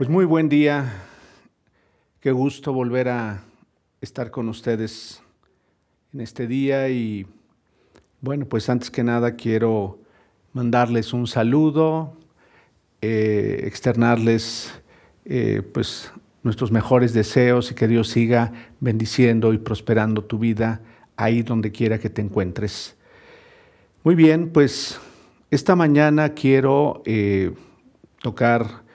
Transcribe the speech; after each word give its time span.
Pues 0.00 0.08
muy 0.08 0.24
buen 0.24 0.48
día, 0.48 0.94
qué 2.20 2.32
gusto 2.32 2.72
volver 2.72 3.10
a 3.10 3.44
estar 4.00 4.30
con 4.30 4.48
ustedes 4.48 5.22
en 6.14 6.22
este 6.22 6.46
día 6.46 6.88
y 6.88 7.26
bueno, 8.22 8.46
pues 8.46 8.70
antes 8.70 8.90
que 8.90 9.04
nada 9.04 9.36
quiero 9.36 9.98
mandarles 10.54 11.12
un 11.12 11.26
saludo, 11.26 12.16
eh, 13.02 13.60
externarles 13.64 14.72
eh, 15.26 15.60
pues 15.74 16.10
nuestros 16.44 16.72
mejores 16.72 17.12
deseos 17.12 17.70
y 17.70 17.74
que 17.74 17.86
Dios 17.86 18.08
siga 18.08 18.54
bendiciendo 18.80 19.52
y 19.52 19.58
prosperando 19.58 20.24
tu 20.24 20.38
vida 20.38 20.80
ahí 21.14 21.42
donde 21.42 21.72
quiera 21.72 21.98
que 21.98 22.08
te 22.08 22.22
encuentres. 22.22 22.96
Muy 24.02 24.14
bien, 24.14 24.48
pues 24.48 24.98
esta 25.50 25.76
mañana 25.76 26.30
quiero 26.30 27.02
eh, 27.04 27.52
tocar 28.22 28.88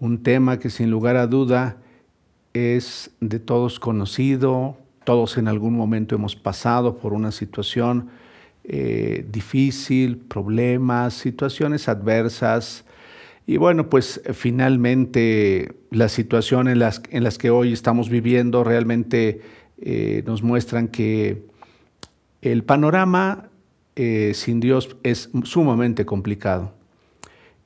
un 0.00 0.22
tema 0.22 0.58
que 0.58 0.70
sin 0.70 0.90
lugar 0.90 1.16
a 1.16 1.26
duda 1.26 1.76
es 2.54 3.10
de 3.20 3.38
todos 3.38 3.78
conocido, 3.78 4.76
todos 5.04 5.38
en 5.38 5.46
algún 5.46 5.74
momento 5.74 6.14
hemos 6.14 6.34
pasado 6.34 6.96
por 6.96 7.12
una 7.12 7.30
situación 7.30 8.08
eh, 8.64 9.26
difícil, 9.30 10.16
problemas, 10.16 11.14
situaciones 11.14 11.88
adversas. 11.88 12.84
Y 13.46 13.56
bueno, 13.56 13.88
pues 13.88 14.20
finalmente 14.32 15.74
la 15.90 16.08
situación 16.08 16.68
en 16.68 16.78
las, 16.78 17.00
que 17.38 17.50
hoy 17.50 17.72
estamos 17.72 18.08
viviendo 18.08 18.64
realmente 18.64 19.40
eh, 19.78 20.22
nos 20.26 20.42
muestran 20.42 20.88
que 20.88 21.42
el 22.42 22.64
panorama 22.64 23.48
eh, 23.96 24.32
sin 24.34 24.60
Dios 24.60 24.96
es 25.02 25.30
sumamente 25.44 26.06
complicado. 26.06 26.79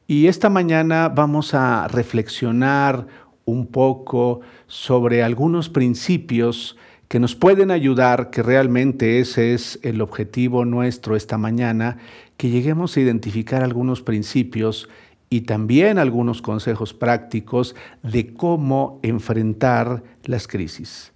Y 0.06 0.26
esta 0.26 0.50
mañana 0.50 1.08
vamos 1.08 1.54
a 1.54 1.88
reflexionar 1.88 3.06
un 3.46 3.66
poco 3.66 4.40
sobre 4.66 5.22
algunos 5.22 5.70
principios 5.70 6.76
que 7.08 7.18
nos 7.18 7.34
pueden 7.34 7.70
ayudar, 7.70 8.30
que 8.30 8.42
realmente 8.42 9.18
ese 9.20 9.54
es 9.54 9.78
el 9.82 10.02
objetivo 10.02 10.66
nuestro 10.66 11.16
esta 11.16 11.38
mañana, 11.38 11.96
que 12.36 12.50
lleguemos 12.50 12.96
a 12.96 13.00
identificar 13.00 13.62
algunos 13.62 14.02
principios 14.02 14.88
y 15.30 15.42
también 15.42 15.98
algunos 15.98 16.42
consejos 16.42 16.92
prácticos 16.92 17.74
de 18.02 18.34
cómo 18.34 19.00
enfrentar 19.02 20.02
las 20.24 20.46
crisis. 20.46 21.12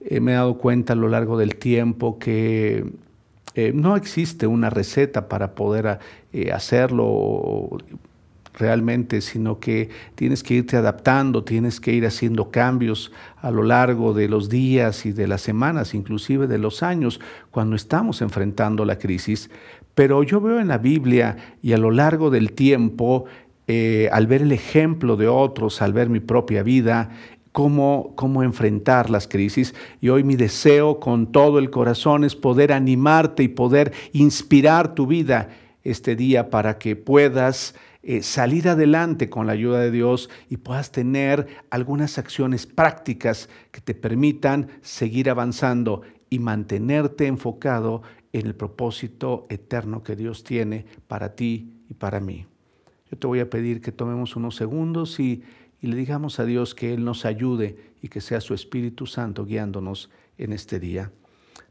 Eh, 0.00 0.20
me 0.20 0.32
he 0.32 0.34
dado 0.36 0.56
cuenta 0.56 0.94
a 0.94 0.96
lo 0.96 1.08
largo 1.08 1.36
del 1.36 1.56
tiempo 1.56 2.18
que 2.18 2.84
eh, 3.56 3.72
no 3.74 3.96
existe 3.96 4.46
una 4.46 4.68
receta 4.68 5.28
para 5.28 5.54
poder 5.54 5.98
eh, 6.38 6.52
hacerlo 6.52 7.78
realmente, 8.52 9.22
sino 9.22 9.58
que 9.58 9.88
tienes 10.14 10.42
que 10.42 10.52
irte 10.52 10.76
adaptando, 10.76 11.44
tienes 11.44 11.80
que 11.80 11.92
ir 11.92 12.04
haciendo 12.04 12.50
cambios 12.50 13.10
a 13.38 13.50
lo 13.50 13.62
largo 13.62 14.12
de 14.12 14.28
los 14.28 14.50
días 14.50 15.06
y 15.06 15.12
de 15.12 15.28
las 15.28 15.40
semanas, 15.40 15.94
inclusive 15.94 16.46
de 16.46 16.58
los 16.58 16.82
años, 16.82 17.20
cuando 17.50 17.74
estamos 17.74 18.20
enfrentando 18.20 18.84
la 18.84 18.98
crisis. 18.98 19.48
Pero 19.94 20.22
yo 20.24 20.42
veo 20.42 20.60
en 20.60 20.68
la 20.68 20.76
Biblia 20.76 21.56
y 21.62 21.72
a 21.72 21.78
lo 21.78 21.90
largo 21.90 22.28
del 22.28 22.52
tiempo, 22.52 23.24
eh, 23.66 24.10
al 24.12 24.26
ver 24.26 24.42
el 24.42 24.52
ejemplo 24.52 25.16
de 25.16 25.28
otros, 25.28 25.80
al 25.80 25.94
ver 25.94 26.10
mi 26.10 26.20
propia 26.20 26.62
vida, 26.62 27.08
Cómo, 27.52 28.12
cómo, 28.16 28.42
enfrentar 28.42 29.08
las 29.08 29.26
crisis. 29.26 29.74
Y 30.02 30.10
hoy 30.10 30.24
mi 30.24 30.36
deseo 30.36 31.00
con 31.00 31.32
todo 31.32 31.58
el 31.58 31.70
corazón 31.70 32.22
es 32.22 32.36
poder 32.36 32.70
animarte 32.70 33.42
y 33.44 33.48
poder 33.48 33.94
inspirar 34.12 34.94
tu 34.94 35.06
vida 35.06 35.48
este 35.90 36.16
día 36.16 36.50
para 36.50 36.78
que 36.78 36.96
puedas 36.96 37.74
eh, 38.02 38.22
salir 38.22 38.68
adelante 38.68 39.28
con 39.28 39.46
la 39.46 39.52
ayuda 39.52 39.80
de 39.80 39.90
Dios 39.90 40.30
y 40.48 40.58
puedas 40.58 40.92
tener 40.92 41.46
algunas 41.70 42.18
acciones 42.18 42.66
prácticas 42.66 43.48
que 43.70 43.80
te 43.80 43.94
permitan 43.94 44.68
seguir 44.82 45.30
avanzando 45.30 46.02
y 46.30 46.38
mantenerte 46.38 47.26
enfocado 47.26 48.02
en 48.32 48.46
el 48.46 48.54
propósito 48.54 49.46
eterno 49.48 50.02
que 50.02 50.16
Dios 50.16 50.44
tiene 50.44 50.84
para 51.06 51.34
ti 51.34 51.72
y 51.88 51.94
para 51.94 52.20
mí. 52.20 52.46
Yo 53.10 53.16
te 53.18 53.26
voy 53.26 53.40
a 53.40 53.48
pedir 53.48 53.80
que 53.80 53.92
tomemos 53.92 54.36
unos 54.36 54.56
segundos 54.56 55.20
y 55.20 55.42
y 55.80 55.88
le 55.88 55.96
digamos 55.96 56.40
a 56.40 56.44
Dios 56.44 56.74
que 56.74 56.94
Él 56.94 57.04
nos 57.04 57.24
ayude 57.24 57.76
y 58.02 58.08
que 58.08 58.20
sea 58.20 58.40
su 58.40 58.54
Espíritu 58.54 59.06
Santo 59.06 59.44
guiándonos 59.44 60.10
en 60.38 60.52
este 60.52 60.80
día. 60.80 61.10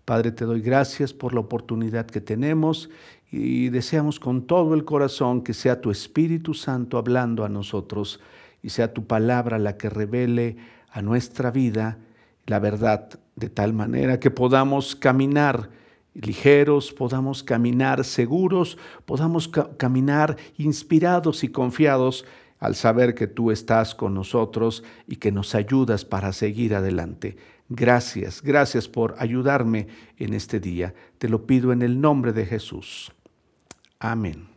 Padre, 0.05 0.31
te 0.31 0.45
doy 0.45 0.61
gracias 0.61 1.13
por 1.13 1.33
la 1.33 1.39
oportunidad 1.39 2.05
que 2.05 2.21
tenemos 2.21 2.89
y 3.35 3.69
deseamos 3.69 4.19
con 4.19 4.47
todo 4.47 4.73
el 4.73 4.85
corazón 4.85 5.41
que 5.41 5.53
sea 5.53 5.81
tu 5.81 5.91
Espíritu 5.91 6.53
Santo 6.53 6.97
hablando 6.97 7.43
a 7.43 7.49
nosotros 7.49 8.21
y 8.63 8.69
sea 8.69 8.93
tu 8.93 9.05
palabra 9.05 9.59
la 9.59 9.75
que 9.77 9.89
revele 9.89 10.55
a 10.89 11.01
nuestra 11.01 11.51
vida 11.51 11.97
la 12.45 12.59
verdad 12.59 13.09
de 13.35 13.49
tal 13.49 13.73
manera 13.73 14.19
que 14.19 14.31
podamos 14.31 14.95
caminar 14.95 15.69
ligeros, 16.13 16.93
podamos 16.93 17.43
caminar 17.43 18.05
seguros, 18.05 18.77
podamos 19.05 19.49
caminar 19.49 20.37
inspirados 20.57 21.43
y 21.43 21.49
confiados 21.49 22.25
al 22.59 22.75
saber 22.75 23.15
que 23.15 23.27
tú 23.27 23.51
estás 23.51 23.93
con 23.93 24.13
nosotros 24.13 24.83
y 25.07 25.17
que 25.17 25.33
nos 25.33 25.55
ayudas 25.55 26.05
para 26.05 26.31
seguir 26.31 26.73
adelante. 26.73 27.35
Gracias, 27.67 28.41
gracias 28.41 28.87
por 28.87 29.15
ayudarme 29.17 29.87
en 30.17 30.33
este 30.33 30.61
día. 30.61 30.93
Te 31.17 31.27
lo 31.27 31.45
pido 31.45 31.73
en 31.73 31.81
el 31.81 31.99
nombre 31.99 32.31
de 32.31 32.45
Jesús. 32.45 33.14
Amén. 33.99 34.47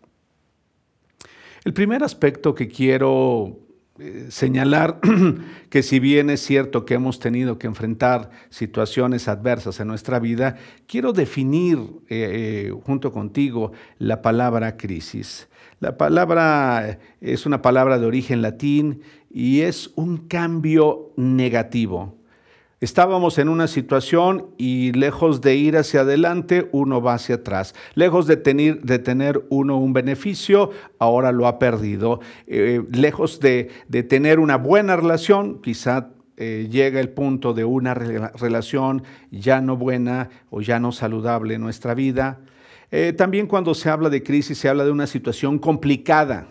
El 1.64 1.74
primer 1.74 2.02
aspecto 2.02 2.54
que 2.54 2.68
quiero 2.68 3.58
eh, 3.98 4.26
señalar, 4.30 5.00
que 5.70 5.82
si 5.82 5.98
bien 5.98 6.30
es 6.30 6.40
cierto 6.40 6.84
que 6.84 6.94
hemos 6.94 7.18
tenido 7.18 7.58
que 7.58 7.66
enfrentar 7.66 8.30
situaciones 8.48 9.26
adversas 9.26 9.80
en 9.80 9.88
nuestra 9.88 10.20
vida, 10.20 10.56
quiero 10.86 11.12
definir 11.12 11.78
eh, 12.08 12.68
eh, 12.68 12.72
junto 12.84 13.10
contigo 13.10 13.72
la 13.98 14.22
palabra 14.22 14.76
crisis. 14.76 15.48
La 15.80 15.96
palabra 15.96 16.98
es 17.20 17.44
una 17.44 17.60
palabra 17.60 17.98
de 17.98 18.06
origen 18.06 18.40
latín 18.40 19.02
y 19.30 19.62
es 19.62 19.90
un 19.96 20.28
cambio 20.28 21.12
negativo. 21.16 22.17
Estábamos 22.80 23.38
en 23.38 23.48
una 23.48 23.66
situación 23.66 24.50
y 24.56 24.92
lejos 24.92 25.40
de 25.40 25.56
ir 25.56 25.76
hacia 25.76 26.02
adelante, 26.02 26.68
uno 26.70 27.02
va 27.02 27.14
hacia 27.14 27.36
atrás. 27.36 27.74
Lejos 27.94 28.28
de 28.28 28.36
tener, 28.36 29.44
uno 29.48 29.78
un 29.78 29.92
beneficio, 29.92 30.70
ahora 31.00 31.32
lo 31.32 31.48
ha 31.48 31.58
perdido. 31.58 32.20
Eh, 32.46 32.84
lejos 32.92 33.40
de, 33.40 33.64
tener 34.08 34.38
una 34.38 34.56
buena 34.58 34.94
relación, 34.94 35.60
quizá 35.60 36.10
eh, 36.36 36.68
llega 36.70 37.00
el 37.00 37.08
punto 37.08 37.52
de 37.52 37.64
una 37.64 37.94
relación 37.94 39.02
ya 39.32 39.60
no 39.60 39.76
buena 39.76 40.30
o 40.48 40.60
ya 40.60 40.78
no 40.78 40.92
saludable 40.92 41.54
en 41.54 41.62
nuestra 41.62 41.94
vida. 41.94 42.38
Eh, 42.92 43.12
también 43.12 43.48
cuando 43.48 43.74
se 43.74 43.90
habla 43.90 44.08
de 44.08 44.22
crisis 44.22 44.56
se 44.56 44.68
habla 44.68 44.84
de 44.84 44.92
una 44.92 45.08
situación 45.08 45.58
complicada. 45.58 46.46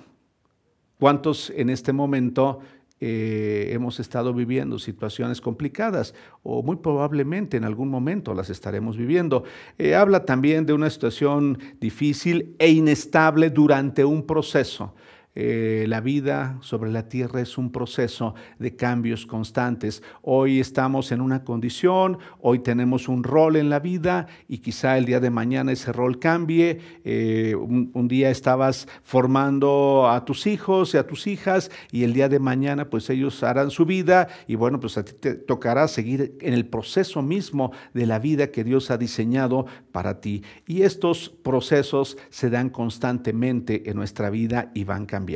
¿Cuántos 1.00 1.52
en 1.56 1.70
este 1.70 1.94
momento 1.94 2.59
eh, 3.00 3.69
hemos 3.72 4.00
estado 4.00 4.34
viviendo 4.34 4.80
situaciones 4.80 5.40
complicadas 5.40 6.16
o 6.44 6.63
muy 6.63 6.78
probablemente 6.78 7.58
en 7.58 7.63
algún 7.63 7.90
momento 7.90 8.34
las 8.34 8.50
estaremos 8.50 8.97
viviendo? 8.97 9.44
Eh, 9.78 9.96
habla 9.96 10.25
también 10.25 10.66
de 10.66 10.74
una 10.74 10.90
situación 10.90 11.59
difícil 11.80 12.56
e 12.59 12.69
inestable 12.69 13.50
durante 13.50 14.03
un 14.03 14.25
proceso. 14.25 14.94
Eh, 15.40 15.86
la 15.88 16.02
vida 16.02 16.58
sobre 16.62 16.92
la 16.92 17.09
tierra 17.09 17.42
es 17.42 17.59
un 17.59 17.72
proceso 17.72 18.34
de 18.58 18.75
cambios 18.75 19.28
constantes. 19.28 20.02
Hoy 20.24 20.59
estamos 20.59 21.12
en 21.12 21.22
una 21.22 21.44
condición, 21.44 22.18
hoy 22.42 22.58
tenemos 22.58 23.08
un 23.08 23.22
rol 23.22 23.56
en 23.56 23.70
la 23.70 23.80
vida 23.80 24.26
y 24.47 24.58
quizá 24.58 24.97
el 24.97 25.06
día 25.06 25.20
de 25.20 25.30
mañana 25.30 25.72
ese 25.72 25.94
rol 25.94 26.18
cambie. 26.18 26.80
Eh, 27.03 27.53
un, 27.53 28.08
día 28.08 28.32
estabas 28.32 28.88
formando 29.03 30.09
a 30.09 30.26
tus 30.26 30.47
hijos 30.47 30.96
y 30.96 30.97
a 30.97 31.06
tus 31.06 31.28
hijas 31.28 31.70
y 31.91 32.03
el 32.03 32.14
día 32.14 32.29
de 32.29 32.40
mañana 32.40 32.90
pues 32.90 33.08
ellos 33.11 33.44
harán 33.44 33.70
su 33.70 33.85
vida 33.85 34.29
y 34.47 34.56
bueno 34.56 34.79
pues 34.79 34.97
a 34.97 35.06
ti 35.06 35.11
te 35.20 35.35
tocará 35.35 35.88
seguir 35.88 36.35
en 36.41 36.56
el 36.56 36.66
proceso 36.66 37.22
mismo 37.22 37.73
de 37.94 38.08
la 38.08 38.17
vida 38.17 38.50
que 38.50 38.64
Dios 38.64 38.90
ha 38.90 38.97
diseñado 38.97 39.67
para 39.91 40.20
ti. 40.20 40.41
Y 40.66 40.82
estos 40.82 41.29
procesos 41.29 42.17
se 42.32 42.50
dan 42.50 42.72
constantemente 42.72 43.88
en 43.88 43.97
nuestra 43.97 44.32
vida 44.32 44.72
y 44.73 44.84
van 44.84 45.06
cambiando. 45.06 45.27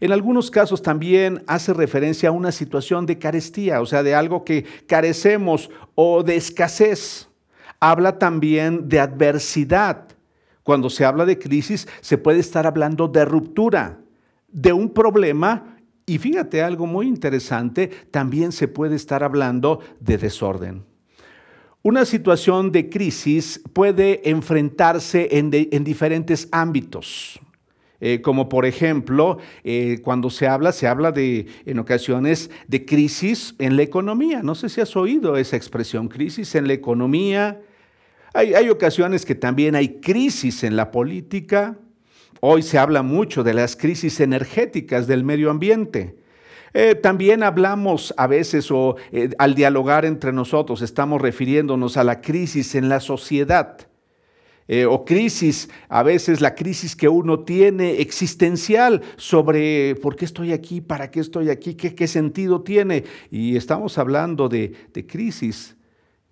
En 0.00 0.10
algunos 0.10 0.50
casos 0.50 0.82
también 0.82 1.44
hace 1.46 1.72
referencia 1.72 2.30
a 2.30 2.32
una 2.32 2.50
situación 2.50 3.06
de 3.06 3.18
carestía, 3.18 3.80
o 3.80 3.86
sea, 3.86 4.02
de 4.02 4.14
algo 4.14 4.44
que 4.44 4.64
carecemos 4.86 5.70
o 5.94 6.22
de 6.22 6.36
escasez. 6.36 7.28
Habla 7.78 8.18
también 8.18 8.88
de 8.88 8.98
adversidad. 8.98 10.08
Cuando 10.62 10.90
se 10.90 11.04
habla 11.04 11.24
de 11.24 11.38
crisis, 11.38 11.86
se 12.00 12.18
puede 12.18 12.40
estar 12.40 12.66
hablando 12.66 13.08
de 13.08 13.24
ruptura, 13.24 14.00
de 14.48 14.72
un 14.72 14.90
problema 14.90 15.76
y 16.06 16.18
fíjate 16.18 16.62
algo 16.62 16.86
muy 16.86 17.06
interesante, 17.06 17.88
también 18.10 18.52
se 18.52 18.68
puede 18.68 18.96
estar 18.96 19.22
hablando 19.22 19.80
de 20.00 20.18
desorden. 20.18 20.84
Una 21.82 22.04
situación 22.04 22.70
de 22.70 22.88
crisis 22.90 23.60
puede 23.72 24.28
enfrentarse 24.28 25.28
en, 25.38 25.50
en 25.52 25.84
diferentes 25.84 26.48
ámbitos. 26.52 27.40
Eh, 28.04 28.20
como 28.20 28.48
por 28.48 28.66
ejemplo, 28.66 29.38
eh, 29.62 30.00
cuando 30.02 30.28
se 30.28 30.48
habla, 30.48 30.72
se 30.72 30.88
habla 30.88 31.12
de, 31.12 31.46
en 31.66 31.78
ocasiones, 31.78 32.50
de 32.66 32.84
crisis 32.84 33.54
en 33.60 33.76
la 33.76 33.84
economía. 33.84 34.42
No 34.42 34.56
sé 34.56 34.68
si 34.70 34.80
has 34.80 34.96
oído 34.96 35.36
esa 35.36 35.54
expresión, 35.54 36.08
crisis 36.08 36.56
en 36.56 36.66
la 36.66 36.72
economía. 36.72 37.60
Hay, 38.34 38.54
hay 38.54 38.70
ocasiones 38.70 39.24
que 39.24 39.36
también 39.36 39.76
hay 39.76 40.00
crisis 40.00 40.64
en 40.64 40.74
la 40.74 40.90
política. 40.90 41.78
Hoy 42.40 42.62
se 42.62 42.76
habla 42.76 43.04
mucho 43.04 43.44
de 43.44 43.54
las 43.54 43.76
crisis 43.76 44.18
energéticas 44.18 45.06
del 45.06 45.22
medio 45.22 45.48
ambiente. 45.48 46.16
Eh, 46.74 46.96
también 46.96 47.44
hablamos 47.44 48.12
a 48.16 48.26
veces 48.26 48.68
o 48.72 48.96
al 49.38 49.54
dialogar 49.54 50.06
entre 50.06 50.32
nosotros 50.32 50.82
estamos 50.82 51.22
refiriéndonos 51.22 51.96
a 51.96 52.02
la 52.02 52.20
crisis 52.20 52.74
en 52.74 52.88
la 52.88 52.98
sociedad. 52.98 53.91
Eh, 54.68 54.86
o 54.86 55.04
crisis, 55.04 55.68
a 55.88 56.02
veces 56.02 56.40
la 56.40 56.54
crisis 56.54 56.94
que 56.94 57.08
uno 57.08 57.40
tiene 57.40 58.00
existencial 58.00 59.02
sobre 59.16 59.96
por 59.96 60.14
qué 60.14 60.24
estoy 60.24 60.52
aquí, 60.52 60.80
para 60.80 61.10
qué 61.10 61.20
estoy 61.20 61.50
aquí, 61.50 61.74
qué, 61.74 62.06
sentido 62.06 62.62
tiene. 62.62 63.04
Y 63.30 63.56
estamos 63.56 63.98
hablando 63.98 64.48
de, 64.48 64.72
de 64.92 65.06
crisis. 65.06 65.76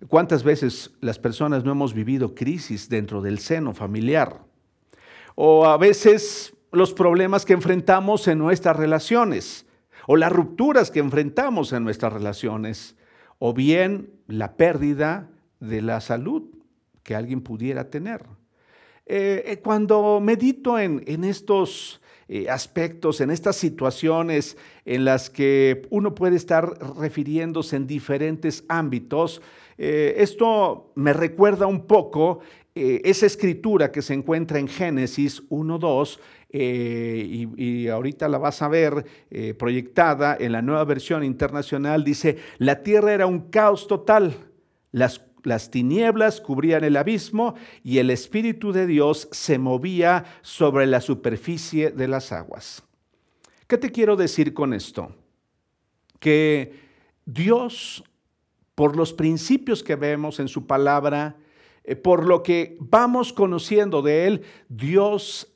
¿Cuántas 0.07 0.43
veces 0.43 0.91
las 1.01 1.19
personas 1.19 1.63
no 1.63 1.71
hemos 1.71 1.93
vivido 1.93 2.33
crisis 2.33 2.87
dentro 2.89 3.21
del 3.21 3.39
seno 3.39 3.73
familiar? 3.73 4.41
O 5.35 5.65
a 5.65 5.77
veces 5.77 6.53
los 6.71 6.93
problemas 6.93 7.45
que 7.45 7.53
enfrentamos 7.53 8.27
en 8.27 8.37
nuestras 8.37 8.77
relaciones, 8.77 9.65
o 10.07 10.15
las 10.15 10.31
rupturas 10.31 10.89
que 10.89 10.99
enfrentamos 10.99 11.73
en 11.73 11.83
nuestras 11.83 12.13
relaciones, 12.13 12.95
o 13.39 13.53
bien 13.53 14.09
la 14.27 14.55
pérdida 14.55 15.29
de 15.59 15.81
la 15.81 15.99
salud 15.99 16.60
que 17.03 17.15
alguien 17.15 17.41
pudiera 17.41 17.89
tener. 17.89 18.21
Eh, 19.05 19.43
eh, 19.45 19.57
cuando 19.57 20.19
medito 20.21 20.79
en, 20.79 21.23
estos 21.23 22.01
eh, 22.27 22.49
aspectos, 22.49 23.19
en 23.19 23.31
estas 23.31 23.55
situaciones 23.55 24.57
en 24.85 25.03
las 25.03 25.29
que 25.29 25.81
uno 25.89 26.15
puede 26.15 26.37
estar 26.37 26.77
refiriéndose 26.97 27.75
en 27.75 27.87
diferentes 27.87 28.63
ámbitos, 28.69 29.41
esto 29.77 30.91
me 30.93 31.11
recuerda 31.11 31.65
un 31.65 31.87
poco 31.87 32.41
esa 32.75 33.25
escritura 33.25 33.91
que 33.91 34.03
se 34.03 34.13
encuentra 34.13 34.59
en 34.59 34.67
Génesis 34.67 35.41
1.2 35.49 36.19
y, 36.53 37.47
y, 37.57 37.87
ahorita 37.87 38.29
la 38.29 38.37
vas 38.37 38.61
a 38.61 38.67
ver 38.67 39.03
proyectada 39.57 40.37
en 40.39 40.51
la 40.51 40.61
nueva 40.61 40.83
versión 40.83 41.23
internacional, 41.23 42.03
dice, 42.03 42.37
la 42.59 42.83
tierra 42.83 43.11
era 43.11 43.25
un 43.25 43.49
caos 43.49 43.87
total, 43.87 44.35
las 44.91 45.17
las 45.43 45.71
tinieblas 45.71 46.41
cubrían 46.41 46.83
el 46.83 46.97
abismo 46.97 47.55
y 47.83 47.97
el 47.97 48.09
Espíritu 48.09 48.71
de 48.71 48.87
Dios 48.87 49.27
se 49.31 49.57
movía 49.57 50.25
sobre 50.41 50.85
la 50.85 51.01
superficie 51.01 51.91
de 51.91 52.07
las 52.07 52.31
aguas. 52.31 52.83
¿Qué 53.67 53.77
te 53.77 53.91
quiero 53.91 54.15
decir 54.15 54.53
con 54.53 54.73
esto? 54.73 55.15
Que 56.19 56.73
Dios, 57.25 58.03
por 58.75 58.95
los 58.95 59.13
principios 59.13 59.83
que 59.83 59.95
vemos 59.95 60.39
en 60.39 60.47
su 60.47 60.67
palabra, 60.67 61.37
eh, 61.83 61.95
por 61.95 62.25
lo 62.25 62.43
que 62.43 62.77
vamos 62.79 63.33
conociendo 63.33 64.01
de 64.01 64.27
Él, 64.27 64.41
Dios 64.69 65.47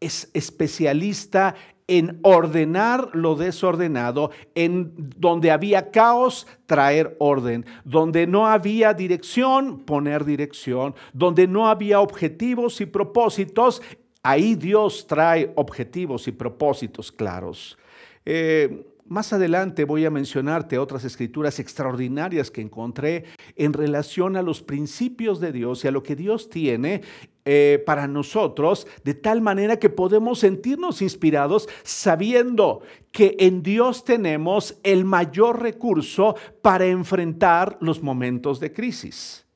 es 0.00 0.30
especialista 0.34 1.54
en 1.88 2.18
ordenar 2.22 3.10
lo 3.12 3.36
desordenado, 3.36 4.30
en 4.54 4.92
donde 4.96 5.50
había 5.50 5.90
caos, 5.90 6.46
traer 6.66 7.16
orden, 7.20 7.64
donde 7.84 8.26
no 8.26 8.46
había 8.46 8.92
dirección, 8.92 9.80
poner 9.80 10.24
dirección, 10.24 10.94
donde 11.12 11.46
no 11.46 11.68
había 11.68 12.00
objetivos 12.00 12.80
y 12.80 12.86
propósitos, 12.86 13.82
ahí 14.22 14.56
Dios 14.56 15.06
trae 15.06 15.52
objetivos 15.54 16.26
y 16.26 16.32
propósitos 16.32 17.12
claros. 17.12 17.78
Eh, 18.24 18.84
más 19.08 19.32
adelante 19.32 19.84
voy 19.84 20.04
a 20.04 20.10
mencionarte 20.10 20.78
otras 20.78 21.04
escrituras 21.04 21.58
extraordinarias 21.58 22.50
que 22.50 22.60
encontré 22.60 23.24
en 23.54 23.72
relación 23.72 24.36
a 24.36 24.42
los 24.42 24.62
principios 24.62 25.40
de 25.40 25.52
Dios 25.52 25.84
y 25.84 25.88
a 25.88 25.90
lo 25.90 26.02
que 26.02 26.16
Dios 26.16 26.50
tiene 26.50 27.02
eh, 27.44 27.82
para 27.86 28.08
nosotros, 28.08 28.86
de 29.04 29.14
tal 29.14 29.40
manera 29.40 29.78
que 29.78 29.90
podemos 29.90 30.40
sentirnos 30.40 31.02
inspirados 31.02 31.68
sabiendo 31.84 32.82
que 33.12 33.36
en 33.38 33.62
Dios 33.62 34.04
tenemos 34.04 34.78
el 34.82 35.04
mayor 35.04 35.62
recurso 35.62 36.34
para 36.62 36.86
enfrentar 36.86 37.78
los 37.80 38.02
momentos 38.02 38.58
de 38.60 38.72
crisis. 38.72 39.46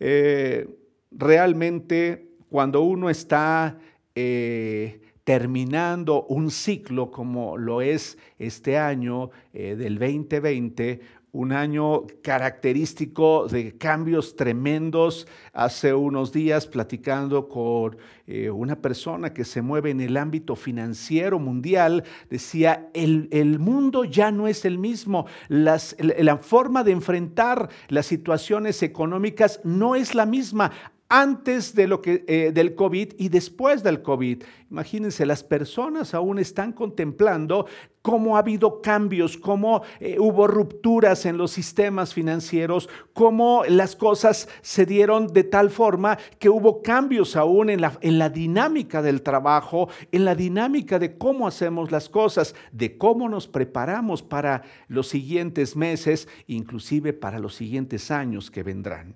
Eh, 0.00 0.68
realmente, 1.10 2.30
cuando 2.48 2.82
uno 2.82 3.10
está... 3.10 3.78
Eh, 4.14 5.02
terminando 5.28 6.24
un 6.30 6.50
ciclo 6.50 7.10
como 7.10 7.58
lo 7.58 7.82
es 7.82 8.16
este 8.38 8.78
año 8.78 9.28
eh, 9.52 9.76
del 9.76 9.98
2020, 9.98 11.00
un 11.32 11.52
año 11.52 12.04
característico 12.22 13.46
de 13.46 13.76
cambios 13.76 14.36
tremendos. 14.36 15.28
Hace 15.52 15.92
unos 15.92 16.32
días 16.32 16.66
platicando 16.66 17.46
con 17.46 17.98
eh, 18.26 18.48
una 18.48 18.76
persona 18.80 19.34
que 19.34 19.44
se 19.44 19.60
mueve 19.60 19.90
en 19.90 20.00
el 20.00 20.16
ámbito 20.16 20.56
financiero 20.56 21.38
mundial, 21.38 22.04
decía, 22.30 22.88
el, 22.94 23.58
mundo 23.58 24.04
ya 24.04 24.30
no 24.30 24.48
es 24.48 24.64
el 24.64 24.78
mismo, 24.78 25.26
la 25.50 26.38
forma 26.40 26.84
de 26.84 26.92
enfrentar 26.92 27.68
las 27.88 28.06
situaciones 28.06 28.82
económicas 28.82 29.60
no 29.62 29.94
es 29.94 30.14
la 30.14 30.24
misma 30.24 30.72
antes 31.08 31.74
de 31.74 31.86
lo 31.86 32.02
que, 32.02 32.24
eh, 32.28 32.52
del 32.52 32.74
COVID 32.74 33.14
y 33.16 33.28
después 33.30 33.82
del 33.82 34.02
COVID. 34.02 34.42
Imagínense, 34.70 35.24
las 35.24 35.42
personas 35.42 36.12
aún 36.12 36.38
están 36.38 36.72
contemplando 36.72 37.66
cómo 38.02 38.36
ha 38.36 38.40
habido 38.40 38.82
cambios, 38.82 39.38
cómo 39.38 39.82
eh, 40.00 40.18
hubo 40.18 40.46
rupturas 40.46 41.24
en 41.24 41.38
los 41.38 41.50
sistemas 41.50 42.12
financieros, 42.12 42.90
cómo 43.14 43.64
las 43.68 43.96
cosas 43.96 44.48
se 44.60 44.84
dieron 44.84 45.28
de 45.28 45.44
tal 45.44 45.70
forma 45.70 46.18
que 46.38 46.50
hubo 46.50 46.82
cambios 46.82 47.36
aún 47.36 47.70
en 47.70 47.80
la, 47.80 47.98
en 48.02 48.18
la 48.18 48.28
dinámica 48.28 49.00
del 49.00 49.22
trabajo, 49.22 49.88
en 50.12 50.26
la 50.26 50.34
dinámica 50.34 50.98
de 50.98 51.16
cómo 51.16 51.48
hacemos 51.48 51.90
las 51.90 52.10
cosas, 52.10 52.54
de 52.72 52.98
cómo 52.98 53.28
nos 53.30 53.48
preparamos 53.48 54.22
para 54.22 54.62
los 54.88 55.08
siguientes 55.08 55.74
meses, 55.74 56.28
inclusive 56.46 57.14
para 57.14 57.38
los 57.38 57.54
siguientes 57.54 58.10
años 58.10 58.50
que 58.50 58.62
vendrán. 58.62 59.14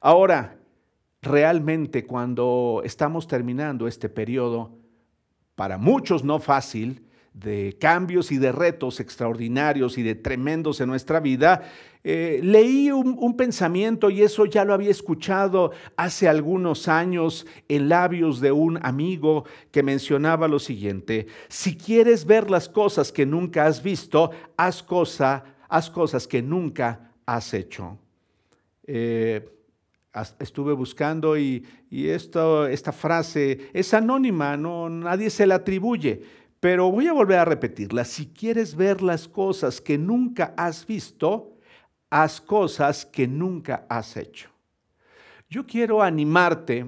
Ahora, 0.00 0.58
realmente 1.26 2.06
cuando 2.06 2.80
estamos 2.84 3.26
terminando 3.26 3.86
este 3.86 4.08
periodo, 4.08 4.78
para 5.54 5.78
muchos 5.78 6.24
no 6.24 6.38
fácil, 6.38 7.06
de 7.36 7.76
cambios 7.78 8.32
y 8.32 8.38
de 8.38 8.50
retos 8.50 8.98
extraordinarios 8.98 9.98
y 9.98 10.02
de 10.02 10.14
tremendos 10.14 10.80
en 10.80 10.88
nuestra 10.88 11.20
vida, 11.20 11.62
eh, 12.02 12.40
leí 12.42 12.90
un, 12.90 13.36
pensamiento 13.36 14.08
y 14.08 14.22
eso 14.22 14.46
ya 14.46 14.64
lo 14.64 14.72
había 14.72 14.90
escuchado 14.90 15.72
hace 15.96 16.28
algunos 16.28 16.88
años 16.88 17.46
en 17.68 17.90
labios 17.90 18.40
de 18.40 18.52
un 18.52 18.78
amigo 18.82 19.44
que 19.70 19.82
mencionaba 19.82 20.48
lo 20.48 20.58
siguiente, 20.58 21.26
si 21.48 21.76
quieres 21.76 22.24
ver 22.24 22.48
las 22.48 22.68
cosas 22.70 23.12
que 23.12 23.26
nunca 23.26 23.66
has 23.66 23.82
visto, 23.82 24.30
haz, 24.56 24.82
cosa, 24.82 25.44
haz 25.68 25.90
cosas 25.90 26.26
que 26.26 26.40
nunca 26.40 27.12
has 27.26 27.52
hecho. 27.52 27.98
Eh, 28.86 29.55
estuve 30.38 30.72
buscando 30.72 31.36
y, 31.36 31.66
esta 31.90 32.92
frase 32.92 33.70
es 33.72 33.94
anónima, 33.94 34.56
no, 34.56 34.88
nadie 34.88 35.30
se 35.30 35.46
la 35.46 35.56
atribuye, 35.56 36.22
pero 36.60 36.90
voy 36.90 37.06
a 37.06 37.12
volver 37.12 37.38
a 37.38 37.44
repetirla. 37.44 38.04
Si 38.04 38.26
quieres 38.26 38.74
ver 38.74 39.02
las 39.02 39.28
cosas 39.28 39.80
que 39.80 39.98
nunca 39.98 40.54
has 40.56 40.86
visto, 40.86 41.56
haz 42.10 42.40
cosas 42.40 43.06
que 43.06 43.26
nunca 43.26 43.86
has 43.88 44.16
hecho. 44.16 44.50
Yo 45.48 45.66
quiero 45.66 46.02
animarte 46.02 46.86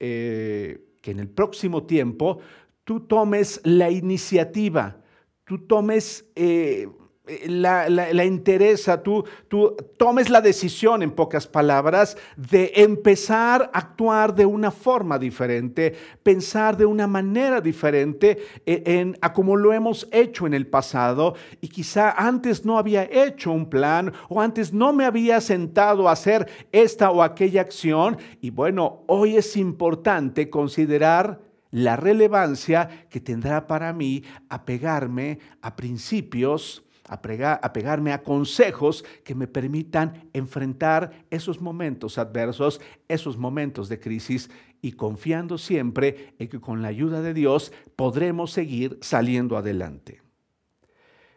eh, 0.00 0.80
que 1.00 1.12
en 1.12 1.20
el 1.20 1.28
próximo 1.28 1.84
tiempo 1.84 2.40
tú 2.84 3.00
tomes 3.00 3.60
la 3.64 3.90
iniciativa, 3.90 4.96
tú 5.44 5.66
tomes 5.66 6.28
eh, 6.34 6.88
eh, 7.24 7.46
la, 7.48 8.24
interesa, 8.24 9.00
tú, 9.00 9.24
tú 9.46 9.76
tomes 9.96 10.28
la 10.28 10.40
decisión, 10.40 11.04
en 11.04 11.12
pocas 11.12 11.46
palabras, 11.46 12.16
de 12.36 12.72
empezar 12.74 13.70
a 13.72 13.78
actuar 13.78 14.34
de 14.34 14.44
una 14.44 14.72
forma 14.72 15.20
diferente, 15.20 15.94
pensar 16.24 16.76
de 16.76 16.84
una 16.84 17.06
manera 17.06 17.60
diferente 17.60 18.38
eh, 18.66 18.82
en, 18.86 19.16
a 19.20 19.32
como 19.32 19.56
lo 19.56 19.72
hemos 19.72 20.08
hecho 20.10 20.48
en 20.48 20.54
el 20.54 20.66
pasado 20.66 21.36
y 21.60 21.68
quizá 21.68 22.10
antes 22.10 22.64
no 22.64 22.76
había 22.76 23.04
hecho 23.04 23.52
un 23.52 23.70
plan 23.70 24.12
o 24.28 24.40
antes 24.40 24.72
no 24.72 24.92
me 24.92 25.04
había 25.04 25.40
sentado 25.40 26.08
a 26.08 26.12
hacer 26.12 26.48
esta 26.72 27.12
o 27.12 27.22
aquella 27.22 27.60
acción 27.60 28.18
y 28.40 28.50
bueno, 28.50 29.04
hoy 29.06 29.36
es 29.36 29.56
importante 29.56 30.50
considerar 30.50 31.40
la 31.70 31.94
relevancia 31.96 33.06
que 33.08 33.20
tendrá 33.20 33.66
para 33.66 33.92
mí 33.92 34.24
apegarme 34.48 35.38
a 35.60 35.76
principios, 35.76 36.84
a, 37.12 37.72
pegarme 37.72 38.12
a 38.12 38.22
consejos 38.22 39.04
que 39.24 39.34
me 39.34 39.46
permitan 39.46 40.28
enfrentar 40.32 41.24
esos 41.30 41.60
momentos 41.60 42.18
adversos, 42.18 42.80
esos 43.08 43.36
momentos 43.36 43.88
de 43.88 44.00
crisis 44.00 44.50
y 44.80 44.92
confiando 44.92 45.58
siempre 45.58 46.34
en 46.38 46.48
que 46.48 46.60
con 46.60 46.82
la 46.82 46.88
ayuda 46.88 47.22
de 47.22 47.34
Dios 47.34 47.72
podremos 47.96 48.52
seguir 48.52 48.98
saliendo 49.00 49.56
adelante. 49.56 50.22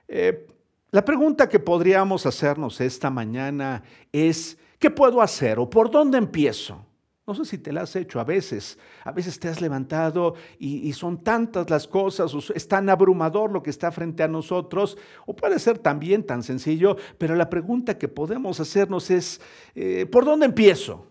Eh, 0.07 0.47
la 0.91 1.03
pregunta 1.03 1.49
que 1.49 1.59
podríamos 1.59 2.25
hacernos 2.25 2.79
esta 2.79 3.09
mañana 3.09 3.83
es, 4.11 4.57
¿qué 4.79 4.89
puedo 4.89 5.21
hacer 5.21 5.59
o 5.59 5.69
por 5.69 5.91
dónde 5.91 6.17
empiezo? 6.17 6.84
No 7.27 7.33
sé 7.33 7.43
si 7.45 7.57
te 7.57 7.73
la 7.73 7.81
has 7.81 7.95
hecho 7.95 8.19
a 8.19 8.23
veces. 8.23 8.77
A 9.03 9.11
veces 9.11 9.39
te 9.39 9.47
has 9.47 9.59
levantado 9.59 10.35
y, 10.59 10.93
son 10.93 11.23
tantas 11.23 11.69
las 11.69 11.87
cosas, 11.87 12.31
es 12.53 12.67
tan 12.67 12.87
abrumador 12.87 13.51
lo 13.51 13.63
que 13.63 13.71
está 13.71 13.91
frente 13.91 14.21
a 14.21 14.27
nosotros, 14.27 14.97
o 15.25 15.35
puede 15.35 15.57
ser 15.57 15.79
también 15.79 16.23
tan 16.23 16.43
sencillo, 16.43 16.97
pero 17.17 17.35
la 17.35 17.49
pregunta 17.49 17.97
que 17.97 18.07
podemos 18.07 18.59
hacernos 18.59 19.09
es, 19.09 19.41
eh, 19.73 20.05
¿por 20.05 20.23
dónde 20.23 20.45
empiezo? 20.45 21.07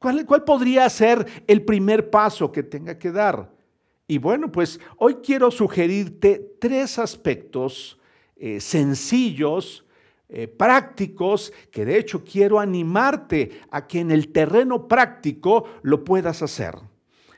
¿Cuál, 0.00 0.26
¿Cuál 0.26 0.42
podría 0.42 0.88
ser 0.90 1.24
el 1.46 1.64
primer 1.64 2.10
paso 2.10 2.50
que 2.50 2.64
tenga 2.64 2.98
que 2.98 3.12
dar? 3.12 3.54
Y 4.08 4.18
bueno, 4.18 4.50
pues 4.50 4.80
hoy 4.98 5.16
quiero 5.22 5.50
sugerirte 5.50 6.56
tres 6.60 6.98
aspectos 6.98 7.98
eh, 8.36 8.60
sencillos 8.60 9.84
eh, 10.28 10.48
prácticos 10.48 11.52
que 11.70 11.84
de 11.84 11.98
hecho 11.98 12.24
quiero 12.24 12.58
animarte 12.58 13.60
a 13.70 13.86
que 13.86 14.00
en 14.00 14.10
el 14.10 14.32
terreno 14.32 14.88
práctico 14.88 15.64
lo 15.82 16.02
puedas 16.04 16.42
hacer. 16.42 16.74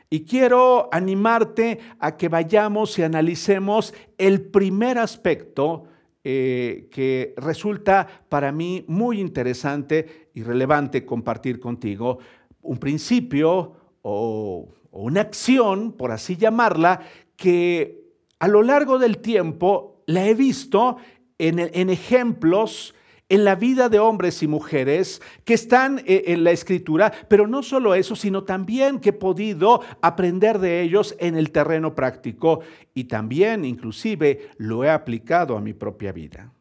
Y 0.08 0.24
quiero 0.24 0.88
animarte 0.92 1.80
a 1.98 2.16
que 2.16 2.28
vayamos 2.28 2.98
y 2.98 3.02
analicemos 3.02 3.92
el 4.18 4.40
primer 4.40 4.98
aspecto 4.98 5.84
eh, 6.28 6.88
que 6.90 7.34
resulta 7.36 8.24
para 8.28 8.50
mí 8.50 8.84
muy 8.88 9.20
interesante 9.20 10.30
y 10.34 10.42
relevante 10.42 11.04
compartir 11.04 11.58
contigo. 11.60 12.18
Un 12.62 12.78
principio 12.78 13.72
o, 14.02 14.68
una 14.92 15.20
acción, 15.20 15.92
por 15.92 16.10
así 16.10 16.36
llamarla, 16.36 17.00
que 17.36 18.06
a 18.38 18.48
lo 18.48 18.62
largo 18.62 18.98
del 18.98 19.18
tiempo 19.18 20.02
la 20.06 20.26
he 20.26 20.34
visto 20.34 20.96
en, 21.38 21.90
ejemplos 21.90 22.94
en 23.28 23.44
la 23.44 23.56
vida 23.56 23.88
de 23.88 23.98
hombres 23.98 24.42
y 24.42 24.46
mujeres 24.46 25.20
que 25.44 25.54
están 25.54 26.00
eh, 26.06 26.24
en 26.28 26.44
la 26.44 26.52
escritura, 26.52 27.12
pero 27.28 27.46
no 27.46 27.62
solo 27.62 27.94
eso, 27.94 28.14
sino 28.14 28.44
también 28.44 29.00
que 29.00 29.10
he 29.10 29.12
podido 29.12 29.80
aprender 30.00 30.58
de 30.58 30.82
ellos 30.82 31.16
en 31.18 31.36
el 31.36 31.50
terreno 31.50 31.94
práctico 31.94 32.60
y 32.94 33.04
también 33.04 33.64
inclusive 33.64 34.50
lo 34.58 34.84
he 34.84 34.90
aplicado 34.90 35.56
a 35.56 35.60
mi 35.60 35.72
propia 35.72 36.12
vida. 36.12 36.52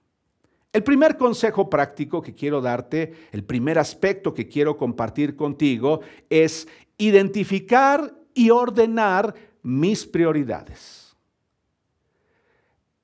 El 0.73 0.83
primer 0.83 1.15
consejo 1.15 1.69
práctico 1.69 2.21
que 2.21 2.35
quiero 2.35 2.59
darte, 2.59 3.13
el 3.31 3.45
primer 3.45 3.79
aspecto 3.79 4.33
que 4.33 4.49
quiero 4.49 4.75
compartir 4.75 5.35
contigo 5.35 6.01
es 6.29 6.67
identificar 6.97 8.13
y 8.33 8.49
ordenar 8.49 9.33
mis 9.63 10.05
prioridades. 10.05 11.04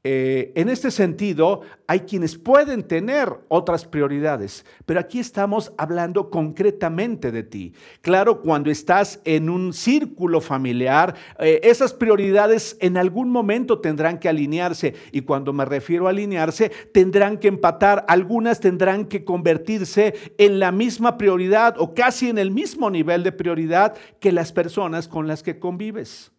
Eh, 0.04 0.52
en 0.56 0.68
este 0.70 0.90
sentido, 0.90 1.62
hay 1.86 2.00
quienes 2.02 2.36
pueden 2.36 2.82
tener 2.88 3.30
otras 3.50 3.86
prioridades, 3.86 4.66
pero 4.88 5.00
aquí 5.00 5.20
estamos 5.20 5.74
hablando 5.78 6.32
concretamente 6.32 7.32
de 7.32 7.44
ti. 7.44 7.74
Claro, 8.02 8.42
cuando 8.42 8.72
estás 8.72 9.22
en 9.26 9.48
un 9.48 9.74
círculo 9.74 10.42
familiar, 10.42 11.14
eh, 11.38 11.60
esas 11.62 11.94
prioridades 11.94 12.78
en 12.80 12.98
algún 12.98 13.30
momento 13.30 13.80
tendrán 13.80 14.18
que 14.18 14.28
alinearse 14.28 14.96
y 15.12 15.22
cuando 15.22 15.54
me 15.54 15.66
refiero 15.66 16.08
a 16.08 16.10
alinearse, 16.10 16.72
tendrán 16.92 17.38
que 17.38 17.50
empatar, 17.50 18.04
algunas 18.08 18.60
tendrán 18.60 19.06
que 19.06 19.24
convertirse 19.24 20.16
en 20.40 20.58
la 20.58 20.72
misma 20.72 21.16
prioridad 21.20 21.76
o 21.78 21.94
casi 21.94 22.28
en 22.28 22.40
el 22.40 22.50
mismo 22.50 22.90
nivel 22.90 23.22
de 23.22 23.34
prioridad 23.34 23.96
que 24.20 24.32
las 24.32 24.52
personas 24.52 25.08
con 25.08 25.28
las 25.28 25.44
que 25.44 25.60
convives. 25.60 26.32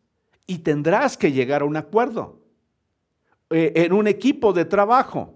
Y 0.49 0.59
tendrás 0.59 1.17
que 1.17 1.31
llegar 1.31 1.63
a 1.63 1.67
un 1.67 1.77
acuerdo. 1.77 2.42
Eh, 3.53 3.73
en 3.85 3.93
un 3.93 4.07
equipo 4.07 4.53
de 4.53 4.65
trabajo, 4.65 5.35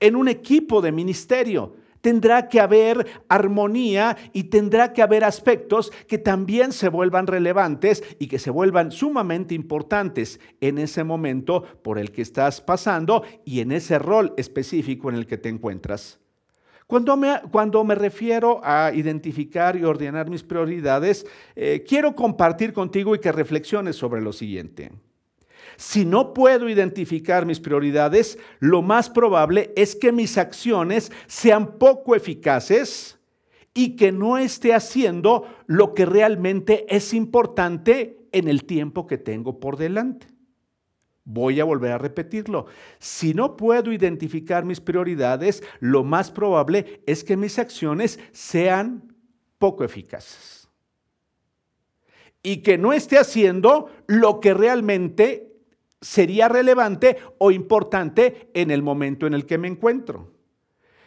en 0.00 0.16
un 0.16 0.28
equipo 0.28 0.80
de 0.80 0.92
ministerio. 0.92 1.74
Tendrá 2.00 2.48
que 2.48 2.60
haber 2.60 3.04
armonía 3.28 4.16
y 4.32 4.44
tendrá 4.44 4.92
que 4.92 5.02
haber 5.02 5.24
aspectos 5.24 5.90
que 6.06 6.18
también 6.18 6.70
se 6.70 6.88
vuelvan 6.88 7.26
relevantes 7.26 8.04
y 8.20 8.28
que 8.28 8.38
se 8.38 8.50
vuelvan 8.50 8.92
sumamente 8.92 9.56
importantes 9.56 10.38
en 10.60 10.78
ese 10.78 11.02
momento 11.02 11.62
por 11.82 11.98
el 11.98 12.12
que 12.12 12.22
estás 12.22 12.60
pasando 12.60 13.24
y 13.44 13.58
en 13.58 13.72
ese 13.72 13.98
rol 13.98 14.34
específico 14.36 15.10
en 15.10 15.16
el 15.16 15.26
que 15.26 15.38
te 15.38 15.48
encuentras. 15.48 16.20
Cuando 16.86 17.16
me, 17.16 17.40
cuando 17.50 17.82
me, 17.82 17.96
refiero 17.96 18.60
a 18.62 18.92
identificar 18.94 19.74
y 19.76 19.82
ordenar 19.82 20.30
mis 20.30 20.44
prioridades, 20.44 21.26
eh, 21.56 21.84
quiero 21.84 22.14
compartir 22.14 22.72
contigo 22.72 23.16
y 23.16 23.18
que 23.18 23.32
reflexiones 23.32 23.96
sobre 23.96 24.20
lo 24.20 24.32
siguiente. 24.32 24.92
Si 25.76 26.04
no 26.04 26.32
puedo 26.32 26.68
identificar 26.68 27.44
mis 27.44 27.60
prioridades, 27.60 28.38
lo 28.60 28.82
más 28.82 29.10
probable 29.10 29.72
es 29.76 29.94
que 29.94 30.12
mis 30.12 30.38
acciones 30.38 31.12
sean 31.26 31.78
poco 31.78 32.14
eficaces 32.14 33.18
y 33.74 33.94
que 33.96 34.10
no 34.10 34.38
esté 34.38 34.72
haciendo 34.72 35.46
lo 35.66 35.92
que 35.92 36.06
realmente 36.06 36.86
es 36.88 37.12
importante 37.12 38.26
en 38.32 38.48
el 38.48 38.64
tiempo 38.64 39.06
que 39.06 39.18
tengo 39.18 39.60
por 39.60 39.76
delante. 39.76 40.28
Voy 41.24 41.60
a 41.60 41.64
volver 41.64 41.92
a 41.92 41.98
repetirlo. 41.98 42.66
Si 42.98 43.34
no 43.34 43.56
puedo 43.56 43.92
identificar 43.92 44.64
mis 44.64 44.80
prioridades, 44.80 45.62
lo 45.80 46.04
más 46.04 46.30
probable 46.30 47.02
es 47.04 47.24
que 47.24 47.36
mis 47.36 47.58
acciones 47.58 48.18
sean 48.32 49.12
poco 49.58 49.84
eficaces. 49.84 50.68
Y 52.42 52.58
que 52.58 52.78
no 52.78 52.92
esté 52.92 53.18
haciendo 53.18 53.90
lo 54.06 54.40
que 54.40 54.54
realmente 54.54 55.45
sería 56.00 56.48
relevante 56.48 57.16
o 57.38 57.50
importante 57.50 58.50
en 58.54 58.70
el 58.70 58.82
momento 58.82 59.26
en 59.26 59.34
el 59.34 59.46
que 59.46 59.58
me 59.58 59.68
encuentro. 59.68 60.32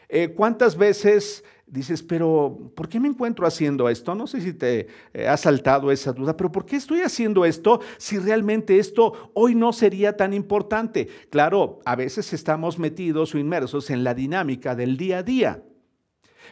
Eh, 0.07 0.33
¿Cuántas 0.35 0.75
veces 0.75 1.43
dices, 1.67 2.01
pero 2.01 2.71
¿por 2.75 2.89
qué 2.89 2.99
me 2.99 3.07
encuentro 3.07 3.45
haciendo 3.45 3.89
esto? 3.89 4.15
No 4.15 4.25
sé 4.25 4.41
si 4.41 4.53
te 4.53 4.87
eh, 5.13 5.27
ha 5.27 5.37
saltado 5.37 5.91
esa 5.91 6.13
duda, 6.13 6.35
pero 6.35 6.51
¿por 6.51 6.65
qué 6.65 6.77
estoy 6.77 7.01
haciendo 7.01 7.45
esto 7.45 7.79
si 7.97 8.17
realmente 8.17 8.79
esto 8.79 9.31
hoy 9.33 9.53
no 9.53 9.71
sería 9.71 10.17
tan 10.17 10.33
importante? 10.33 11.07
Claro, 11.29 11.79
a 11.85 11.95
veces 11.95 12.33
estamos 12.33 12.79
metidos 12.79 13.35
o 13.35 13.37
inmersos 13.37 13.91
en 13.91 14.03
la 14.03 14.15
dinámica 14.15 14.75
del 14.75 14.97
día 14.97 15.19
a 15.19 15.23
día. 15.23 15.63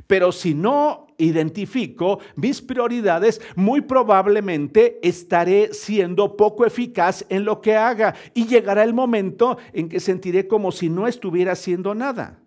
Pero 0.05 0.31
si 0.31 0.53
no 0.53 1.07
identifico 1.17 2.19
mis 2.35 2.61
prioridades, 2.61 3.41
muy 3.55 3.81
probablemente 3.81 4.99
estaré 5.01 5.73
siendo 5.73 6.37
poco 6.37 6.65
eficaz 6.65 7.25
en 7.29 7.45
lo 7.45 7.61
que 7.61 7.75
haga 7.75 8.15
y 8.33 8.45
llegará 8.45 8.83
el 8.83 8.93
momento 8.93 9.57
en 9.73 9.89
que 9.89 9.99
sentiré 9.99 10.47
como 10.47 10.71
si 10.71 10.89
no 10.89 11.07
estuviera 11.07 11.53
haciendo 11.53 11.95
nada. 11.95 12.39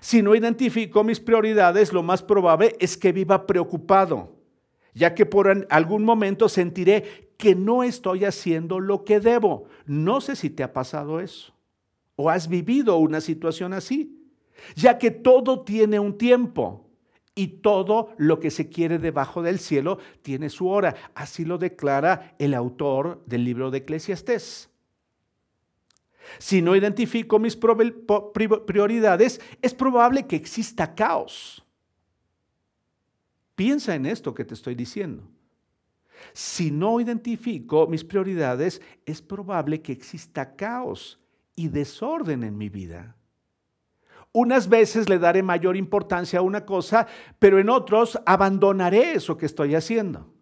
Si 0.00 0.22
no 0.22 0.34
identifico 0.34 1.02
mis 1.02 1.18
prioridades, 1.18 1.92
lo 1.92 2.02
más 2.02 2.22
probable 2.22 2.76
es 2.78 2.96
que 2.96 3.10
viva 3.10 3.46
preocupado, 3.46 4.36
ya 4.94 5.14
que 5.14 5.26
por 5.26 5.66
algún 5.68 6.04
momento 6.04 6.48
sentiré 6.48 7.32
que 7.36 7.54
no 7.54 7.82
estoy 7.82 8.24
haciendo 8.24 8.78
lo 8.78 9.04
que 9.04 9.18
debo. 9.18 9.64
No 9.86 10.20
sé 10.20 10.36
si 10.36 10.50
te 10.50 10.62
ha 10.62 10.72
pasado 10.72 11.18
eso 11.20 11.52
o 12.20 12.28
has 12.28 12.48
vivido 12.48 12.98
una 12.98 13.20
situación 13.22 13.72
así 13.72 14.19
ya 14.74 14.98
que 14.98 15.10
todo 15.10 15.62
tiene 15.62 15.98
un 15.98 16.16
tiempo 16.16 16.86
y 17.34 17.48
todo 17.48 18.14
lo 18.18 18.40
que 18.40 18.50
se 18.50 18.68
quiere 18.68 18.98
debajo 18.98 19.42
del 19.42 19.58
cielo 19.58 19.98
tiene 20.22 20.50
su 20.50 20.68
hora. 20.68 20.94
Así 21.14 21.44
lo 21.44 21.58
declara 21.58 22.34
el 22.38 22.54
autor 22.54 23.22
del 23.26 23.44
libro 23.44 23.70
de 23.70 23.78
Eclesiastés. 23.78 24.68
Si 26.38 26.62
no 26.62 26.76
identifico 26.76 27.38
mis 27.38 27.56
prioridades, 27.56 29.40
es 29.62 29.74
probable 29.74 30.26
que 30.26 30.36
exista 30.36 30.94
caos. 30.94 31.64
Piensa 33.54 33.94
en 33.94 34.06
esto 34.06 34.34
que 34.34 34.44
te 34.44 34.54
estoy 34.54 34.74
diciendo. 34.74 35.28
Si 36.32 36.70
no 36.70 37.00
identifico 37.00 37.86
mis 37.86 38.04
prioridades, 38.04 38.80
es 39.06 39.22
probable 39.22 39.80
que 39.80 39.92
exista 39.92 40.54
caos 40.54 41.18
y 41.56 41.68
desorden 41.68 42.42
en 42.42 42.56
mi 42.56 42.68
vida. 42.68 43.16
Unas 44.32 44.68
veces 44.68 45.08
le 45.08 45.18
daré 45.18 45.42
mayor 45.42 45.76
importancia 45.76 46.38
a 46.38 46.42
una 46.42 46.64
cosa, 46.64 47.06
pero 47.38 47.58
en 47.58 47.68
otros 47.68 48.18
abandonaré 48.26 49.14
eso 49.14 49.36
que 49.36 49.46
estoy 49.46 49.74
haciendo. 49.74 50.32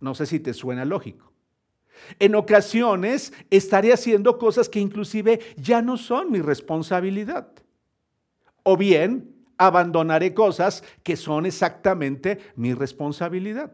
No 0.00 0.14
sé 0.14 0.26
si 0.26 0.38
te 0.38 0.54
suena 0.54 0.84
lógico. 0.84 1.32
En 2.18 2.34
ocasiones 2.34 3.32
estaré 3.50 3.92
haciendo 3.92 4.38
cosas 4.38 4.68
que 4.68 4.80
inclusive 4.80 5.40
ya 5.56 5.82
no 5.82 5.96
son 5.96 6.30
mi 6.30 6.40
responsabilidad. 6.40 7.48
O 8.62 8.76
bien 8.76 9.34
abandonaré 9.58 10.32
cosas 10.32 10.82
que 11.02 11.16
son 11.16 11.46
exactamente 11.46 12.38
mi 12.56 12.72
responsabilidad. 12.72 13.72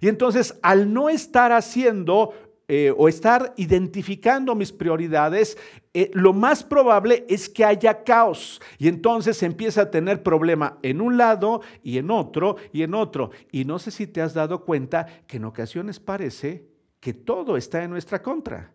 Y 0.00 0.08
entonces, 0.08 0.58
al 0.62 0.92
no 0.92 1.08
estar 1.08 1.50
haciendo 1.50 2.32
eh, 2.72 2.94
o 2.96 3.08
estar 3.08 3.52
identificando 3.56 4.54
mis 4.54 4.70
prioridades, 4.70 5.58
eh, 5.92 6.08
lo 6.14 6.32
más 6.32 6.62
probable 6.62 7.26
es 7.28 7.48
que 7.48 7.64
haya 7.64 8.04
caos 8.04 8.62
y 8.78 8.86
entonces 8.86 9.42
empieza 9.42 9.82
a 9.82 9.90
tener 9.90 10.22
problema 10.22 10.78
en 10.82 11.00
un 11.00 11.16
lado 11.16 11.62
y 11.82 11.98
en 11.98 12.12
otro 12.12 12.54
y 12.72 12.84
en 12.84 12.94
otro. 12.94 13.32
Y 13.50 13.64
no 13.64 13.80
sé 13.80 13.90
si 13.90 14.06
te 14.06 14.22
has 14.22 14.34
dado 14.34 14.64
cuenta 14.64 15.04
que 15.26 15.38
en 15.38 15.46
ocasiones 15.46 15.98
parece 15.98 16.64
que 17.00 17.12
todo 17.12 17.56
está 17.56 17.82
en 17.82 17.90
nuestra 17.90 18.22
contra 18.22 18.72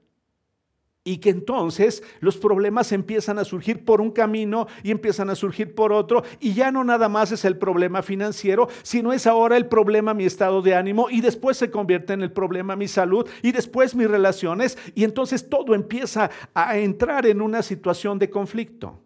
y 1.07 1.19
que 1.19 1.29
entonces 1.29 2.03
los 2.19 2.35
problemas 2.35 2.91
empiezan 2.91 3.38
a 3.38 3.45
surgir 3.45 3.85
por 3.85 4.01
un 4.01 4.09
camino 4.09 4.67
y 4.83 4.89
empiezan 4.89 5.29
a 5.29 5.35
surgir 5.35 5.75
por 5.75 5.93
otro 5.93 6.24
y 6.39 6.55
ya 6.55 6.71
no 6.71 6.83
nada 6.83 7.07
más 7.07 7.31
es 7.31 7.45
el 7.45 7.57
problema 7.57 8.01
financiero, 8.01 8.67
sino 8.81 9.13
es 9.13 9.27
ahora 9.27 9.55
el 9.55 9.67
problema 9.67 10.15
mi 10.15 10.25
estado 10.25 10.63
de 10.63 10.74
ánimo 10.74 11.07
y 11.12 11.21
después 11.21 11.57
se 11.57 11.69
convierte 11.69 12.13
en 12.13 12.24
el 12.24 12.31
problema 12.31 12.75
mi 12.75 12.88
salud 12.88 13.29
y 13.43 13.51
después 13.51 13.95
mis 13.95 14.09
relaciones 14.09 14.79
y 14.95 15.03
entonces 15.03 15.47
todo 15.47 15.75
empieza 15.75 16.31
a 16.55 16.77
entrar 16.79 17.27
en 17.27 17.39
una 17.39 17.62
situación 17.62 18.17
de 18.17 18.31
conflicto 18.31 19.00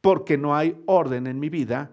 porque 0.00 0.38
no 0.38 0.56
hay 0.56 0.82
orden 0.86 1.26
en 1.26 1.38
mi 1.38 1.50
vida 1.50 1.90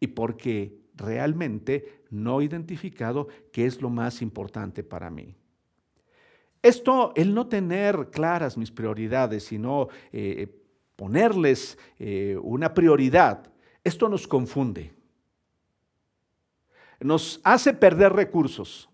y 0.00 0.08
porque 0.08 0.76
realmente 0.96 2.02
no 2.10 2.40
he 2.40 2.46
identificado 2.46 3.28
qué 3.52 3.64
es 3.64 3.80
lo 3.80 3.90
más 3.90 4.22
importante 4.22 4.82
para 4.82 5.08
mí. 5.08 5.37
Esto, 6.62 7.12
el 7.14 7.34
no 7.34 7.46
tener 7.46 8.10
claras 8.10 8.56
mis 8.56 8.70
prioridades, 8.70 9.44
sino 9.44 9.88
eh, 10.12 10.48
ponerles 10.96 11.78
eh, 11.98 12.36
una 12.42 12.74
prioridad, 12.74 13.52
esto 13.84 14.08
nos 14.08 14.26
confunde. 14.26 14.92
Nos 17.00 17.40
hace 17.44 17.72
perder 17.72 18.12
recursos. 18.12 18.88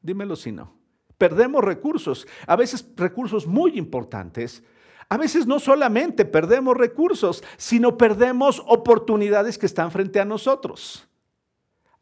Dímelo 0.00 0.36
si 0.36 0.52
no. 0.52 0.72
Perdemos 1.18 1.62
recursos, 1.62 2.26
a 2.46 2.56
veces 2.56 2.88
recursos 2.96 3.46
muy 3.46 3.76
importantes. 3.76 4.62
A 5.08 5.16
veces 5.18 5.46
no 5.46 5.58
solamente 5.58 6.24
perdemos 6.24 6.76
recursos, 6.76 7.42
sino 7.56 7.98
perdemos 7.98 8.62
oportunidades 8.66 9.58
que 9.58 9.66
están 9.66 9.90
frente 9.90 10.20
a 10.20 10.24
nosotros. 10.24 11.08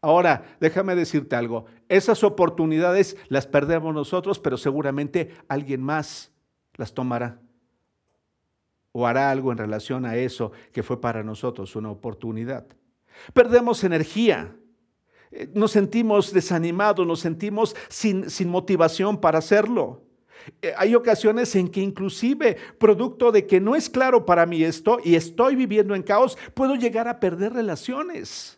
Ahora, 0.01 0.45
déjame 0.61 0.95
decirte 0.95 1.35
algo, 1.35 1.65
esas 1.89 2.25
oportunidades 2.25 3.17
las 3.29 3.47
perdemos 3.47 3.95
nosotros, 3.95 4.39
pero 4.39 4.57
seguramente 4.57 5.35
alguien 5.49 5.83
más 5.83 6.33
las 6.75 6.93
tomará 6.93 7.41
o 8.93 9.07
hará 9.07 9.31
algo 9.31 9.53
en 9.53 9.59
relación 9.59 10.05
a 10.05 10.17
eso 10.17 10.53
que 10.73 10.83
fue 10.83 11.01
para 11.01 11.23
nosotros 11.23 11.77
una 11.77 11.91
oportunidad. 11.91 12.67
Perdemos 13.33 13.85
energía, 13.85 14.57
eh, 15.31 15.49
nos 15.55 15.73
sentimos 15.73 16.33
desanimados, 16.33 17.07
nos 17.07 17.21
sentimos 17.21 17.77
sin, 17.89 18.31
sin 18.31 18.49
motivación 18.49 19.21
para 19.21 19.39
hacerlo. 19.39 20.03
Eh, 20.63 20.73
hay 20.77 20.95
ocasiones 20.95 21.55
en 21.57 21.69
que 21.69 21.81
inclusive, 21.81 22.57
producto 22.79 23.33
de 23.33 23.47
que 23.47 23.61
no 23.61 23.77
es 23.77 23.91
claro 23.91 24.25
para 24.25 24.47
mí 24.47 24.63
esto 24.63 24.99
y 25.05 25.15
estoy 25.15 25.57
viviendo 25.57 25.95
en 25.95 26.03
caos, 26.03 26.39
puedo 26.55 26.75
llegar 26.75 27.09
a 27.09 27.21
perder 27.21 27.53
relaciones. 27.53 28.58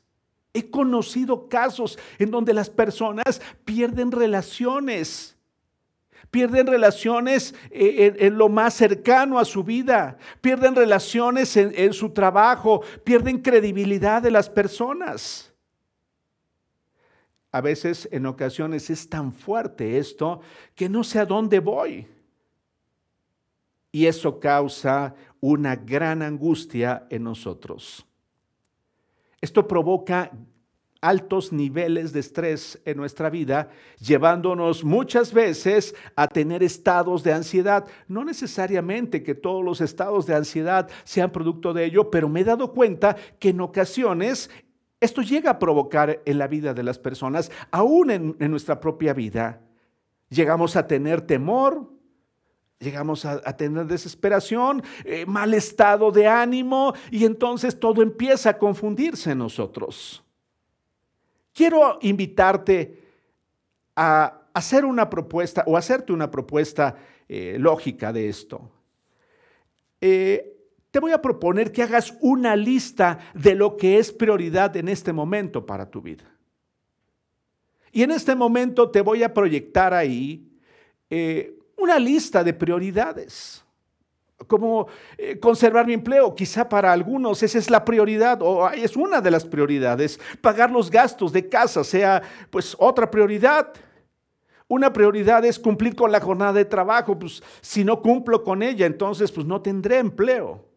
He 0.52 0.68
conocido 0.70 1.48
casos 1.48 1.98
en 2.18 2.30
donde 2.30 2.52
las 2.52 2.68
personas 2.68 3.40
pierden 3.64 4.10
relaciones. 4.10 5.36
Pierden 6.30 6.66
relaciones 6.66 7.54
eh, 7.70 8.14
en, 8.18 8.38
lo 8.38 8.48
más 8.48 8.74
cercano 8.74 9.38
a 9.38 9.44
su 9.44 9.64
vida, 9.64 10.16
pierden 10.40 10.76
relaciones 10.76 11.56
en, 11.56 11.72
en 11.74 11.92
su 11.92 12.10
trabajo, 12.10 12.82
pierden 13.02 13.38
credibilidad 13.38 14.22
de 14.22 14.30
las 14.30 14.48
personas. 14.48 15.52
A 17.50 17.60
veces, 17.60 18.08
en 18.12 18.26
ocasiones, 18.26 18.90
es 18.90 19.08
tan 19.08 19.32
fuerte 19.32 19.98
esto 19.98 20.40
que 20.76 20.88
no 20.88 21.02
sé 21.02 21.18
a 21.18 21.26
dónde 21.26 21.58
voy. 21.58 22.06
Y 23.90 24.06
eso 24.06 24.38
causa 24.38 25.16
una 25.40 25.74
gran 25.74 26.22
angustia 26.22 27.06
en 27.10 27.24
nosotros. 27.24 28.06
Esto 29.40 29.66
provoca 29.66 30.30
altos 31.00 31.52
niveles 31.52 32.12
de 32.12 32.20
estrés 32.20 32.80
en 32.84 32.98
nuestra 32.98 33.30
vida, 33.30 33.70
llevándonos 33.98 34.84
muchas 34.84 35.32
veces 35.32 35.94
a 36.14 36.28
tener 36.28 36.62
estados 36.62 37.22
de 37.22 37.32
ansiedad. 37.32 37.86
No 38.06 38.24
necesariamente 38.24 39.22
que 39.22 39.34
todos 39.34 39.64
los 39.64 39.80
estados 39.80 40.26
de 40.26 40.34
ansiedad 40.34 40.90
sean 41.04 41.32
producto 41.32 41.72
de 41.72 41.86
ello, 41.86 42.10
pero 42.10 42.28
me 42.28 42.40
he 42.40 42.44
dado 42.44 42.72
cuenta 42.72 43.16
que 43.38 43.50
en 43.50 43.60
ocasiones 43.60 44.50
esto 45.00 45.22
llega 45.22 45.52
a 45.52 45.58
provocar 45.58 46.20
en 46.26 46.38
la 46.38 46.46
vida 46.46 46.74
de 46.74 46.82
las 46.82 46.98
personas, 46.98 47.50
aún 47.70 48.10
en, 48.10 48.50
nuestra 48.50 48.80
propia 48.80 49.14
vida. 49.14 49.62
Llegamos 50.28 50.76
a 50.76 50.86
tener 50.86 51.22
temor, 51.22 51.90
Llegamos 52.80 53.26
a, 53.26 53.42
tener 53.58 53.86
desesperación, 53.86 54.82
eh, 55.04 55.26
mal 55.26 55.52
estado 55.52 56.10
de 56.10 56.26
ánimo 56.26 56.94
y 57.10 57.26
entonces 57.26 57.78
todo 57.78 58.00
empieza 58.00 58.48
a 58.50 58.58
confundirse 58.58 59.32
en 59.32 59.38
nosotros. 59.38 60.24
Quiero 61.52 61.98
invitarte 62.00 63.02
a 63.94 64.44
hacer 64.54 64.86
una 64.86 65.10
propuesta 65.10 65.62
o 65.66 65.76
hacerte 65.76 66.14
una 66.14 66.30
propuesta 66.30 66.96
eh, 67.28 67.56
lógica 67.58 68.14
de 68.14 68.30
esto. 68.30 68.70
Eh, 70.00 70.56
te 70.90 71.00
voy 71.00 71.12
a 71.12 71.20
proponer 71.20 71.72
que 71.72 71.82
hagas 71.82 72.16
una 72.22 72.56
lista 72.56 73.18
de 73.34 73.56
lo 73.56 73.76
que 73.76 73.98
es 73.98 74.10
prioridad 74.10 74.74
en 74.78 74.88
este 74.88 75.12
momento 75.12 75.66
para 75.66 75.90
tu 75.90 76.00
vida. 76.00 76.24
Y 77.92 78.04
en 78.04 78.12
este 78.12 78.34
momento 78.34 78.90
te 78.90 79.02
voy 79.02 79.22
a 79.22 79.34
proyectar 79.34 79.92
ahí 79.92 80.46
una 81.80 81.98
lista 81.98 82.44
de 82.44 82.52
prioridades, 82.52 83.64
como 84.46 84.88
eh, 85.18 85.38
conservar 85.38 85.86
mi 85.86 85.94
empleo. 85.94 86.34
Quizá 86.34 86.68
para 86.68 86.92
algunos 86.92 87.42
esa 87.42 87.58
es 87.58 87.70
la 87.70 87.84
prioridad 87.84 88.40
o 88.42 88.68
es 88.70 88.96
una 88.96 89.20
de 89.20 89.30
las 89.30 89.44
prioridades. 89.44 90.20
Pagar 90.40 90.70
los 90.70 90.90
gastos 90.90 91.32
de 91.32 91.48
casa 91.48 91.84
sea 91.84 92.22
pues 92.50 92.76
otra 92.78 93.10
prioridad. 93.10 93.72
Una 94.68 94.92
prioridad 94.92 95.44
es 95.44 95.58
cumplir 95.58 95.96
con 95.96 96.12
la 96.12 96.20
jornada 96.20 96.52
de 96.52 96.64
trabajo, 96.64 97.18
pues 97.18 97.42
si 97.60 97.84
no 97.84 98.00
cumplo 98.00 98.44
con 98.44 98.62
ella, 98.62 98.86
entonces 98.86 99.32
pues 99.32 99.44
no 99.44 99.60
tendré 99.60 99.98
empleo. 99.98 100.69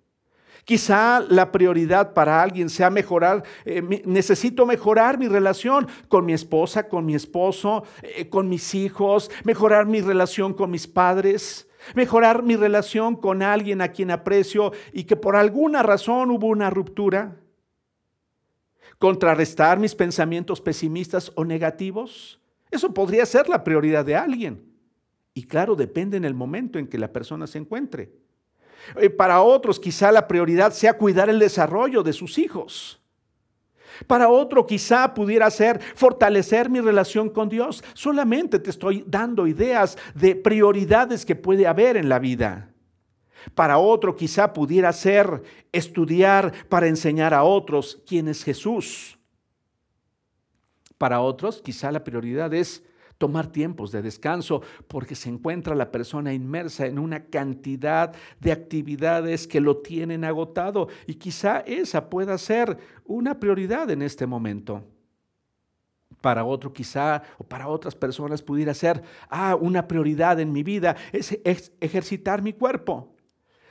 Quizá 0.65 1.19
la 1.19 1.51
prioridad 1.51 2.13
para 2.13 2.41
alguien 2.41 2.69
sea 2.69 2.89
mejorar, 2.89 3.43
eh, 3.65 3.81
necesito 4.05 4.65
mejorar 4.65 5.17
mi 5.17 5.27
relación 5.27 5.87
con 6.07 6.25
mi 6.25 6.31
esposa, 6.31 6.87
con 6.87 7.05
mi 7.05 7.15
esposo, 7.15 7.83
eh, 8.01 8.29
con 8.29 8.47
mis 8.47 8.73
hijos, 8.73 9.29
mejorar 9.43 9.85
mi 9.85 9.99
relación 9.99 10.53
con 10.53 10.71
mis 10.71 10.87
padres, 10.87 11.67
mejorar 11.95 12.43
mi 12.43 12.55
relación 12.55 13.17
con 13.17 13.41
alguien 13.41 13.81
a 13.81 13.89
quien 13.89 14.09
aprecio 14.09 14.71
y 14.93 15.03
que 15.03 15.17
por 15.17 15.35
alguna 15.35 15.83
razón 15.83 16.31
hubo 16.31 16.47
una 16.47 16.69
ruptura. 16.69 17.35
Contrarrestar 18.99 19.79
mis 19.79 19.93
pensamientos 19.95 20.61
pesimistas 20.61 21.29
o 21.35 21.43
negativos. 21.43 22.39
Eso 22.71 22.93
podría 22.93 23.25
ser 23.25 23.49
la 23.49 23.65
prioridad 23.65 24.05
de 24.05 24.15
alguien. 24.15 24.63
Y 25.33 25.43
claro, 25.43 25.75
depende 25.75 26.15
en 26.15 26.23
el 26.23 26.33
momento 26.33 26.79
en 26.79 26.87
que 26.87 26.97
la 26.97 27.11
persona 27.11 27.47
se 27.47 27.57
encuentre. 27.57 28.22
Eh, 28.95 29.09
para 29.09 29.41
otros 29.41 29.79
quizá 29.79 30.11
la 30.11 30.27
prioridad 30.27 30.71
sea 30.73 30.97
cuidar 30.97 31.29
el 31.29 31.39
desarrollo 31.39 32.03
de 32.03 32.13
sus 32.13 32.37
hijos. 32.37 32.99
Para 34.07 34.29
otro 34.29 34.65
quizá 34.65 35.13
pudiera 35.13 35.49
ser 35.49 35.79
fortalecer 35.95 36.69
mi 36.69 36.81
relación 36.81 37.29
con 37.29 37.49
Dios. 37.49 37.83
Solamente 37.93 38.59
te 38.59 38.69
estoy 38.69 39.03
dando 39.07 39.47
ideas 39.47 39.97
de 40.15 40.35
prioridades 40.35 41.25
que 41.25 41.35
puede 41.35 41.67
haber 41.67 41.97
en 41.97 42.09
la 42.09 42.19
vida. 42.19 42.69
Para 43.55 43.77
otro 43.77 44.15
quizá 44.15 44.53
pudiera 44.53 44.91
ser 44.93 45.43
estudiar 45.71 46.53
para 46.69 46.87
enseñar 46.87 47.33
a 47.33 47.43
otros 47.43 48.01
quién 48.07 48.27
es 48.27 48.43
Jesús. 48.43 49.17
Para 50.97 51.19
otros 51.19 51.61
quizá 51.61 51.91
la 51.91 52.03
prioridad 52.03 52.53
es 52.53 52.83
tomar 53.23 53.47
tiempos 53.47 53.93
de 53.93 54.01
descanso, 54.01 54.61
porque 54.89 55.15
se 55.15 55.29
encuentra 55.29 55.75
la 55.75 55.91
persona 55.91 56.33
inmersa 56.33 56.87
en 56.87 56.99
una 56.99 57.23
cantidad 57.27 58.13
de 58.41 58.51
actividades 58.51 59.47
que 59.47 59.61
lo 59.61 59.77
tienen 59.77 60.25
agotado 60.25 60.89
y 61.07 61.13
quizá 61.13 61.59
esa 61.61 62.09
pueda 62.09 62.37
ser 62.37 62.77
una 63.05 63.39
prioridad 63.39 63.89
en 63.91 64.01
este 64.01 64.27
momento. 64.27 64.83
Para 66.19 66.43
otro 66.43 66.73
quizá 66.73 67.23
o 67.37 67.45
para 67.45 67.69
otras 67.69 67.95
personas 67.95 68.41
pudiera 68.41 68.73
ser, 68.73 69.01
ah, 69.29 69.55
una 69.55 69.87
prioridad 69.87 70.41
en 70.41 70.51
mi 70.51 70.61
vida 70.61 70.97
es, 71.13 71.39
ejercitar 71.79 72.41
mi 72.41 72.51
cuerpo. 72.51 73.15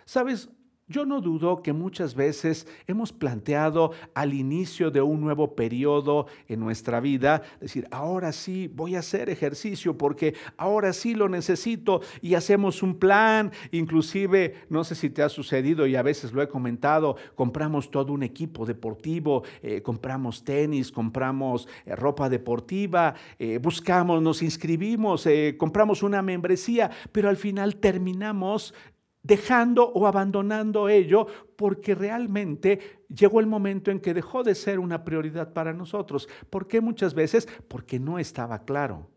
Sabes, 0.06 0.48
Yo 0.92 1.06
no 1.06 1.22
dudo 1.22 1.62
que 1.62 1.72
muchas 1.72 2.14
veces 2.14 2.66
hemos 2.86 3.14
planteado 3.14 3.92
al 4.12 4.34
inicio 4.34 4.90
de 4.90 5.00
un 5.00 5.22
nuevo 5.22 5.56
periodo 5.56 6.26
en 6.48 6.60
nuestra 6.60 7.00
vida, 7.00 7.40
decir, 7.62 7.88
ahora 7.90 8.30
sí 8.30 8.68
voy 8.68 8.94
a 8.94 8.98
hacer 8.98 9.30
ejercicio 9.30 9.96
porque 9.96 10.34
ahora 10.58 10.92
sí 10.92 11.14
lo 11.14 11.30
necesito 11.30 12.02
y 12.20 12.34
hacemos 12.34 12.82
un 12.82 12.98
plan, 12.98 13.52
inclusive, 13.70 14.66
no 14.68 14.84
sé 14.84 14.94
si 14.94 15.08
te 15.08 15.22
ha 15.22 15.30
sucedido 15.30 15.86
y 15.86 15.96
a 15.96 16.02
veces 16.02 16.34
lo 16.34 16.42
he 16.42 16.48
comentado, 16.48 17.16
compramos 17.36 17.90
todo 17.90 18.12
un 18.12 18.22
equipo 18.22 18.66
deportivo, 18.66 19.44
eh, 19.62 19.80
compramos 19.80 20.44
tenis, 20.44 20.92
compramos 20.92 21.68
eh, 21.86 21.96
ropa 21.96 22.28
deportiva, 22.28 23.14
eh, 23.38 23.56
buscamos, 23.56 24.20
nos 24.20 24.42
inscribimos, 24.42 25.26
compramos 25.56 26.02
una 26.02 26.20
membresía, 26.20 26.90
pero 27.12 27.30
al 27.30 27.38
final 27.38 27.76
terminamos 27.76 28.74
dejando 29.22 29.88
o 29.88 30.06
abandonando 30.06 30.88
ello 30.88 31.26
porque 31.56 31.94
realmente 31.94 33.02
llegó 33.08 33.40
el 33.40 33.46
momento 33.46 33.90
en 33.90 34.00
que 34.00 34.14
dejó 34.14 34.42
de 34.42 34.54
ser 34.54 34.78
una 34.78 35.04
prioridad 35.04 35.52
para 35.52 35.72
nosotros. 35.72 36.28
¿Por 36.50 36.66
qué 36.66 36.80
muchas 36.80 37.14
veces? 37.14 37.48
Porque 37.68 38.00
no 38.00 38.18
estaba 38.18 38.64
claro. 38.64 39.08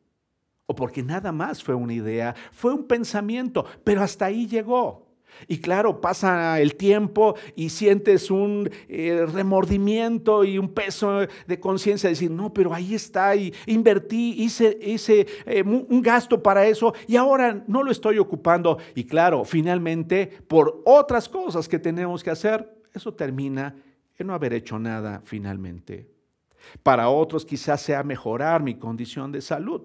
O 0.67 0.75
porque 0.75 1.03
nada 1.03 1.31
más 1.31 1.63
fue 1.63 1.75
una 1.75 1.93
idea, 1.93 2.35
fue 2.51 2.73
un 2.73 2.85
pensamiento, 2.85 3.65
pero 3.83 4.01
hasta 4.01 4.25
ahí 4.25 4.47
llegó. 4.47 5.05
Y 5.47 5.57
claro, 5.59 5.99
pasa 5.99 6.59
el 6.59 6.75
tiempo 6.75 7.35
y 7.55 7.69
sientes 7.69 8.31
un 8.31 8.69
eh, 8.88 9.25
remordimiento 9.31 10.43
y 10.43 10.57
un 10.57 10.69
peso 10.69 11.27
de 11.45 11.59
conciencia, 11.59 12.09
decir, 12.09 12.31
no, 12.31 12.53
pero 12.53 12.73
ahí 12.73 12.95
está, 12.95 13.35
y 13.35 13.53
invertí, 13.65 14.35
hice, 14.38 14.77
hice 14.81 15.27
eh, 15.45 15.63
un 15.63 16.01
gasto 16.01 16.41
para 16.41 16.65
eso 16.65 16.93
y 17.07 17.15
ahora 17.15 17.63
no 17.67 17.83
lo 17.83 17.91
estoy 17.91 18.17
ocupando. 18.17 18.77
Y 18.95 19.03
claro, 19.03 19.43
finalmente, 19.43 20.27
por 20.47 20.81
otras 20.85 21.27
cosas 21.27 21.67
que 21.67 21.79
tenemos 21.79 22.23
que 22.23 22.29
hacer, 22.29 22.73
eso 22.93 23.13
termina 23.13 23.75
en 24.17 24.27
no 24.27 24.33
haber 24.33 24.53
hecho 24.53 24.79
nada 24.79 25.21
finalmente. 25.25 26.09
Para 26.81 27.09
otros 27.09 27.45
quizás 27.45 27.81
sea 27.81 28.03
mejorar 28.03 28.63
mi 28.63 28.75
condición 28.75 29.31
de 29.31 29.41
salud, 29.41 29.83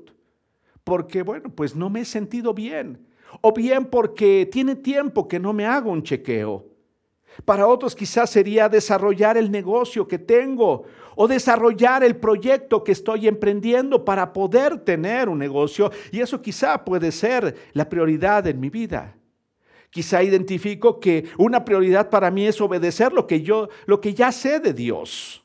porque 0.85 1.23
bueno, 1.23 1.51
pues 1.51 1.77
no 1.77 1.91
me 1.91 2.01
he 2.01 2.05
sentido 2.05 2.55
bien 2.55 3.10
o 3.41 3.53
bien 3.53 3.87
porque 3.87 4.49
tiene 4.51 4.77
tiempo 4.77 5.29
que 5.29 5.39
no 5.39 5.53
me 5.53 5.67
hago 5.67 5.91
un 5.91 6.03
chequeo. 6.03 6.67
Para 7.45 7.67
otros 7.67 7.95
quizás 7.95 8.31
sería 8.31 8.69
desarrollar 8.69 9.37
el 9.37 9.51
negocio 9.51 10.07
que 10.07 10.19
tengo 10.19 10.85
o 11.17 11.29
desarrollar 11.29 12.03
el 12.03 12.17
proyecto 12.17 12.83
que 12.83 12.93
estoy 12.93 13.29
emprendiendo 13.29 14.05
para 14.05 14.33
poder 14.33 14.79
tener 14.79 15.29
un 15.29 15.39
negocio 15.39 15.91
y 16.11 16.21
eso 16.21 16.43
quizá 16.43 16.85
puede 16.85 17.13
ser 17.13 17.55
la 17.73 17.89
prioridad 17.89 18.47
en 18.47 18.61
mi 18.61 18.69
vida. 18.69 19.17
Quizá 19.91 20.23
identifico 20.23 21.01
que 21.01 21.25
una 21.37 21.65
prioridad 21.65 22.11
para 22.11 22.31
mí 22.31 22.47
es 22.47 22.61
obedecer 22.61 23.13
lo 23.13 23.27
que 23.27 23.43
yo 23.43 23.69
lo 23.87 24.01
que 24.01 24.15
ya 24.15 24.31
sé 24.33 24.61
de 24.61 24.73
Dios. 24.73 25.45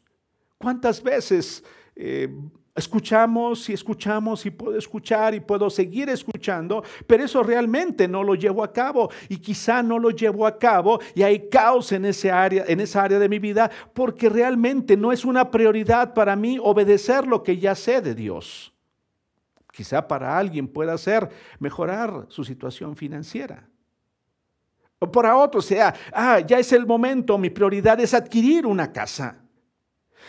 ¿Cuántas 0.57 1.01
veces 1.01 1.63
eh, 1.95 2.29
Escuchamos 2.75 3.69
y 3.69 3.73
escuchamos 3.73 4.45
y 4.45 4.51
puedo 4.51 4.77
escuchar 4.77 5.33
y 5.33 5.39
puedo 5.39 5.69
seguir 5.69 6.09
escuchando, 6.09 6.83
pero 7.07 7.23
eso 7.23 7.41
realmente 7.41 8.05
no 8.05 8.21
lo 8.21 8.35
llevo 8.35 8.65
a 8.65 8.73
cabo 8.73 9.09
y 9.29 9.37
quizá 9.37 9.81
no 9.81 9.97
lo 9.97 10.09
llevo 10.09 10.45
a 10.45 10.59
cabo 10.59 10.99
y 11.13 11.23
hay 11.23 11.47
caos 11.47 11.93
en, 11.93 12.03
ese 12.03 12.29
área, 12.29 12.65
en 12.67 12.81
esa 12.81 13.03
área 13.03 13.17
de 13.17 13.29
mi 13.29 13.39
vida 13.39 13.71
porque 13.93 14.27
realmente 14.27 14.97
no 14.97 15.13
es 15.13 15.23
una 15.23 15.49
prioridad 15.49 16.13
para 16.13 16.35
mí 16.35 16.59
obedecer 16.61 17.25
lo 17.25 17.43
que 17.43 17.57
ya 17.57 17.75
sé 17.75 18.01
de 18.01 18.13
Dios. 18.13 18.73
Quizá 19.71 20.05
para 20.05 20.37
alguien 20.37 20.67
pueda 20.67 20.97
ser 20.97 21.29
mejorar 21.59 22.25
su 22.27 22.43
situación 22.43 22.97
financiera. 22.97 23.69
O 24.99 25.09
para 25.09 25.37
otro 25.37 25.61
sea, 25.61 25.95
ah, 26.11 26.41
ya 26.41 26.59
es 26.59 26.73
el 26.73 26.85
momento, 26.85 27.37
mi 27.37 27.49
prioridad 27.49 27.97
es 28.01 28.13
adquirir 28.13 28.65
una 28.65 28.91
casa. 28.91 29.44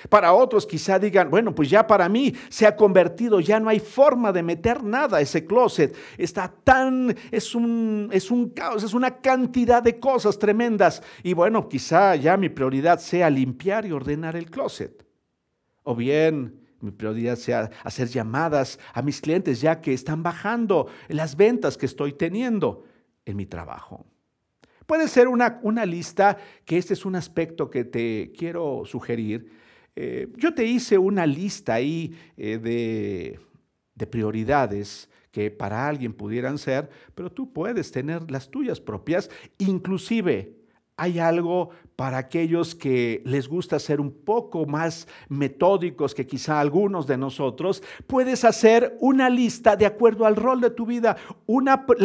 Para 0.08 0.32
otros 0.32 0.66
quizá 0.66 0.98
digan, 0.98 1.30
bueno, 1.30 1.54
pues 1.54 1.70
ya 1.70 1.86
para 1.86 2.08
mí 2.08 2.34
se 2.48 2.66
ha 2.66 2.76
convertido, 2.76 3.40
ya 3.40 3.58
no 3.60 3.68
hay 3.68 3.80
forma 3.80 4.32
de 4.32 4.42
meter 4.42 4.82
nada 4.82 5.18
a 5.18 5.20
ese 5.20 5.44
closet. 5.46 5.96
Está 6.18 6.52
tan, 6.64 7.14
es 7.30 7.54
un, 7.54 8.08
es 8.12 8.30
un 8.30 8.50
caos, 8.50 8.82
es 8.82 8.94
una 8.94 9.18
cantidad 9.18 9.82
de 9.82 9.98
cosas 9.98 10.38
tremendas. 10.38 11.02
Y 11.22 11.34
bueno, 11.34 11.68
quizá 11.68 12.14
ya 12.16 12.36
mi 12.36 12.48
prioridad 12.48 12.98
sea 12.98 13.30
limpiar 13.30 13.86
y 13.86 13.92
ordenar 13.92 14.36
el 14.36 14.50
closet. 14.50 15.06
O 15.82 15.94
bien 15.94 16.66
mi 16.80 16.90
prioridad 16.90 17.36
sea 17.36 17.70
hacer 17.84 18.08
llamadas 18.08 18.78
a 18.92 19.02
mis 19.02 19.20
clientes 19.20 19.60
ya 19.60 19.80
que 19.80 19.92
están 19.92 20.22
bajando 20.22 20.86
las 21.08 21.36
ventas 21.36 21.76
que 21.76 21.86
estoy 21.86 22.12
teniendo 22.12 22.84
en 23.24 23.36
mi 23.36 23.46
trabajo. 23.46 24.06
Puede 24.86 25.08
ser 25.08 25.26
una, 25.26 25.58
una 25.62 25.84
lista, 25.84 26.38
que 26.64 26.78
este 26.78 26.94
es 26.94 27.04
un 27.04 27.16
aspecto 27.16 27.70
que 27.70 27.84
te 27.84 28.32
quiero 28.36 28.84
sugerir, 28.84 29.50
eh, 29.96 30.28
yo 30.36 30.54
te 30.54 30.64
hice 30.64 30.98
una 30.98 31.26
lista 31.26 31.74
ahí 31.74 32.14
eh, 32.36 32.58
de, 32.58 33.40
de 33.94 34.06
prioridades 34.06 35.08
que 35.32 35.50
para 35.50 35.88
alguien 35.88 36.12
pudieran 36.12 36.58
ser, 36.58 36.88
pero 37.14 37.30
tú 37.30 37.52
puedes 37.52 37.90
tener 37.90 38.30
las 38.30 38.50
tuyas 38.50 38.80
propias, 38.80 39.30
inclusive 39.58 40.55
hay 40.96 41.18
algo 41.18 41.70
para 41.96 42.18
aquellos 42.18 42.74
que 42.74 43.22
les 43.24 43.48
gusta 43.48 43.78
ser 43.78 44.02
un 44.02 44.12
poco 44.12 44.66
más 44.66 45.08
metódicos 45.30 46.14
que 46.14 46.26
quizá 46.26 46.60
algunos 46.60 47.06
de 47.06 47.16
nosotros, 47.16 47.82
puedes 48.06 48.44
hacer 48.44 48.98
una 49.00 49.30
lista 49.30 49.76
de 49.76 49.86
acuerdo 49.86 50.26
al 50.26 50.36
rol 50.36 50.60
de 50.60 50.68
tu 50.70 50.84
vida, 50.84 51.16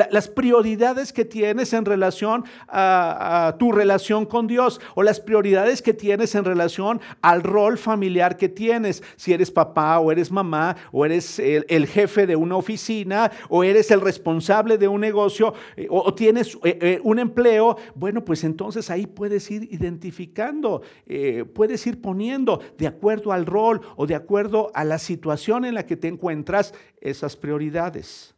las 0.10 0.30
prioridades 0.30 1.12
que 1.12 1.26
tienes 1.26 1.74
en 1.74 1.84
relación 1.84 2.46
a, 2.70 3.56
tu 3.60 3.74
relación 3.74 4.26
con 4.26 4.48
Dios 4.48 4.80
o 4.96 5.04
las 5.04 5.20
prioridades 5.20 5.82
que 5.82 5.94
tienes 5.94 6.36
en 6.36 6.46
relación 6.46 7.02
al 7.22 7.44
rol 7.44 7.78
familiar 7.78 8.38
que 8.38 8.48
tienes, 8.48 9.04
si 9.18 9.34
eres 9.34 9.52
papá 9.52 10.00
o 10.00 10.10
eres 10.10 10.32
mamá 10.32 10.78
o 10.94 11.06
eres 11.06 11.38
el, 11.38 11.86
jefe 11.86 12.26
de 12.26 12.38
una 12.38 12.56
oficina 12.56 13.30
o 13.50 13.66
eres 13.66 13.92
el 13.92 14.00
responsable 14.00 14.78
de 14.78 14.88
un 14.88 15.02
negocio 15.02 15.54
eh, 15.76 15.88
o, 15.90 16.14
tienes 16.14 16.56
eh, 16.64 16.78
eh, 16.82 17.00
un 17.04 17.20
empleo, 17.20 17.76
bueno, 17.96 18.24
pues 18.24 18.46
entonces 18.46 18.81
ahí 18.90 19.06
puedes 19.06 19.50
ir 19.52 19.68
identificando, 19.72 20.82
eh, 21.06 21.46
puedes 21.46 21.86
ir 21.86 22.02
poniendo 22.02 22.62
de 22.78 22.88
acuerdo 22.88 23.32
al 23.32 23.46
rol 23.46 23.82
o 23.96 24.08
de 24.08 24.16
acuerdo 24.16 24.72
a 24.74 24.84
la 24.84 24.98
situación 24.98 25.66
en 25.66 25.76
la 25.76 25.86
que 25.86 25.98
te 25.98 26.08
encuentras 26.08 26.74
esas 27.00 27.36
prioridades. 27.36 28.36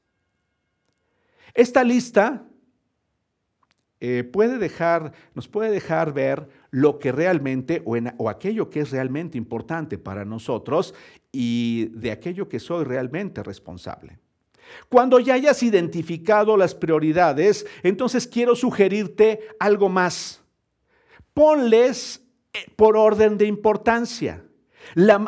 Esta 1.53 1.84
lista 1.84 2.45
eh, 3.99 4.25
puede 4.25 4.58
dejar, 4.58 5.13
nos 5.34 5.47
puede 5.47 5.71
dejar 5.71 6.13
ver 6.13 6.49
lo 6.71 6.99
que 6.99 7.13
realmente 7.13 7.82
o, 7.86 7.95
o, 8.17 8.29
aquello 8.29 8.69
que 8.69 8.82
es 8.82 8.91
realmente 8.91 9.38
importante 9.38 9.97
para 9.97 10.25
nosotros 10.25 10.93
y 11.32 11.86
de 11.93 12.12
aquello 12.12 12.49
que 12.49 12.60
soy 12.60 12.84
realmente 12.84 13.43
responsable. 13.43 14.19
Cuando 14.89 15.19
ya 15.19 15.33
hayas 15.36 15.63
identificado 15.63 16.57
las 16.57 16.75
prioridades, 16.75 17.65
entonces 17.83 18.27
quiero 18.27 18.55
sugerirte 18.55 19.39
algo 19.59 19.89
más 19.89 20.43
ponles 21.33 22.21
eh, 22.53 22.65
por 22.75 22.95
orden 22.97 23.38
de 23.38 23.45
importancia. 23.45 24.43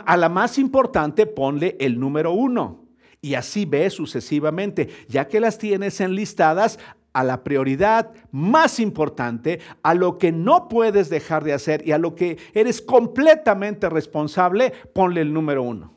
a 0.06 0.18
la 0.18 0.30
más 0.30 0.58
importante 0.58 1.26
ponle 1.26 1.76
el 1.80 2.00
número 2.00 2.32
uno. 2.32 2.86
Y 3.22 3.34
así 3.34 3.66
ve 3.66 3.90
sucesivamente, 3.90 4.90
ya 5.08 5.28
que 5.28 5.40
las 5.40 5.58
tienes 5.58 6.00
enlistadas 6.00 6.78
a 7.14 7.24
la 7.24 7.44
prioridad 7.44 8.12
más 8.32 8.80
importante, 8.80 9.62
a 9.82 9.96
lo 9.96 10.18
que 10.18 10.32
no 10.32 10.68
puedes 10.68 11.10
dejar 11.10 11.44
de 11.44 11.54
hacer 11.54 11.88
y 11.88 11.94
a 11.94 11.98
lo 11.98 12.14
que 12.14 12.38
eres 12.54 12.82
completamente 12.82 13.90
responsable, 13.90 14.74
ponle 14.94 15.22
el 15.22 15.34
número 15.34 15.64
uno. 15.64 15.95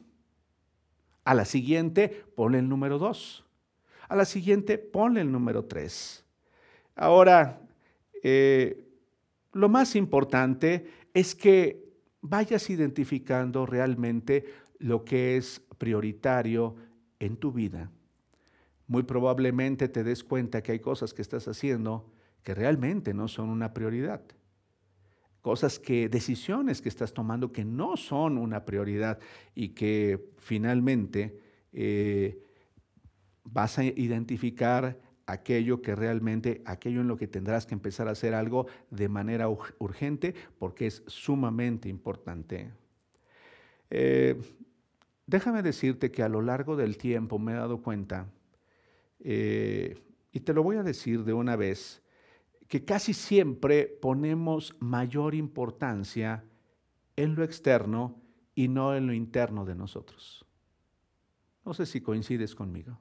A 1.28 1.34
la 1.34 1.44
siguiente, 1.44 2.24
ponle 2.34 2.58
el 2.58 2.70
número 2.70 2.96
dos. 2.96 3.44
A 4.08 4.16
la 4.16 4.24
siguiente, 4.24 4.78
ponle 4.78 5.20
el 5.20 5.30
número 5.30 5.66
tres. 5.66 6.24
Ahora, 6.96 7.60
eh, 8.22 8.88
lo 9.52 9.68
más 9.68 9.94
importante 9.94 10.90
es 11.12 11.34
que 11.34 11.84
vayas 12.22 12.70
identificando 12.70 13.66
realmente 13.66 14.46
lo 14.78 15.04
que 15.04 15.36
es 15.36 15.60
prioritario 15.76 16.76
en 17.18 17.36
tu 17.36 17.52
vida. 17.52 17.90
Muy 18.86 19.02
probablemente 19.02 19.90
te 19.90 20.04
des 20.04 20.24
cuenta 20.24 20.62
que 20.62 20.72
hay 20.72 20.80
cosas 20.80 21.12
que 21.12 21.20
estás 21.20 21.46
haciendo 21.46 22.10
que 22.42 22.54
realmente 22.54 23.12
no 23.12 23.28
son 23.28 23.50
una 23.50 23.74
prioridad. 23.74 24.22
Cosas 25.42 25.78
que, 25.78 26.08
decisiones 26.08 26.82
que 26.82 26.88
estás 26.88 27.14
tomando 27.14 27.52
que 27.52 27.64
no 27.64 27.96
son 27.96 28.38
una 28.38 28.64
prioridad 28.64 29.18
y 29.54 29.70
que 29.70 30.32
finalmente 30.38 31.40
eh, 31.72 32.42
vas 33.44 33.78
a 33.78 33.84
identificar 33.84 34.98
aquello 35.26 35.82
que 35.82 35.94
realmente, 35.94 36.62
aquello 36.64 37.02
en 37.02 37.08
lo 37.08 37.16
que 37.16 37.28
tendrás 37.28 37.66
que 37.66 37.74
empezar 37.74 38.08
a 38.08 38.12
hacer 38.12 38.34
algo 38.34 38.66
de 38.90 39.08
manera 39.08 39.48
urgente 39.48 40.34
porque 40.58 40.86
es 40.86 41.02
sumamente 41.06 41.88
importante. 41.88 42.70
Eh, 43.90 44.40
déjame 45.26 45.62
decirte 45.62 46.10
que 46.10 46.22
a 46.22 46.28
lo 46.28 46.40
largo 46.40 46.76
del 46.76 46.96
tiempo 46.96 47.38
me 47.38 47.52
he 47.52 47.56
dado 47.56 47.82
cuenta, 47.82 48.26
eh, 49.20 49.98
y 50.32 50.40
te 50.40 50.54
lo 50.54 50.62
voy 50.62 50.76
a 50.76 50.82
decir 50.82 51.24
de 51.24 51.32
una 51.34 51.56
vez, 51.56 52.02
que 52.68 52.84
casi 52.84 53.14
siempre 53.14 53.86
ponemos 53.86 54.76
mayor 54.78 55.34
importancia 55.34 56.44
en 57.16 57.34
lo 57.34 57.42
externo 57.42 58.20
y 58.54 58.68
no 58.68 58.94
en 58.94 59.06
lo 59.06 59.14
interno 59.14 59.64
de 59.64 59.74
nosotros. 59.74 60.44
No 61.64 61.72
sé 61.74 61.86
si 61.86 62.00
coincides 62.00 62.54
conmigo. 62.54 62.98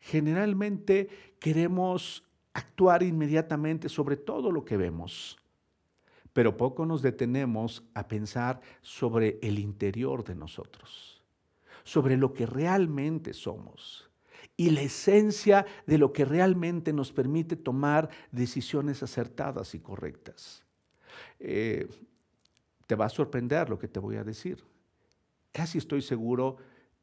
Generalmente 0.00 1.08
queremos 1.38 2.24
actuar 2.52 3.04
inmediatamente 3.04 3.88
sobre 3.88 4.16
todo 4.16 4.50
lo 4.50 4.64
que 4.64 4.76
vemos, 4.76 5.38
pero 6.32 6.56
poco 6.56 6.84
nos 6.84 7.00
detenemos 7.00 7.84
a 7.94 8.08
pensar 8.08 8.60
sobre 8.80 9.38
el 9.42 9.60
interior 9.60 10.24
de 10.24 10.34
nosotros, 10.34 11.22
sobre 11.84 12.16
lo 12.16 12.32
que 12.32 12.46
realmente 12.46 13.32
somos 13.32 14.11
y 14.56 14.70
la 14.70 14.82
esencia 14.82 15.66
de 15.86 15.98
lo 15.98 16.12
que 16.12 16.24
realmente 16.24 16.92
nos 16.92 17.12
permite 17.12 17.56
tomar 17.56 18.10
decisiones 18.30 19.02
acertadas 19.02 19.74
y 19.74 19.80
correctas. 19.80 20.64
Eh, 21.40 21.88
te 22.86 22.94
va 22.94 23.06
a 23.06 23.10
sorprender 23.10 23.70
lo 23.70 23.78
que 23.78 23.88
te 23.88 24.00
voy 24.00 24.16
a 24.16 24.24
decir. 24.24 24.62
Casi 25.52 25.78
estoy 25.78 26.02
seguro 26.02 26.58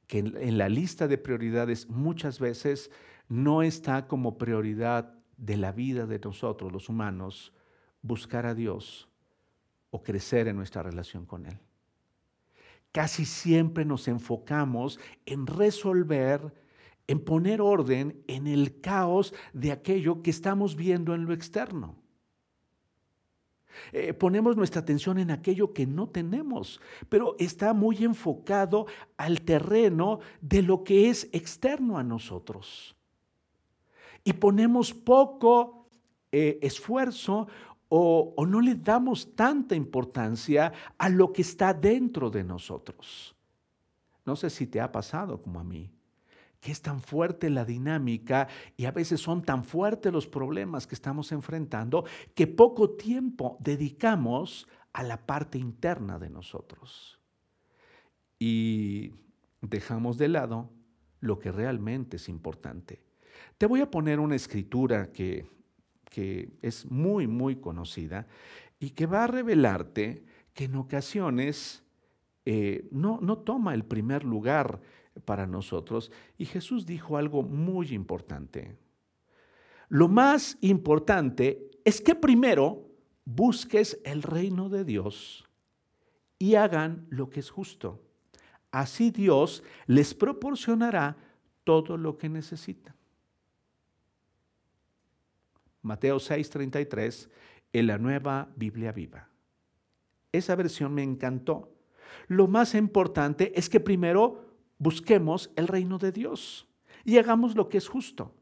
que 0.07 0.19
en 0.19 0.57
la 0.57 0.69
lista 0.69 1.07
de 1.07 1.17
prioridades 1.17 1.89
muchas 1.89 2.39
veces 2.39 2.91
no 3.27 3.61
está 3.61 4.07
como 4.07 4.37
prioridad 4.37 5.13
de 5.37 5.57
la 5.57 5.71
vida 5.71 6.05
de 6.05 6.19
nosotros, 6.19 6.71
los 6.71 6.89
humanos, 6.89 7.53
buscar 8.01 8.45
a 8.45 8.55
Dios 8.55 9.07
o 9.91 10.03
crecer 10.03 10.47
en 10.47 10.55
nuestra 10.55 10.83
relación 10.83 11.25
con 11.25 11.45
Él. 11.45 11.59
Casi 12.91 13.25
siempre 13.25 13.85
nos 13.85 14.07
enfocamos 14.07 14.99
en 15.25 15.45
resolver 15.45 16.53
en 17.09 17.19
poner 17.19 17.59
orden 17.59 18.23
en 18.27 18.45
el 18.45 18.81
caos 18.81 19.33
de 19.51 19.71
aquello 19.71 20.21
que 20.21 20.29
estamos 20.29 20.75
viendo 20.75 21.15
en 21.15 21.25
lo 21.25 21.33
externo. 21.33 21.95
Eh, 23.91 24.13
ponemos 24.13 24.55
nuestra 24.55 24.81
atención 24.81 25.17
en 25.17 25.31
aquello 25.31 25.73
que 25.73 25.87
no 25.87 26.09
tenemos, 26.09 26.79
pero 27.09 27.35
está 27.39 27.73
muy 27.73 28.03
enfocado 28.03 28.85
al 29.17 29.41
terreno 29.41 30.19
de 30.39 30.61
lo 30.61 30.83
que 30.83 31.09
es 31.09 31.27
externo 31.31 31.97
a 31.97 32.03
nosotros. 32.03 32.95
Y 34.23 34.33
ponemos 34.33 34.93
poco 34.93 35.89
eh, 36.31 36.59
esfuerzo 36.61 37.47
o, 37.87 38.35
o 38.37 38.45
no 38.45 38.61
le 38.61 38.75
damos 38.75 39.35
tanta 39.35 39.73
importancia 39.73 40.71
a 40.95 41.09
lo 41.09 41.33
que 41.33 41.41
está 41.41 41.73
dentro 41.73 42.29
de 42.29 42.43
nosotros. 42.43 43.35
No 44.25 44.35
sé 44.35 44.51
si 44.51 44.67
te 44.67 44.79
ha 44.79 44.91
pasado 44.91 45.41
como 45.41 45.59
a 45.59 45.63
mí 45.63 45.89
que 46.59 46.71
es 46.71 46.81
tan 46.81 47.01
fuerte 47.01 47.49
la 47.49 47.65
dinámica 47.65 48.47
y 48.75 48.85
a 48.85 48.91
veces 48.91 49.21
son 49.21 49.41
tan 49.43 49.63
fuertes 49.63 50.11
los 50.11 50.27
problemas 50.27 50.87
que 50.87 50.95
estamos 50.95 51.31
enfrentando 51.31 52.05
que 52.35 52.47
poco 52.47 52.91
tiempo 52.91 53.57
dedicamos 53.59 54.67
a 54.93 55.03
la 55.03 55.25
parte 55.25 55.57
interna 55.57 56.19
de 56.19 56.29
nosotros. 56.29 57.19
Y 58.37 59.13
dejamos 59.61 60.17
de 60.17 60.27
lado 60.29 60.69
lo 61.21 61.39
que 61.39 61.51
realmente 61.51 62.17
es 62.17 62.29
importante. 62.29 63.01
Te 63.57 63.65
voy 63.65 63.81
a 63.81 63.91
poner 63.91 64.19
una 64.19 64.35
escritura 64.35 65.11
que, 65.11 65.49
que 66.05 66.49
es 66.61 66.89
muy, 66.89 67.27
muy 67.27 67.57
conocida 67.57 68.27
y 68.79 68.91
que 68.91 69.05
va 69.05 69.25
a 69.25 69.27
revelarte 69.27 70.25
que 70.53 70.65
en 70.65 70.75
ocasiones 70.75 71.83
eh, 72.45 72.87
no, 72.91 73.19
no 73.21 73.39
toma 73.39 73.73
el 73.73 73.85
primer 73.85 74.23
lugar 74.23 74.81
para 75.25 75.47
nosotros. 75.47 76.11
Y 76.37 76.45
Jesús 76.45 76.85
dijo 76.85 77.17
algo 77.17 77.43
muy 77.43 77.93
importante. 77.93 78.77
Lo 79.89 80.07
más 80.07 80.57
importante 80.61 81.71
es 81.83 82.01
que 82.01 82.15
primero 82.15 82.87
busques 83.25 83.99
el 84.03 84.21
reino 84.21 84.69
de 84.69 84.85
Dios 84.85 85.47
y 86.37 86.55
hagan 86.55 87.05
lo 87.09 87.29
que 87.29 87.39
es 87.39 87.49
justo. 87.49 88.01
Así 88.71 89.11
Dios 89.11 89.63
les 89.87 90.13
proporcionará 90.13 91.17
todo 91.63 91.97
lo 91.97 92.17
que 92.17 92.29
necesitan. 92.29 92.95
Mateo 95.81 96.17
6:33 96.19 97.29
en 97.73 97.87
la 97.87 97.97
nueva 97.97 98.49
Biblia 98.55 98.91
viva. 98.91 99.27
Esa 100.31 100.55
versión 100.55 100.93
me 100.93 101.03
encantó. 101.03 101.73
Lo 102.27 102.47
más 102.47 102.75
importante 102.75 103.51
es 103.55 103.69
que 103.69 103.79
primero 103.79 104.48
busquemos 104.79 105.51
el 105.55 105.67
reino 105.67 105.99
de 105.99 106.11
Dios 106.11 106.67
y 107.05 107.17
hagamos 107.17 107.55
lo 107.55 107.69
que 107.69 107.77
es 107.77 107.87
justo. 107.87 108.33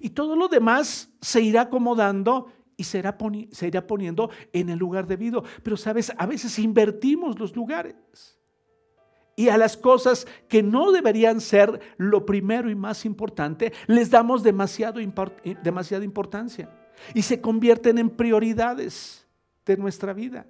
Y 0.00 0.10
todo 0.10 0.36
lo 0.36 0.48
demás 0.48 1.10
se 1.20 1.40
irá 1.40 1.62
acomodando 1.62 2.52
y 2.76 2.84
se 2.84 2.98
irá, 2.98 3.86
poniendo 3.86 4.30
en 4.52 4.68
el 4.68 4.78
lugar 4.78 5.06
debido. 5.06 5.42
Pero 5.62 5.76
sabes, 5.76 6.12
a 6.16 6.26
veces 6.26 6.58
invertimos 6.58 7.38
los 7.38 7.56
lugares. 7.56 7.96
Y 9.34 9.48
a 9.48 9.58
las 9.58 9.76
cosas 9.76 10.26
que 10.48 10.62
no 10.62 10.92
deberían 10.92 11.40
ser 11.40 11.80
lo 11.98 12.24
primero 12.24 12.70
y 12.70 12.74
más 12.74 13.04
importante, 13.04 13.72
les 13.86 14.10
damos 14.10 14.42
demasiado, 14.42 15.00
demasiada 15.62 16.04
importancia. 16.04 16.70
Y 17.14 17.22
se 17.22 17.40
convierten 17.40 17.98
en 17.98 18.10
prioridades 18.10 19.26
de 19.64 19.76
nuestra 19.76 20.12
vida. 20.12 20.46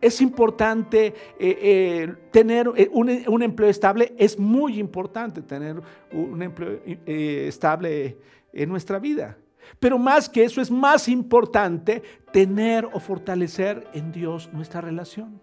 Es 0.00 0.20
importante 0.20 1.06
eh, 1.06 1.14
eh, 1.38 2.14
tener 2.30 2.70
eh, 2.76 2.88
un, 2.92 3.42
empleo 3.42 3.68
estable, 3.68 4.14
es 4.18 4.38
muy 4.38 4.78
importante 4.78 5.42
tener 5.42 5.80
un 6.12 6.42
empleo 6.42 6.80
estable 7.06 8.18
en 8.52 8.68
nuestra 8.68 8.98
vida. 8.98 9.36
Pero 9.80 9.98
más 9.98 10.28
que 10.28 10.44
eso 10.44 10.60
es 10.60 10.70
más 10.70 11.08
importante 11.08 12.02
tener 12.32 12.84
o 12.92 13.00
fortalecer 13.00 13.88
en 13.94 14.12
Dios 14.12 14.50
nuestra 14.52 14.80
relación. 14.80 15.40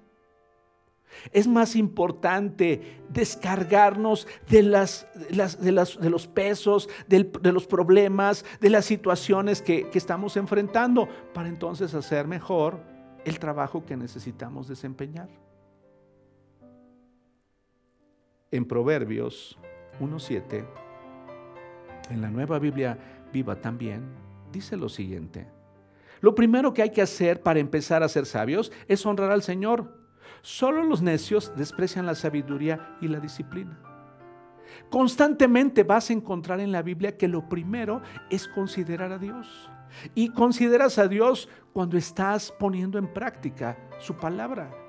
Es 1.32 1.48
más 1.48 1.76
importante 1.76 3.02
descargarnos 3.10 4.28
de, 4.50 4.64
los 4.64 6.28
pesos, 6.28 6.90
de 7.08 7.52
los 7.52 7.68
problemas, 7.68 8.46
de 8.60 8.70
las 8.70 8.86
situaciones 8.86 9.62
que 9.62 9.90
estamos 9.94 10.38
enfrentando 10.38 11.08
para 11.34 11.50
entonces 11.50 11.94
hacer 11.94 12.28
mejor 12.28 12.93
el 13.26 13.40
trabajo 13.40 13.86
que 13.86 13.98
necesitamos 13.98 14.68
desempeñar. 14.68 15.30
En 18.52 18.66
Proverbios 18.66 19.58
1.7, 20.00 20.66
en 22.10 22.22
la 22.22 22.30
nueva 22.30 22.60
Biblia 22.60 22.98
viva 23.32 23.60
también, 23.60 24.04
dice 24.52 24.78
lo 24.78 24.90
siguiente. 24.90 25.48
Lo 26.22 26.36
primero 26.36 26.74
que 26.74 26.82
hay 26.82 26.92
que 26.92 27.02
hacer 27.02 27.42
para 27.42 27.60
empezar 27.60 28.04
a 28.04 28.10
ser 28.10 28.26
sabios 28.26 28.72
es 28.88 29.06
honrar 29.06 29.32
al 29.32 29.44
Señor. 29.44 29.98
Solo 30.42 30.84
los 30.84 31.02
necios 31.02 31.52
desprecian 31.56 32.06
la 32.06 32.16
sabiduría 32.16 32.98
y 33.02 33.08
la 33.08 33.20
disciplina. 33.20 33.80
Constantemente 34.90 35.84
vas 35.84 36.10
a 36.10 36.14
encontrar 36.14 36.60
en 36.60 36.72
la 36.72 36.82
Biblia 36.82 37.18
que 37.18 37.28
lo 37.28 37.50
primero 37.50 38.02
es 38.30 38.48
considerar 38.48 39.12
a 39.12 39.18
Dios. 39.18 39.70
Y 40.16 40.30
consideras 40.30 40.98
a 40.98 41.08
Dios 41.08 41.50
cuando 41.74 41.98
estás 41.98 42.52
poniendo 42.52 42.98
en 42.98 43.12
práctica 43.12 43.78
su 44.00 44.16
palabra. 44.16 44.84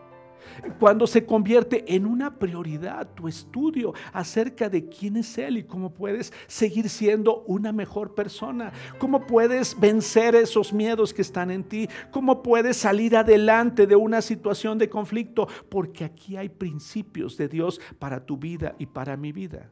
Cuando 0.79 1.07
se 1.07 1.25
convierte 1.25 1.95
en 1.95 2.07
una 2.07 2.39
prioridad 2.39 3.09
tu 3.15 3.29
estudio 3.29 3.95
acerca 4.13 4.69
de 4.69 4.89
quién 4.89 5.17
es 5.17 5.39
Él 5.39 5.59
y 5.59 5.65
cómo 5.65 5.95
puedes 5.95 6.33
seguir 6.47 6.89
siendo 6.89 7.43
una 7.47 7.73
mejor 7.73 8.15
persona, 8.15 8.73
cómo 8.99 9.27
puedes 9.27 9.79
vencer 9.79 10.35
esos 10.35 10.73
miedos 10.73 11.15
que 11.15 11.23
están 11.23 11.51
en 11.51 11.65
ti, 11.65 11.89
cómo 12.11 12.43
puedes 12.43 12.77
salir 12.77 13.17
adelante 13.17 13.87
de 13.87 13.97
una 13.97 14.23
situación 14.23 14.79
de 14.79 14.89
conflicto, 14.89 15.49
porque 15.69 16.05
aquí 16.05 16.37
hay 16.37 16.49
principios 16.49 17.37
de 17.37 17.49
Dios 17.49 17.81
para 17.99 18.25
tu 18.25 18.37
vida 18.37 18.75
y 18.79 18.87
para 18.87 19.17
mi 19.17 19.33
vida 19.33 19.71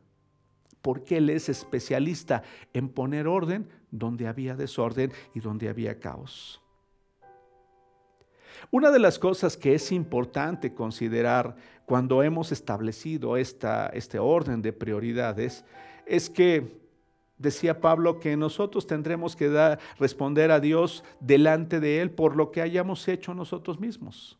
porque 0.83 1.19
Él 1.19 1.31
es 1.31 1.49
especialista 1.49 2.43
en 2.75 2.89
poner 2.89 3.27
orden 3.29 3.69
donde 3.91 4.27
había 4.27 4.55
desorden 4.55 5.13
y 5.35 5.41
donde 5.41 5.69
había 5.69 5.99
caos. 5.99 6.61
Una 8.71 8.91
de 8.91 8.99
las 8.99 9.19
cosas 9.19 9.57
que 9.57 9.75
es 9.75 9.93
importante 9.93 10.75
considerar 10.75 11.57
cuando 11.87 12.23
hemos 12.23 12.53
establecido 12.53 13.37
esta, 13.37 13.87
este 13.89 14.19
orden 14.19 14.63
de 14.63 14.73
prioridades 14.73 15.65
es 16.07 16.31
que 16.31 16.81
decía 17.39 17.81
Pablo 17.81 18.21
que 18.21 18.37
nosotros 18.37 18.87
tendremos 18.87 19.35
que 19.35 19.77
responder 19.99 20.51
a 20.51 20.61
Dios 20.61 21.05
delante 21.21 21.81
de 21.81 22.01
Él 22.01 22.11
por 22.11 22.37
lo 22.37 22.53
que 22.53 22.63
hayamos 22.63 23.07
hecho 23.09 23.35
nosotros 23.35 23.81
mismos. 23.81 24.39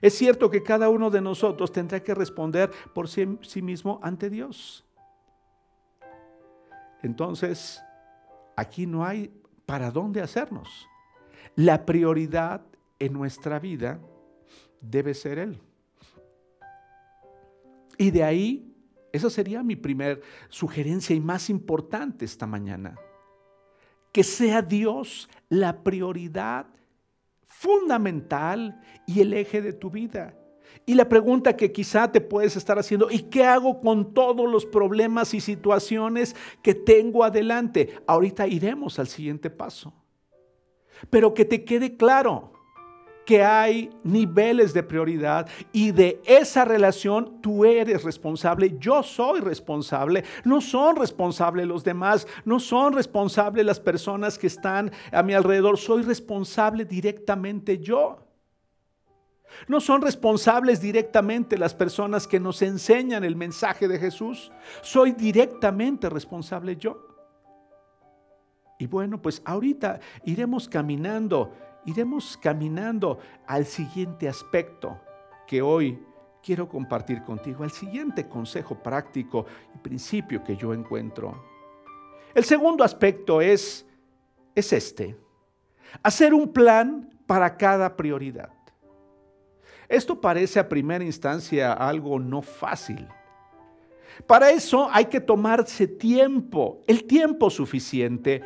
Es 0.00 0.14
cierto 0.14 0.50
que 0.50 0.62
cada 0.62 0.88
uno 0.88 1.10
de 1.10 1.20
nosotros 1.20 1.72
tendrá 1.72 2.02
que 2.02 2.14
responder 2.14 2.70
por 2.92 3.08
sí 3.08 3.62
mismo 3.62 4.00
ante 4.02 4.30
Dios. 4.30 4.83
Entonces, 7.04 7.82
aquí 8.56 8.86
no 8.86 9.04
hay 9.04 9.30
para 9.66 9.90
dónde 9.90 10.22
hacernos. 10.22 10.88
La 11.54 11.84
prioridad 11.84 12.62
en 12.98 13.12
nuestra 13.12 13.58
vida 13.58 14.00
debe 14.80 15.12
ser 15.12 15.38
Él. 15.38 15.60
Y 17.98 18.10
de 18.10 18.24
ahí, 18.24 18.74
esa 19.12 19.28
sería 19.28 19.62
mi 19.62 19.76
primer 19.76 20.22
sugerencia 20.48 21.14
y 21.14 21.20
más 21.20 21.50
importante 21.50 22.24
esta 22.24 22.46
mañana. 22.46 22.96
que 24.10 24.22
sea 24.22 24.62
Dios 24.62 25.28
la 25.48 25.82
prioridad 25.82 26.66
fundamental 27.46 28.80
y 29.08 29.20
el 29.20 29.32
eje 29.32 29.60
de 29.60 29.72
tu 29.72 29.90
vida. 29.90 30.36
Y 30.86 30.94
la 30.94 31.08
pregunta 31.08 31.56
que 31.56 31.72
quizá 31.72 32.10
te 32.10 32.20
puedes 32.20 32.56
estar 32.56 32.78
haciendo, 32.78 33.10
¿y 33.10 33.20
qué 33.20 33.44
hago 33.44 33.80
con 33.80 34.12
todos 34.12 34.50
los 34.50 34.66
problemas 34.66 35.32
y 35.34 35.40
situaciones 35.40 36.36
que 36.62 36.74
tengo 36.74 37.24
adelante? 37.24 38.00
Ahorita 38.06 38.46
iremos 38.46 38.98
al 38.98 39.08
siguiente 39.08 39.50
paso. 39.50 39.92
Pero 41.10 41.34
que 41.34 41.44
te 41.44 41.64
quede 41.64 41.96
claro, 41.96 42.52
que 43.24 43.42
hay 43.42 43.90
niveles 44.02 44.72
de 44.74 44.82
prioridad 44.82 45.48
y 45.72 45.92
de 45.92 46.20
esa 46.26 46.64
relación 46.64 47.40
tú 47.40 47.64
eres 47.64 48.04
responsable, 48.04 48.76
yo 48.78 49.02
soy 49.02 49.40
responsable, 49.40 50.24
no 50.44 50.60
son 50.60 50.96
responsables 50.96 51.66
los 51.66 51.84
demás, 51.84 52.26
no 52.44 52.60
son 52.60 52.92
responsables 52.92 53.64
las 53.64 53.80
personas 53.80 54.38
que 54.38 54.46
están 54.46 54.92
a 55.10 55.22
mi 55.22 55.34
alrededor, 55.34 55.78
soy 55.78 56.02
responsable 56.02 56.84
directamente 56.84 57.78
yo. 57.78 58.18
No 59.68 59.80
son 59.80 60.02
responsables 60.02 60.80
directamente 60.80 61.58
las 61.58 61.74
personas 61.74 62.26
que 62.26 62.40
nos 62.40 62.62
enseñan 62.62 63.24
el 63.24 63.36
mensaje 63.36 63.88
de 63.88 63.98
Jesús, 63.98 64.52
soy 64.82 65.12
directamente 65.12 66.08
responsable 66.08 66.76
yo. 66.76 67.08
Y 68.78 68.86
bueno, 68.86 69.22
pues 69.22 69.40
ahorita 69.44 70.00
iremos 70.24 70.68
caminando 70.68 71.52
iremos 71.86 72.36
caminando 72.36 73.18
al 73.46 73.66
siguiente 73.66 74.28
aspecto 74.28 75.00
que 75.46 75.62
hoy 75.62 75.98
quiero 76.42 76.68
compartir 76.68 77.22
contigo, 77.22 77.64
al 77.64 77.70
siguiente 77.70 78.28
consejo 78.28 78.82
práctico 78.82 79.46
y 79.74 79.78
principio 79.78 80.42
que 80.42 80.56
yo 80.56 80.72
encuentro. 80.74 81.42
El 82.34 82.44
segundo 82.44 82.84
aspecto 82.84 83.40
es, 83.40 83.86
es 84.54 84.72
este, 84.72 85.16
hacer 86.02 86.34
un 86.34 86.52
plan 86.52 87.10
para 87.26 87.56
cada 87.56 87.96
prioridad. 87.96 88.50
Esto 89.88 90.20
parece 90.20 90.58
a 90.58 90.68
primera 90.68 91.04
instancia 91.04 91.72
algo 91.72 92.18
no 92.18 92.42
fácil. 92.42 93.06
Para 94.26 94.50
eso 94.50 94.88
hay 94.90 95.06
que 95.06 95.20
tomarse 95.20 95.86
tiempo, 95.86 96.82
el 96.86 97.04
tiempo 97.04 97.50
suficiente, 97.50 98.42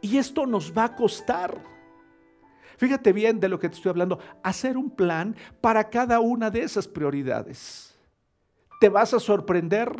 y 0.00 0.18
esto 0.18 0.46
nos 0.46 0.76
va 0.76 0.84
a 0.84 0.96
costar. 0.96 1.62
Fíjate 2.76 3.12
bien 3.12 3.40
de 3.40 3.48
lo 3.48 3.58
que 3.58 3.68
te 3.68 3.76
estoy 3.76 3.90
hablando. 3.90 4.18
Hacer 4.42 4.76
un 4.76 4.90
plan 4.90 5.34
para 5.60 5.88
cada 5.88 6.20
una 6.20 6.50
de 6.50 6.62
esas 6.62 6.86
prioridades. 6.86 7.98
Te 8.80 8.88
vas 8.88 9.14
a 9.14 9.20
sorprender 9.20 9.90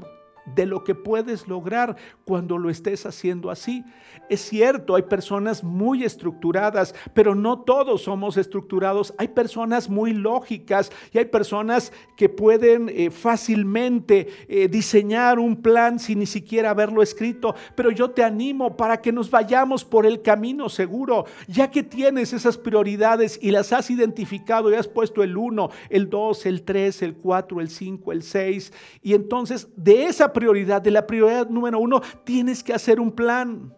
de 0.54 0.66
lo 0.66 0.84
que 0.84 0.94
puedes 0.94 1.48
lograr 1.48 1.96
cuando 2.24 2.58
lo 2.58 2.70
estés 2.70 3.06
haciendo 3.06 3.50
así. 3.50 3.84
Es 4.28 4.40
cierto, 4.42 4.94
hay 4.94 5.02
personas 5.02 5.64
muy 5.64 6.04
estructuradas, 6.04 6.94
pero 7.14 7.34
no 7.34 7.60
todos 7.60 8.02
somos 8.02 8.36
estructurados. 8.36 9.14
Hay 9.16 9.28
personas 9.28 9.88
muy 9.88 10.12
lógicas 10.12 10.92
y 11.12 11.18
hay 11.18 11.24
personas 11.26 11.92
que 12.16 12.28
pueden 12.28 12.88
eh, 12.90 13.10
fácilmente 13.10 14.28
eh, 14.48 14.68
diseñar 14.68 15.38
un 15.38 15.62
plan 15.62 15.98
sin 15.98 16.18
ni 16.18 16.26
siquiera 16.26 16.70
haberlo 16.70 17.02
escrito. 17.02 17.54
Pero 17.74 17.90
yo 17.90 18.10
te 18.10 18.22
animo 18.22 18.76
para 18.76 19.00
que 19.00 19.12
nos 19.12 19.30
vayamos 19.30 19.84
por 19.84 20.04
el 20.04 20.20
camino 20.20 20.68
seguro, 20.68 21.24
ya 21.46 21.70
que 21.70 21.82
tienes 21.82 22.32
esas 22.32 22.58
prioridades 22.58 23.38
y 23.40 23.50
las 23.50 23.72
has 23.72 23.90
identificado 23.90 24.70
y 24.70 24.74
has 24.74 24.88
puesto 24.88 25.22
el 25.22 25.36
1, 25.36 25.70
el 25.90 26.10
2, 26.10 26.46
el 26.46 26.62
3, 26.62 27.02
el 27.02 27.14
4, 27.16 27.60
el 27.60 27.70
5, 27.70 28.12
el 28.12 28.22
6. 28.22 28.72
Y 29.02 29.14
entonces 29.14 29.68
de 29.76 30.04
esa 30.06 30.32
prioridad, 30.38 30.80
de 30.80 30.92
la 30.92 31.04
prioridad 31.04 31.48
número 31.48 31.80
uno, 31.80 32.00
tienes 32.22 32.62
que 32.62 32.72
hacer 32.72 33.00
un 33.00 33.10
plan. 33.10 33.74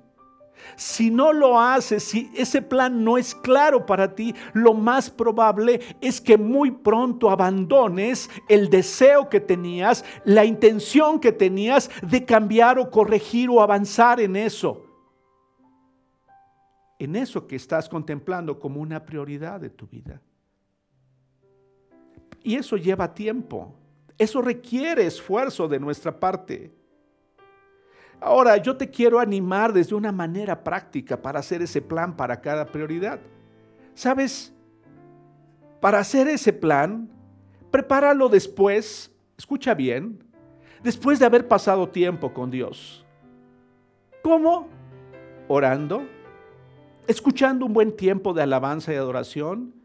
Si 0.77 1.11
no 1.11 1.33
lo 1.33 1.59
haces, 1.59 2.03
si 2.03 2.31
ese 2.37 2.61
plan 2.61 3.03
no 3.03 3.17
es 3.17 3.35
claro 3.35 3.87
para 3.87 4.15
ti, 4.15 4.35
lo 4.53 4.75
más 4.75 5.09
probable 5.09 5.81
es 6.03 6.21
que 6.21 6.37
muy 6.37 6.71
pronto 6.71 7.31
abandones 7.31 8.29
el 8.47 8.69
deseo 8.69 9.31
que 9.31 9.41
tenías, 9.41 10.05
la 10.27 10.45
intención 10.45 11.19
que 11.19 11.33
tenías 11.33 11.91
de 12.03 12.27
cambiar 12.27 12.79
o 12.79 12.91
corregir 12.91 13.49
o 13.49 13.63
avanzar 13.63 14.21
en 14.21 14.37
eso. 14.37 14.85
En 16.99 17.17
eso 17.17 17.47
que 17.47 17.57
estás 17.57 17.89
contemplando 17.89 18.61
como 18.61 18.83
una 18.83 19.03
prioridad 19.07 19.61
de 19.61 19.71
tu 19.71 19.87
vida. 19.87 20.21
Y 22.43 22.57
eso 22.57 22.77
lleva 22.77 23.15
tiempo. 23.15 23.80
Eso 24.21 24.43
requiere 24.43 25.07
esfuerzo 25.07 25.67
de 25.67 25.81
nuestra 25.81 26.21
parte. 26.21 26.71
Ahora, 28.21 28.59
yo 28.59 28.77
te 28.77 28.91
quiero 28.91 29.19
animar 29.19 29.73
desde 29.73 29.95
una 29.95 30.13
manera 30.13 30.63
práctica 30.63 31.17
para 31.17 31.39
hacer 31.39 31.63
ese 31.63 31.81
plan 31.81 32.15
para 32.15 32.39
cada 32.39 32.67
prioridad. 32.67 33.19
¿Sabes? 33.95 34.53
Para 35.81 36.01
hacer 36.01 36.29
ese 36.29 36.53
plan, 36.53 37.09
prepáralo 37.71 38.29
después, 38.29 39.11
escucha 39.39 39.73
bien, 39.73 40.23
después 40.83 41.19
de 41.19 41.25
haber 41.25 41.49
pasado 41.49 41.89
tiempo 41.89 42.35
con 42.35 42.51
Dios. 42.51 43.07
¿Cómo? 44.23 44.69
Orando, 45.49 46.03
escuchando 47.07 47.65
un 47.65 47.73
buen 47.73 47.97
tiempo 47.97 48.35
de 48.35 48.43
alabanza 48.43 48.93
y 48.93 48.97
adoración, 48.97 49.80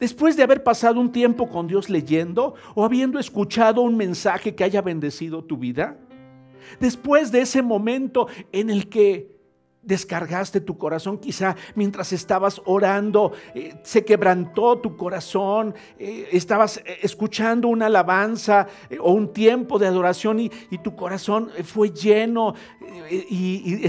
Después 0.00 0.34
de 0.34 0.42
haber 0.42 0.64
pasado 0.64 0.98
un 0.98 1.12
tiempo 1.12 1.48
con 1.50 1.66
Dios 1.66 1.90
leyendo 1.90 2.54
o 2.74 2.84
habiendo 2.86 3.18
escuchado 3.18 3.82
un 3.82 3.98
mensaje 3.98 4.54
que 4.54 4.64
haya 4.64 4.80
bendecido 4.80 5.44
tu 5.44 5.58
vida. 5.58 5.98
Después 6.80 7.30
de 7.30 7.42
ese 7.42 7.60
momento 7.60 8.26
en 8.50 8.70
el 8.70 8.88
que 8.88 9.38
descargaste 9.82 10.60
tu 10.60 10.76
corazón, 10.76 11.18
quizá 11.18 11.56
mientras 11.74 12.12
estabas 12.12 12.60
orando, 12.64 13.32
eh, 13.54 13.74
se 13.82 14.04
quebrantó 14.04 14.78
tu 14.78 14.96
corazón, 14.96 15.74
eh, 15.98 16.28
estabas 16.32 16.78
eh, 16.78 16.98
escuchando 17.02 17.68
una 17.68 17.86
alabanza 17.86 18.68
o 19.00 19.12
un 19.12 19.32
tiempo 19.32 19.78
de 19.78 19.86
adoración 19.86 20.40
y, 20.40 20.50
tu 20.82 20.96
corazón 20.96 21.50
fue 21.64 21.90
lleno 21.90 22.54
y, 23.10 23.84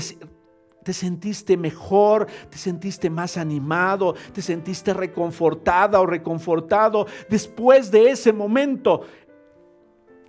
te 0.84 0.94
sentiste 0.94 1.58
mejor, 1.58 2.28
te 2.50 2.58
sentiste 2.58 3.10
más 3.10 3.38
animado, 3.38 4.16
te 4.34 4.42
sentiste 4.42 4.94
reconfortada 4.94 6.00
o 6.00 6.06
reconfortado. 6.06 7.06
Después 7.30 7.92
de 7.92 8.10
ese 8.10 8.34
momento, 8.34 9.02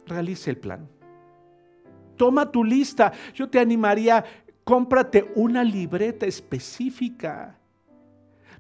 realice 0.07 0.51
el 0.51 0.59
plan. 0.59 0.89
Toma 2.17 2.51
tu 2.51 2.63
lista. 2.63 3.13
Yo 3.35 3.49
te 3.49 3.59
animaría, 3.59 4.25
cómprate 4.65 5.33
una 5.35 5.65
libreta 5.65 6.27
específica. 6.27 7.59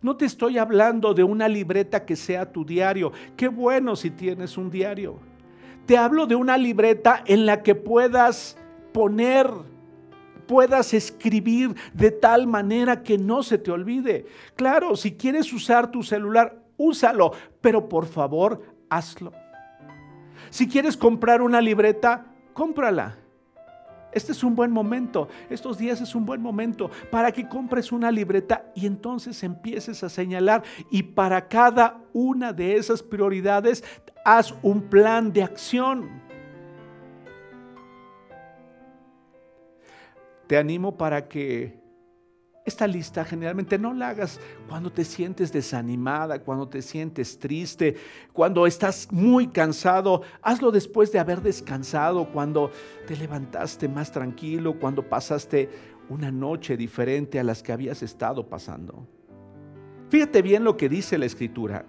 No 0.00 0.16
te 0.16 0.24
estoy 0.24 0.58
hablando 0.58 1.14
de 1.14 1.22
una 1.22 1.48
libreta 1.48 2.04
que 2.04 2.16
sea 2.16 2.50
tu 2.50 2.64
diario. 2.64 3.12
Qué 3.36 3.48
bueno 3.48 3.94
si 3.94 4.10
tienes 4.10 4.56
un 4.56 4.70
diario. 4.70 5.18
Te 5.86 5.96
hablo 5.96 6.26
de 6.26 6.34
una 6.34 6.56
libreta 6.56 7.22
en 7.26 7.46
la 7.46 7.62
que 7.62 7.74
puedas 7.74 8.56
poner 8.92 9.48
puedas 10.46 10.94
escribir 10.94 11.74
de 11.92 12.10
tal 12.10 12.46
manera 12.46 13.02
que 13.02 13.18
no 13.18 13.42
se 13.42 13.58
te 13.58 13.70
olvide. 13.70 14.26
Claro, 14.56 14.96
si 14.96 15.12
quieres 15.12 15.52
usar 15.52 15.90
tu 15.90 16.02
celular, 16.02 16.62
úsalo, 16.76 17.32
pero 17.60 17.88
por 17.88 18.06
favor, 18.06 18.62
hazlo. 18.88 19.32
Si 20.50 20.68
quieres 20.68 20.96
comprar 20.96 21.40
una 21.40 21.60
libreta, 21.60 22.26
cómprala. 22.52 23.16
Este 24.12 24.32
es 24.32 24.44
un 24.44 24.54
buen 24.54 24.70
momento, 24.70 25.28
estos 25.48 25.78
días 25.78 26.02
es 26.02 26.14
un 26.14 26.26
buen 26.26 26.42
momento 26.42 26.90
para 27.10 27.32
que 27.32 27.48
compres 27.48 27.92
una 27.92 28.10
libreta 28.10 28.66
y 28.74 28.86
entonces 28.86 29.42
empieces 29.42 30.04
a 30.04 30.10
señalar 30.10 30.62
y 30.90 31.02
para 31.02 31.48
cada 31.48 31.98
una 32.12 32.52
de 32.52 32.76
esas 32.76 33.02
prioridades 33.02 33.82
haz 34.24 34.54
un 34.62 34.82
plan 34.82 35.32
de 35.32 35.42
acción. 35.42 36.22
Te 40.52 40.58
animo 40.58 40.98
para 40.98 41.28
que 41.28 41.80
esta 42.66 42.86
lista 42.86 43.24
generalmente 43.24 43.78
no 43.78 43.94
la 43.94 44.10
hagas 44.10 44.38
cuando 44.68 44.92
te 44.92 45.02
sientes 45.02 45.50
desanimada, 45.50 46.40
cuando 46.40 46.68
te 46.68 46.82
sientes 46.82 47.38
triste, 47.38 47.96
cuando 48.34 48.66
estás 48.66 49.10
muy 49.10 49.46
cansado. 49.46 50.20
Hazlo 50.42 50.70
después 50.70 51.10
de 51.10 51.20
haber 51.20 51.40
descansado, 51.40 52.30
cuando 52.30 52.70
te 53.06 53.16
levantaste 53.16 53.88
más 53.88 54.12
tranquilo, 54.12 54.78
cuando 54.78 55.08
pasaste 55.08 55.70
una 56.10 56.30
noche 56.30 56.76
diferente 56.76 57.40
a 57.40 57.44
las 57.44 57.62
que 57.62 57.72
habías 57.72 58.02
estado 58.02 58.46
pasando. 58.46 59.08
Fíjate 60.10 60.42
bien 60.42 60.64
lo 60.64 60.76
que 60.76 60.90
dice 60.90 61.16
la 61.16 61.24
escritura. 61.24 61.86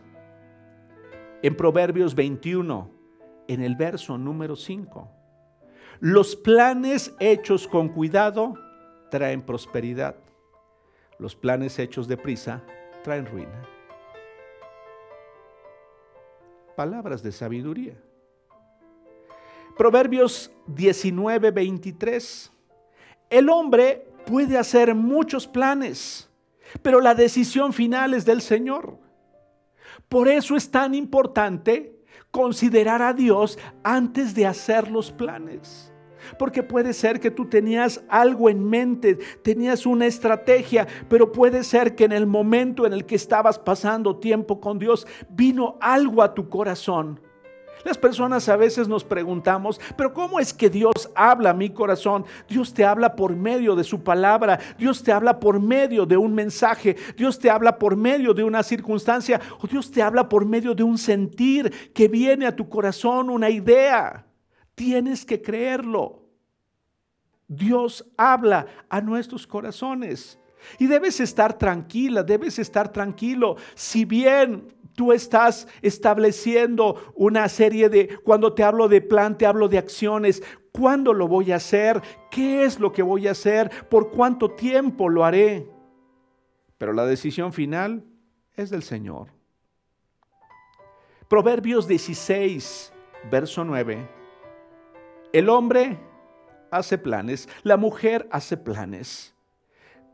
En 1.42 1.58
Proverbios 1.58 2.16
21, 2.16 2.90
en 3.50 3.62
el 3.62 3.76
verso 3.76 4.18
número 4.18 4.56
5. 4.56 5.23
Los 6.00 6.36
planes 6.36 7.14
hechos 7.20 7.68
con 7.68 7.90
cuidado 7.90 8.56
traen 9.10 9.42
prosperidad. 9.42 10.16
Los 11.20 11.36
planes 11.36 11.78
hechos 11.80 12.08
deprisa 12.08 12.62
traen 13.04 13.26
ruina. 13.26 13.64
Palabras 16.76 17.22
de 17.22 17.32
sabiduría. 17.32 17.96
Proverbios 19.78 20.52
19, 20.68 21.52
23. 21.52 22.52
El 23.30 23.50
hombre 23.50 24.08
puede 24.26 24.58
hacer 24.58 24.96
muchos 24.96 25.48
planes, 25.48 26.30
pero 26.82 27.00
la 27.00 27.16
decisión 27.16 27.74
final 27.74 28.14
es 28.14 28.26
del 28.26 28.42
Señor. 28.42 28.98
Por 30.10 30.28
eso 30.28 30.56
es 30.56 30.70
tan 30.70 30.94
importante 30.96 31.93
considerar 32.34 33.04
a 33.04 33.14
Dios 33.14 33.60
antes 33.84 34.34
de 34.34 34.48
hacer 34.48 34.90
los 34.90 35.12
planes. 35.12 35.94
Porque 36.40 36.64
puede 36.64 36.94
ser 36.94 37.20
que 37.20 37.30
tú 37.30 37.48
tenías 37.48 38.04
algo 38.10 38.50
en 38.50 38.68
mente, 38.68 39.20
tenías 39.44 39.86
una 39.86 40.08
estrategia, 40.08 40.88
pero 41.08 41.32
puede 41.32 41.64
ser 41.64 41.94
que 41.96 42.06
en 42.06 42.12
el 42.12 42.26
momento 42.26 42.88
en 42.88 42.94
el 42.94 43.06
que 43.06 43.16
estabas 43.16 43.60
pasando 43.60 44.18
tiempo 44.18 44.60
con 44.60 44.80
Dios, 44.80 45.06
vino 45.30 45.78
algo 45.80 46.24
a 46.24 46.34
tu 46.34 46.50
corazón 46.50 47.22
las 47.84 47.98
personas 47.98 48.48
a 48.50 48.56
veces 48.56 48.88
nos 48.88 49.04
preguntamos, 49.04 49.80
pero 49.98 50.14
¿cómo 50.14 50.40
es 50.40 50.54
que 50.54 50.70
Dios 50.70 51.10
habla 51.16 51.52
a 51.52 51.54
mi 51.54 51.70
corazón? 51.70 52.26
Dios 52.48 52.74
te 52.74 52.86
habla 52.86 53.16
por 53.16 53.36
medio 53.36 53.76
de 53.76 53.84
su 53.84 54.04
palabra, 54.04 54.60
Dios 54.78 55.04
te 55.04 55.12
habla 55.12 55.40
por 55.40 55.60
medio 55.60 56.06
de 56.06 56.18
un 56.18 56.34
mensaje, 56.34 56.96
Dios 57.18 57.40
te 57.40 57.50
habla 57.50 57.78
por 57.78 57.96
medio 57.96 58.34
de 58.34 58.44
una 58.44 58.64
circunstancia 58.64 59.42
o 59.60 59.68
Dios 59.68 59.92
te 59.92 60.02
habla 60.02 60.30
por 60.30 60.46
medio 60.46 60.74
de 60.74 60.84
un 60.84 60.98
sentir 60.98 61.92
que 61.94 62.08
viene 62.08 62.46
a 62.46 62.56
tu 62.56 62.70
corazón, 62.70 63.30
una 63.30 63.50
idea. 63.50 64.26
Tienes 64.76 65.26
que 65.26 65.42
creerlo. 65.42 66.24
Dios 67.48 68.06
habla 68.18 68.66
a 68.90 69.02
nuestros 69.02 69.46
corazones. 69.46 70.40
Y 70.80 70.88
debes 70.88 71.20
estar 71.20 71.58
tranquila, 71.58 72.24
debes 72.24 72.58
estar 72.58 72.92
tranquilo. 72.92 73.58
Si 73.76 74.06
bien 74.06 74.74
tú 74.96 75.12
estás 75.12 75.68
estableciendo 75.82 77.14
una 77.16 77.50
serie 77.50 77.90
de, 77.90 78.20
cuando 78.24 78.54
te 78.54 78.64
hablo 78.64 78.88
de 78.88 79.02
plan, 79.02 79.38
te 79.38 79.46
hablo 79.46 79.68
de 79.68 79.78
acciones, 79.78 80.44
¿cuándo 80.72 81.14
lo 81.14 81.28
voy 81.28 81.52
a 81.52 81.58
hacer? 81.58 82.02
¿Qué 82.32 82.64
es 82.64 82.80
lo 82.80 82.92
que 82.92 83.04
voy 83.04 83.28
a 83.28 83.32
hacer? 83.32 83.70
¿Por 83.90 84.12
cuánto 84.12 84.52
tiempo 84.52 85.10
lo 85.10 85.26
haré? 85.26 85.68
Pero 86.78 86.94
la 86.94 87.06
decisión 87.06 87.54
final 87.54 88.04
es 88.56 88.70
del 88.70 88.84
Señor. 88.84 89.28
Proverbios 91.28 91.88
16, 91.88 92.94
verso 93.32 93.64
9. 93.64 94.08
El 95.32 95.50
hombre 95.50 95.98
hace 96.70 96.98
planes, 96.98 97.50
la 97.64 97.78
mujer 97.78 98.28
hace 98.32 98.58
planes, 98.58 99.34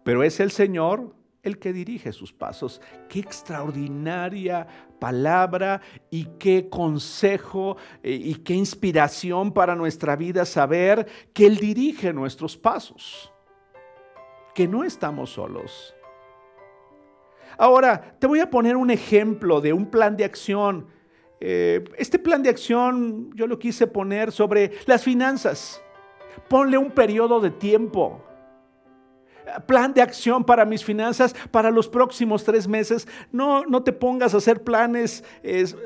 pero 0.04 0.24
es 0.24 0.40
el 0.40 0.52
Señor 0.52 1.14
el 1.44 1.58
que 1.60 1.74
dirige 1.74 2.12
sus 2.12 2.34
pasos. 2.34 2.82
Qué 3.08 3.20
extraordinaria 3.20 4.68
palabra 5.00 5.82
y 6.10 6.26
qué 6.38 6.70
consejo 6.70 7.78
eh, 8.04 8.12
y 8.12 8.36
qué 8.36 8.54
inspiración 8.54 9.54
para 9.54 9.76
nuestra 9.76 10.16
vida 10.16 10.46
saber 10.46 11.08
que 11.34 11.46
Él 11.46 11.58
dirige 11.58 12.12
nuestros 12.14 12.58
pasos, 12.58 13.32
que 14.54 14.68
no 14.68 14.84
estamos 14.84 15.32
solos. 15.32 15.96
Ahora, 17.58 18.16
te 18.20 18.28
voy 18.28 18.40
a 18.40 18.50
poner 18.50 18.76
un 18.76 18.90
ejemplo 18.90 19.60
de 19.60 19.74
un 19.74 19.86
plan 19.86 20.16
de 20.16 20.24
acción. 20.24 20.88
Eh, 21.42 21.84
este 21.98 22.20
plan 22.20 22.44
de 22.44 22.50
acción 22.50 23.32
yo 23.36 23.48
lo 23.48 23.60
quise 23.60 23.88
poner 23.88 24.32
sobre 24.32 24.72
las 24.86 25.04
finanzas. 25.04 25.82
Ponle 26.48 26.78
un 26.78 26.92
periodo 26.92 27.40
de 27.40 27.52
tiempo 27.52 28.24
plan 29.66 29.94
de 29.94 30.02
acción 30.02 30.44
para 30.44 30.66
mis 30.66 30.84
finanzas 30.84 31.36
para 31.52 31.72
los 31.72 31.88
próximos 31.88 32.44
tres 32.44 32.68
meses. 32.68 33.08
No, 33.32 33.66
no 33.66 33.84
te 33.84 33.92
pongas 33.92 34.34
a 34.34 34.38
hacer 34.38 34.64
planes, 34.64 35.24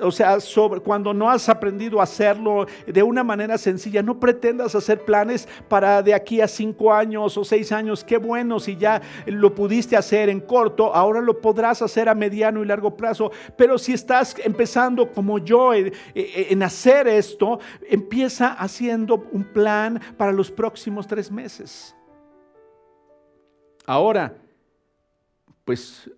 o 0.01 0.11
sea, 0.11 0.39
sobre 0.39 0.81
cuando 0.81 1.13
no 1.13 1.29
has 1.29 1.49
aprendido 1.49 1.99
a 1.99 2.03
hacerlo 2.03 2.65
de 2.85 3.03
una 3.03 3.23
manera 3.23 3.57
sencilla. 3.57 4.03
No 4.03 4.19
pretendas 4.19 4.75
hacer 4.75 5.03
planes 5.05 5.47
para 5.67 6.01
de 6.01 6.13
aquí 6.13 6.41
a 6.41 6.47
cinco 6.47 6.93
años 6.93 7.37
o 7.37 7.43
seis 7.43 7.71
años. 7.71 8.03
Qué 8.03 8.17
bueno 8.17 8.59
si 8.59 8.75
ya 8.77 9.01
lo 9.25 9.53
pudiste 9.53 9.95
hacer 9.97 10.29
en 10.29 10.39
corto, 10.39 10.93
ahora 10.93 11.21
lo 11.21 11.39
podrás 11.41 11.81
hacer 11.81 12.09
a 12.09 12.15
mediano 12.15 12.63
y 12.63 12.65
largo 12.65 12.95
plazo. 12.95 13.31
Pero 13.57 13.77
si 13.77 13.93
estás 13.93 14.35
empezando 14.43 15.11
como 15.11 15.39
yo 15.39 15.73
en, 15.73 15.93
en 16.15 16.63
hacer 16.63 17.07
esto, 17.07 17.59
empieza 17.89 18.53
haciendo 18.53 19.27
un 19.31 19.43
plan 19.43 20.01
para 20.17 20.31
los 20.31 20.51
próximos 20.51 21.07
tres 21.07 21.31
meses. 21.31 21.95
Ahora, 23.85 24.37
pues, 25.65 26.09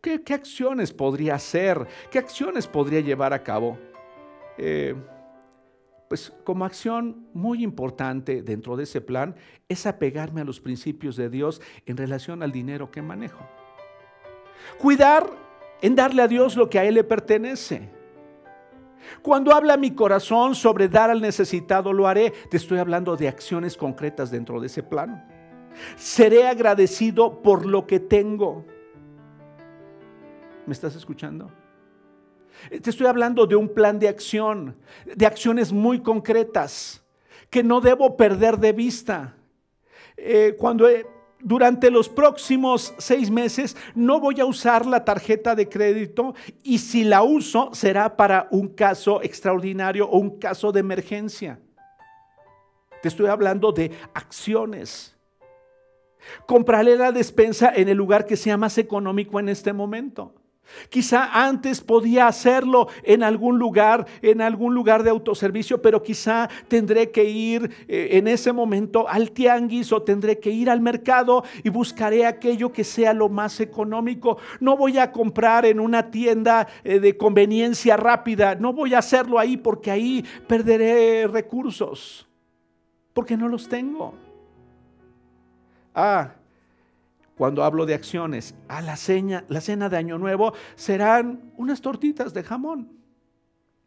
¿qué, 0.00 0.34
acciones 0.34 0.92
podría 0.92 1.36
hacer? 1.36 1.86
¿Qué 2.10 2.18
acciones 2.18 2.66
podría 2.66 3.00
llevar 3.00 3.32
a 3.32 3.42
cabo? 3.42 3.78
Eh, 4.58 4.94
pues 6.08 6.32
como 6.44 6.64
acción 6.64 7.26
muy 7.32 7.64
importante 7.64 8.42
dentro 8.42 8.76
de 8.76 8.84
ese 8.84 9.00
plan 9.00 9.34
es 9.68 9.86
apegarme 9.86 10.42
a 10.42 10.44
los 10.44 10.60
principios 10.60 11.16
de 11.16 11.28
Dios 11.28 11.60
en 11.86 11.96
relación 11.96 12.42
al 12.42 12.52
dinero 12.52 12.90
que 12.90 13.02
manejo. 13.02 13.44
Cuidar 14.78 15.28
en 15.80 15.94
darle 15.94 16.22
a 16.22 16.28
Dios 16.28 16.56
lo 16.56 16.68
que 16.68 16.78
a 16.78 16.84
Él 16.84 16.94
le 16.94 17.04
pertenece. 17.04 17.88
Cuando 19.22 19.54
habla 19.54 19.76
mi 19.76 19.90
corazón 19.90 20.54
sobre 20.54 20.88
dar 20.88 21.10
al 21.10 21.20
necesitado, 21.20 21.92
lo 21.92 22.06
haré. 22.06 22.32
Te 22.50 22.56
estoy 22.56 22.78
hablando 22.78 23.16
de 23.16 23.28
acciones 23.28 23.76
concretas 23.76 24.30
dentro 24.30 24.60
de 24.60 24.66
ese 24.66 24.82
plan. 24.82 25.33
Seré 25.96 26.46
agradecido 26.46 27.42
por 27.42 27.66
lo 27.66 27.86
que 27.86 28.00
tengo. 28.00 28.64
¿Me 30.66 30.72
estás 30.72 30.96
escuchando? 30.96 31.50
Te 32.68 32.90
estoy 32.90 33.06
hablando 33.06 33.46
de 33.46 33.56
un 33.56 33.68
plan 33.68 33.98
de 33.98 34.08
acción, 34.08 34.76
de 35.04 35.26
acciones 35.26 35.72
muy 35.72 36.00
concretas 36.00 37.04
que 37.50 37.62
no 37.62 37.80
debo 37.80 38.16
perder 38.16 38.58
de 38.58 38.72
vista. 38.72 39.36
Eh, 40.16 40.54
cuando 40.58 40.88
durante 41.40 41.90
los 41.90 42.08
próximos 42.08 42.94
seis 42.98 43.30
meses 43.30 43.76
no 43.94 44.18
voy 44.18 44.40
a 44.40 44.46
usar 44.46 44.86
la 44.86 45.04
tarjeta 45.04 45.54
de 45.54 45.68
crédito 45.68 46.34
y 46.62 46.78
si 46.78 47.04
la 47.04 47.22
uso 47.22 47.70
será 47.72 48.16
para 48.16 48.48
un 48.50 48.68
caso 48.68 49.22
extraordinario 49.22 50.08
o 50.08 50.18
un 50.18 50.38
caso 50.38 50.72
de 50.72 50.80
emergencia. 50.80 51.60
Te 53.02 53.08
estoy 53.08 53.26
hablando 53.26 53.70
de 53.70 53.90
acciones. 54.14 55.13
Comprarle 56.46 56.96
la 56.96 57.12
despensa 57.12 57.72
en 57.74 57.88
el 57.88 57.96
lugar 57.96 58.26
que 58.26 58.36
sea 58.36 58.56
más 58.56 58.78
económico 58.78 59.40
en 59.40 59.48
este 59.48 59.72
momento. 59.72 60.32
Quizá 60.88 61.46
antes 61.46 61.80
podía 61.80 62.26
hacerlo 62.26 62.88
en 63.02 63.22
algún 63.22 63.58
lugar, 63.58 64.06
en 64.22 64.40
algún 64.40 64.74
lugar 64.74 65.02
de 65.02 65.10
autoservicio, 65.10 65.80
pero 65.80 66.02
quizá 66.02 66.48
tendré 66.68 67.10
que 67.10 67.24
ir 67.24 67.70
eh, 67.88 68.08
en 68.12 68.28
ese 68.28 68.52
momento 68.52 69.08
al 69.08 69.30
tianguis 69.30 69.92
o 69.92 70.02
tendré 70.02 70.38
que 70.38 70.50
ir 70.50 70.70
al 70.70 70.80
mercado 70.80 71.44
y 71.62 71.68
buscaré 71.68 72.26
aquello 72.26 72.72
que 72.72 72.84
sea 72.84 73.12
lo 73.12 73.28
más 73.28 73.60
económico. 73.60 74.38
No 74.60 74.76
voy 74.76 74.98
a 74.98 75.12
comprar 75.12 75.66
en 75.66 75.80
una 75.80 76.10
tienda 76.10 76.66
eh, 76.82 76.98
de 76.98 77.16
conveniencia 77.16 77.96
rápida, 77.96 78.54
no 78.54 78.72
voy 78.72 78.94
a 78.94 78.98
hacerlo 78.98 79.38
ahí 79.38 79.56
porque 79.56 79.90
ahí 79.90 80.24
perderé 80.46 81.26
recursos, 81.26 82.26
porque 83.12 83.36
no 83.36 83.48
los 83.48 83.68
tengo. 83.68 84.23
Ah, 85.94 86.34
cuando 87.36 87.64
hablo 87.64 87.86
de 87.86 87.94
acciones, 87.94 88.54
a 88.68 88.80
la, 88.80 88.96
cena, 88.96 89.44
la 89.48 89.60
cena 89.60 89.88
de 89.88 89.96
Año 89.96 90.18
Nuevo 90.18 90.52
serán 90.76 91.52
unas 91.56 91.80
tortitas 91.80 92.32
de 92.34 92.42
jamón. 92.42 92.92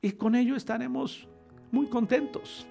Y 0.01 0.11
con 0.11 0.35
ello 0.35 0.55
estaremos 0.55 1.27
muy 1.71 1.87
contentos. 1.87 2.67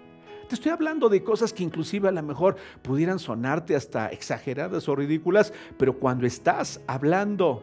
Te 0.49 0.55
estoy 0.55 0.71
hablando 0.71 1.09
de 1.09 1.25
cosas 1.25 1.53
que 1.53 1.65
inclusive 1.65 2.09
a 2.09 2.13
lo 2.13 2.23
mejor 2.23 2.57
pudieran 2.83 3.19
sonarte 3.19 3.75
hasta 3.75 4.09
exageradas 4.09 4.89
o 4.89 4.95
ridículas, 4.95 5.53
pero 5.77 5.99
cuando 5.99 6.27
estás 6.27 6.81
hablando 6.87 7.63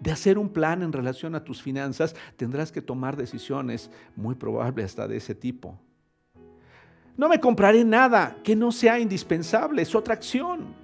de 0.00 0.10
hacer 0.10 0.38
un 0.38 0.50
plan 0.50 0.82
en 0.82 0.92
relación 0.92 1.34
a 1.34 1.44
tus 1.44 1.62
finanzas, 1.62 2.14
tendrás 2.36 2.72
que 2.72 2.82
tomar 2.82 3.16
decisiones 3.16 3.90
muy 4.16 4.34
probables 4.34 4.86
hasta 4.86 5.08
de 5.08 5.16
ese 5.16 5.34
tipo. 5.34 5.78
No 7.16 7.28
me 7.28 7.40
compraré 7.40 7.84
nada 7.84 8.36
que 8.42 8.56
no 8.56 8.72
sea 8.72 8.98
indispensable, 8.98 9.82
es 9.82 9.94
otra 9.94 10.14
acción. 10.14 10.79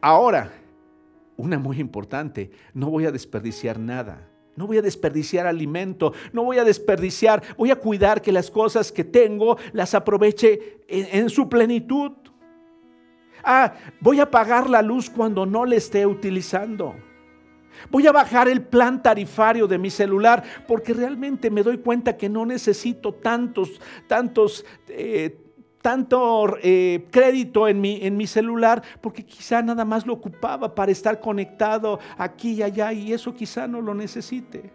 Ahora, 0.00 0.52
una 1.36 1.58
muy 1.58 1.80
importante, 1.80 2.50
no 2.72 2.90
voy 2.90 3.06
a 3.06 3.12
desperdiciar 3.12 3.78
nada. 3.78 4.28
No 4.56 4.68
voy 4.68 4.78
a 4.78 4.82
desperdiciar 4.82 5.46
alimento, 5.46 6.12
no 6.32 6.44
voy 6.44 6.58
a 6.58 6.64
desperdiciar, 6.64 7.42
voy 7.56 7.72
a 7.72 7.76
cuidar 7.76 8.22
que 8.22 8.30
las 8.30 8.50
cosas 8.50 8.92
que 8.92 9.02
tengo 9.02 9.58
las 9.72 9.94
aproveche 9.94 10.80
en, 10.86 11.28
su 11.28 11.48
plenitud. 11.48 12.12
Ah, 13.42 13.74
voy 14.00 14.20
a 14.20 14.30
pagar 14.30 14.70
la 14.70 14.80
luz 14.80 15.10
cuando 15.10 15.44
no 15.44 15.64
le 15.64 15.76
esté 15.76 16.06
utilizando. 16.06 16.94
Voy 17.90 18.06
a 18.06 18.12
bajar 18.12 18.48
el 18.48 18.62
plan 18.62 19.02
tarifario 19.02 19.66
de 19.66 19.78
mi 19.78 19.90
celular 19.90 20.44
porque 20.68 20.94
realmente 20.94 21.50
me 21.50 21.64
doy 21.64 21.78
cuenta 21.78 22.16
que 22.16 22.28
no 22.28 22.46
necesito 22.46 23.12
tantos, 23.12 23.80
tantos 24.06 24.64
eh, 24.88 25.43
tanto 25.84 26.56
eh, 26.62 27.08
crédito 27.10 27.68
en 27.68 27.78
mi, 27.78 27.98
en 28.00 28.16
mi 28.16 28.26
celular 28.26 28.82
porque 29.02 29.22
quizá 29.22 29.60
nada 29.60 29.84
más 29.84 30.06
lo 30.06 30.14
ocupaba 30.14 30.74
para 30.74 30.90
estar 30.90 31.20
conectado 31.20 32.00
aquí 32.16 32.52
y 32.54 32.62
allá 32.62 32.90
y 32.90 33.12
eso 33.12 33.34
quizá 33.34 33.68
no 33.68 33.82
lo 33.82 33.94
necesite. 33.94 34.72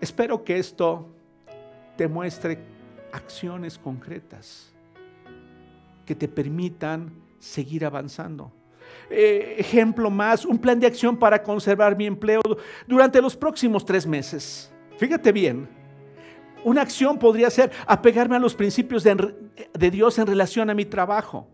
Espero 0.00 0.42
que 0.42 0.56
esto 0.58 1.10
te 1.94 2.08
muestre 2.08 2.58
acciones 3.12 3.78
concretas 3.78 4.72
que 6.06 6.14
te 6.14 6.26
permitan 6.26 7.12
seguir 7.38 7.84
avanzando. 7.84 8.50
Eh, 9.10 9.56
ejemplo 9.58 10.08
más, 10.08 10.46
un 10.46 10.56
plan 10.56 10.80
de 10.80 10.86
acción 10.86 11.18
para 11.18 11.42
conservar 11.42 11.94
mi 11.94 12.06
empleo 12.06 12.40
durante 12.86 13.20
los 13.20 13.36
próximos 13.36 13.84
tres 13.84 14.06
meses. 14.06 14.72
Fíjate 14.96 15.32
bien, 15.32 15.81
una 16.64 16.82
acción 16.82 17.18
podría 17.18 17.50
ser 17.50 17.70
apegarme 17.86 18.36
a 18.36 18.38
los 18.38 18.54
principios 18.54 19.04
de, 19.04 19.90
Dios 19.90 20.18
en 20.18 20.26
relación 20.26 20.70
a 20.70 20.74
mi 20.74 20.84
trabajo. 20.84 21.48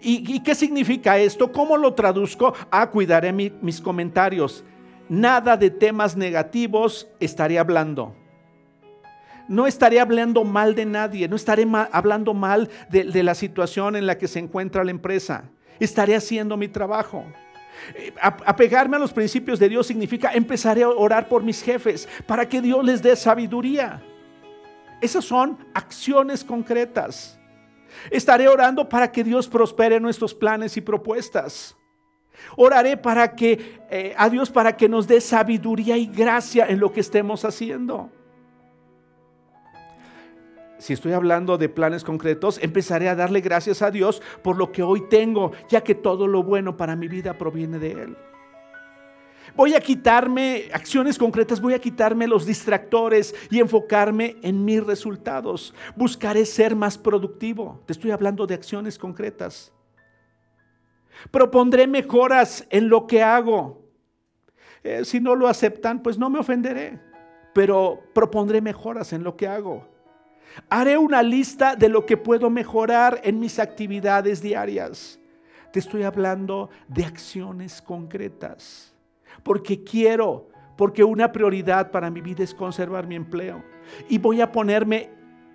¿Y, 0.00 0.40
qué 0.40 0.54
significa 0.54 1.18
esto? 1.18 1.52
¿Cómo 1.52 1.76
lo 1.76 1.94
traduzco? 1.94 2.54
Ah, 2.70 2.88
cuidaré 2.90 3.32
mis 3.32 3.80
comentarios. 3.80 4.64
Nada 5.08 5.56
de 5.56 5.70
temas 5.70 6.16
negativos 6.16 7.08
estaré 7.20 7.58
hablando. 7.58 8.14
No 9.48 9.66
estaré 9.66 10.00
hablando 10.00 10.44
mal 10.44 10.74
de 10.74 10.86
nadie, 10.86 11.28
no 11.28 11.36
estaré 11.36 11.66
hablando 11.90 12.32
mal 12.32 12.70
de 12.88 13.22
la 13.22 13.34
situación 13.34 13.96
en 13.96 14.06
la 14.06 14.16
que 14.16 14.28
se 14.28 14.38
encuentra 14.38 14.84
la 14.84 14.92
empresa. 14.92 15.44
Estaré 15.78 16.14
haciendo 16.14 16.56
mi 16.56 16.68
trabajo. 16.68 17.24
Eh, 17.94 18.12
apegarme 18.20 18.96
a 18.96 19.00
los 19.00 19.12
principios 19.12 19.58
de 19.58 19.68
Dios 19.68 19.86
significa 19.86 20.32
empezaré 20.32 20.82
a 20.82 20.88
orar 20.88 21.28
por 21.28 21.42
mis 21.42 21.62
jefes 21.62 22.08
para 22.26 22.48
que 22.48 22.60
Dios 22.60 22.84
les 22.84 23.02
dé 23.02 23.14
sabiduría. 23.16 24.02
Esas 25.00 25.24
son 25.24 25.58
acciones 25.74 26.44
concretas. 26.44 27.38
Estaré 28.10 28.48
orando 28.48 28.88
para 28.88 29.10
que 29.10 29.24
Dios 29.24 29.48
prospere 29.48 30.00
nuestros 30.00 30.32
planes 30.34 30.76
y 30.76 30.80
propuestas. 30.80 31.76
Oraré 32.56 32.96
para 32.96 33.34
que 33.34 33.80
eh, 33.90 34.14
a 34.16 34.28
Dios 34.30 34.50
para 34.50 34.76
que 34.76 34.88
nos 34.88 35.06
dé 35.06 35.20
sabiduría 35.20 35.96
y 35.96 36.06
gracia 36.06 36.66
en 36.66 36.80
lo 36.80 36.92
que 36.92 37.00
estemos 37.00 37.44
haciendo 37.44 38.10
si 40.82 40.94
estoy 40.94 41.12
hablando 41.12 41.58
de 41.58 41.68
planes 41.68 42.02
concretos, 42.02 42.58
empezaré 42.60 43.08
a 43.08 43.14
darle 43.14 43.40
gracias 43.40 43.82
a 43.82 43.92
Dios 43.92 44.20
por 44.42 44.56
lo 44.56 44.72
que 44.72 44.82
hoy 44.82 45.08
tengo, 45.08 45.52
ya 45.68 45.84
que 45.84 45.94
todo 45.94 46.26
lo 46.26 46.42
bueno 46.42 46.76
para 46.76 46.96
mi 46.96 47.06
vida 47.06 47.38
proviene 47.38 47.78
de 47.78 47.92
Él. 47.92 48.16
Voy 49.54 49.74
a 49.74 49.80
quitarme 49.80 50.64
acciones 50.72 51.18
concretas, 51.18 51.60
voy 51.60 51.74
a 51.74 51.78
quitarme 51.78 52.26
los 52.26 52.46
distractores 52.46 53.32
y 53.48 53.60
enfocarme 53.60 54.38
en 54.42 54.64
mis 54.64 54.84
resultados. 54.84 55.72
Buscaré 55.94 56.44
ser 56.44 56.74
más 56.74 56.98
productivo. 56.98 57.80
Te 57.86 57.92
estoy 57.92 58.10
hablando 58.10 58.44
de 58.44 58.54
acciones 58.54 58.98
concretas. 58.98 59.72
Propondré 61.30 61.86
mejoras 61.86 62.66
en 62.70 62.88
lo 62.88 63.06
que 63.06 63.22
hago. 63.22 63.86
Eh, 64.82 65.04
si 65.04 65.20
no 65.20 65.36
lo 65.36 65.46
aceptan, 65.46 66.02
pues 66.02 66.18
no 66.18 66.28
me 66.28 66.40
ofenderé, 66.40 66.98
pero 67.54 68.02
propondré 68.12 68.60
mejoras 68.60 69.12
en 69.12 69.22
lo 69.22 69.36
que 69.36 69.46
hago. 69.46 69.91
Haré 70.68 70.98
una 70.98 71.22
lista 71.22 71.76
de 71.76 71.88
lo 71.88 72.04
que 72.06 72.16
puedo 72.16 72.50
mejorar 72.50 73.20
en 73.24 73.38
mis 73.38 73.58
actividades 73.58 74.42
diarias. 74.42 75.18
Te 75.72 75.78
estoy 75.78 76.02
hablando 76.02 76.70
de 76.88 77.04
acciones 77.04 77.80
concretas. 77.80 78.94
Porque 79.42 79.82
quiero, 79.82 80.48
porque 80.76 81.04
una 81.04 81.32
prioridad 81.32 81.90
para 81.90 82.10
mi 82.10 82.20
vida 82.20 82.44
es 82.44 82.54
conservar 82.54 83.06
mi 83.06 83.16
empleo. 83.16 83.62
Y 84.08 84.18
voy 84.18 84.40
a 84.40 84.52
ponerme 84.52 85.10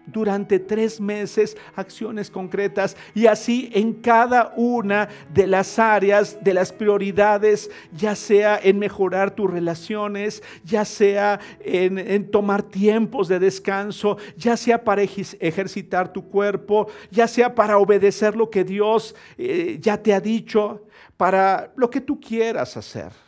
durante 0.08 0.60
tres 0.60 1.00
meses 1.00 1.56
acciones 1.76 2.32
concretas 2.32 2.98
y 3.14 3.28
así 3.28 3.70
en 3.74 3.94
cada 3.94 4.54
una 4.56 5.10
de 5.34 5.48
las 5.48 5.78
áreas, 5.78 6.38
de 6.42 6.54
las 6.54 6.72
prioridades, 6.72 7.70
ya 7.92 8.16
sea 8.16 8.60
en 8.62 8.80
mejorar 8.80 9.32
tus 9.32 9.52
relaciones, 9.52 10.42
ya 10.64 10.86
sea 10.86 11.40
en, 11.60 12.32
tomar 12.32 12.64
tiempos 12.64 13.28
de 13.28 13.40
descanso, 13.40 14.18
ya 14.36 14.58
sea 14.58 14.84
para 14.84 15.04
ejercitar 15.04 16.12
tu 16.12 16.28
cuerpo, 16.28 16.88
ya 17.12 17.28
sea 17.28 17.54
para 17.54 17.78
obedecer 17.78 18.36
lo 18.36 18.50
que 18.50 18.64
Dios 18.64 19.16
eh, 19.38 19.78
ya 19.82 20.02
te 20.02 20.14
ha 20.14 20.20
dicho, 20.20 20.86
para 21.18 21.72
lo 21.76 21.90
que 21.90 22.02
tú 22.02 22.20
quieras 22.20 22.78
hacer 22.78 23.27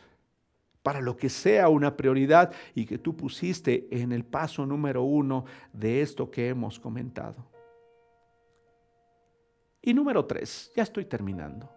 para 0.83 1.01
lo 1.01 1.17
que 1.17 1.29
sea 1.29 1.69
una 1.69 1.95
prioridad 1.95 2.53
y 2.73 2.85
que 2.85 2.97
tú 2.97 3.15
pusiste 3.15 3.87
en 3.91 4.11
el 4.11 4.23
paso 4.23 4.65
número 4.65 5.03
uno 5.03 5.45
de 5.73 6.01
esto 6.01 6.31
que 6.31 6.49
hemos 6.49 6.79
comentado. 6.79 7.45
Y 9.81 9.93
número 9.93 10.25
tres, 10.25 10.71
ya 10.75 10.83
estoy 10.83 11.05
terminando. 11.05 11.69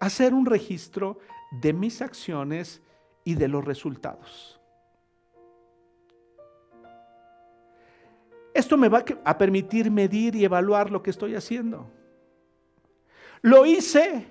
Hacer 0.00 0.34
un 0.34 0.46
registro 0.46 1.18
de 1.60 1.72
mis 1.72 2.02
acciones 2.02 2.82
y 3.24 3.34
de 3.34 3.48
los 3.48 3.64
resultados. 3.64 4.60
Esto 8.52 8.76
me 8.76 8.88
va 8.88 9.04
a 9.24 9.38
permitir 9.38 9.90
medir 9.90 10.36
y 10.36 10.44
evaluar 10.44 10.90
lo 10.90 11.02
que 11.02 11.10
estoy 11.10 11.34
haciendo. 11.34 11.90
¿Lo 13.42 13.66
hice 13.66 14.26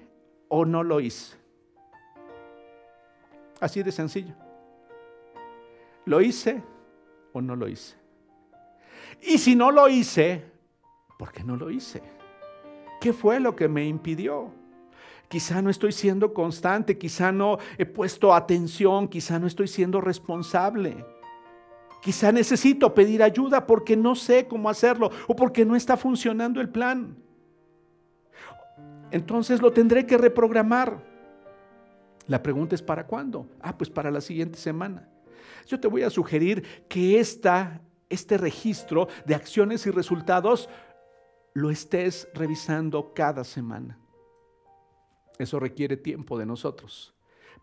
o 0.47 0.65
no 0.65 0.83
lo 0.83 1.01
hice? 1.01 1.42
Así 3.63 3.81
de 3.81 3.93
sencillo. 3.93 4.33
¿Lo 6.03 6.19
hice 6.19 6.61
o 7.31 7.39
no 7.39 7.55
lo 7.55 7.69
hice? 7.69 7.95
Y 9.21 9.37
si 9.37 9.55
no 9.55 9.71
lo 9.71 9.87
hice, 9.87 10.43
¿por 11.17 11.31
qué 11.31 11.45
no 11.45 11.55
lo 11.55 11.71
hice? 11.71 12.03
¿Qué 12.99 13.13
fue 13.13 13.39
lo 13.39 13.55
que 13.55 13.69
me 13.69 13.85
impidió? 13.85 14.51
Quizá 15.29 15.61
no 15.61 15.69
estoy 15.69 15.93
siendo 15.93 16.33
constante, 16.33 16.97
quizá 16.97 17.31
no 17.31 17.57
he 17.77 17.85
puesto 17.85 18.33
atención, 18.33 19.07
quizá 19.07 19.39
no 19.39 19.47
estoy 19.47 19.69
siendo 19.69 20.01
responsable. 20.01 21.05
Quizá 22.01 22.33
necesito 22.33 22.93
pedir 22.93 23.23
ayuda 23.23 23.65
porque 23.65 23.95
no 23.95 24.13
sé 24.15 24.45
cómo 24.45 24.69
hacerlo 24.69 25.09
o 25.25 25.37
porque 25.37 25.63
no 25.63 25.77
está 25.77 25.95
funcionando 25.95 26.59
el 26.59 26.67
plan. 26.67 27.15
Entonces 29.09 29.61
lo 29.61 29.71
tendré 29.71 30.05
que 30.05 30.17
reprogramar. 30.17 31.12
La 32.27 32.41
pregunta 32.41 32.75
es 32.75 32.81
¿para 32.81 33.05
cuándo? 33.05 33.47
Ah, 33.61 33.77
pues 33.77 33.89
para 33.89 34.11
la 34.11 34.21
siguiente 34.21 34.57
semana. 34.57 35.09
Yo 35.67 35.79
te 35.79 35.87
voy 35.87 36.03
a 36.03 36.09
sugerir 36.09 36.85
que 36.87 37.19
esta, 37.19 37.81
este 38.09 38.37
registro 38.37 39.07
de 39.25 39.35
acciones 39.35 39.85
y 39.85 39.91
resultados 39.91 40.69
lo 41.53 41.69
estés 41.69 42.27
revisando 42.33 43.13
cada 43.13 43.43
semana. 43.43 43.97
Eso 45.37 45.59
requiere 45.59 45.97
tiempo 45.97 46.37
de 46.37 46.45
nosotros, 46.45 47.13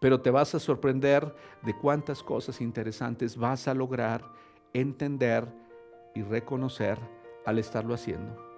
pero 0.00 0.20
te 0.20 0.30
vas 0.30 0.54
a 0.54 0.60
sorprender 0.60 1.34
de 1.62 1.76
cuántas 1.76 2.22
cosas 2.22 2.60
interesantes 2.60 3.36
vas 3.36 3.68
a 3.68 3.74
lograr 3.74 4.24
entender 4.72 5.46
y 6.14 6.22
reconocer 6.22 6.98
al 7.46 7.58
estarlo 7.58 7.94
haciendo. 7.94 8.49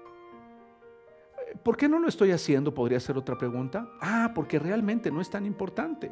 ¿Por 1.62 1.76
qué 1.76 1.88
no 1.88 1.98
lo 1.98 2.08
estoy 2.08 2.30
haciendo? 2.30 2.72
Podría 2.74 3.00
ser 3.00 3.16
otra 3.16 3.36
pregunta. 3.36 3.88
Ah, 4.00 4.32
porque 4.34 4.58
realmente 4.58 5.10
no 5.10 5.20
es 5.20 5.30
tan 5.30 5.46
importante. 5.46 6.10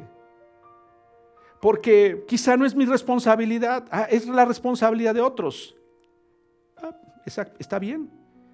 Porque 1.59 2.25
quizá 2.27 2.57
no 2.57 2.65
es 2.65 2.75
mi 2.75 2.85
responsabilidad, 2.85 3.85
ah, 3.91 4.07
es 4.09 4.27
la 4.27 4.45
responsabilidad 4.45 5.13
de 5.13 5.21
otros. 5.21 5.75
Ah, 6.77 6.95
está 7.59 7.79
bien. 7.79 8.09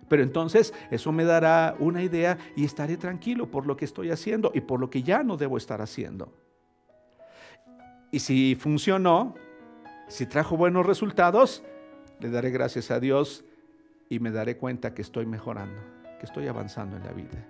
Pero 0.10 0.24
entonces 0.24 0.74
eso 0.90 1.12
me 1.12 1.26
dará 1.26 1.76
una 1.80 2.02
idea 2.02 2.38
y 2.56 2.64
estaré 2.64 2.96
tranquilo 2.98 3.52
por 3.52 3.66
lo 3.66 3.76
que 3.76 3.86
estoy 3.86 4.12
haciendo 4.12 4.52
y 4.54 4.62
por 4.62 4.80
lo 4.80 4.90
que 4.90 5.04
ya 5.04 5.24
no 5.24 5.36
debo 5.36 5.58
estar 5.58 5.82
haciendo. 5.82 6.34
Y 8.12 8.20
si 8.20 8.56
funcionó, 8.56 9.36
si 10.08 10.26
trajo 10.26 10.56
buenos 10.56 10.86
resultados, 10.86 11.64
le 12.20 12.30
daré 12.30 12.52
gracias 12.52 12.90
a 12.90 13.02
Dios 13.02 13.44
y 14.10 14.20
me 14.20 14.32
daré 14.32 14.56
cuenta 14.58 14.94
que 14.94 15.02
estoy 15.02 15.26
mejorando 15.26 15.98
que 16.20 16.26
estoy 16.26 16.48
avanzando 16.48 16.98
en 16.98 17.04
la 17.04 17.12
vida. 17.12 17.46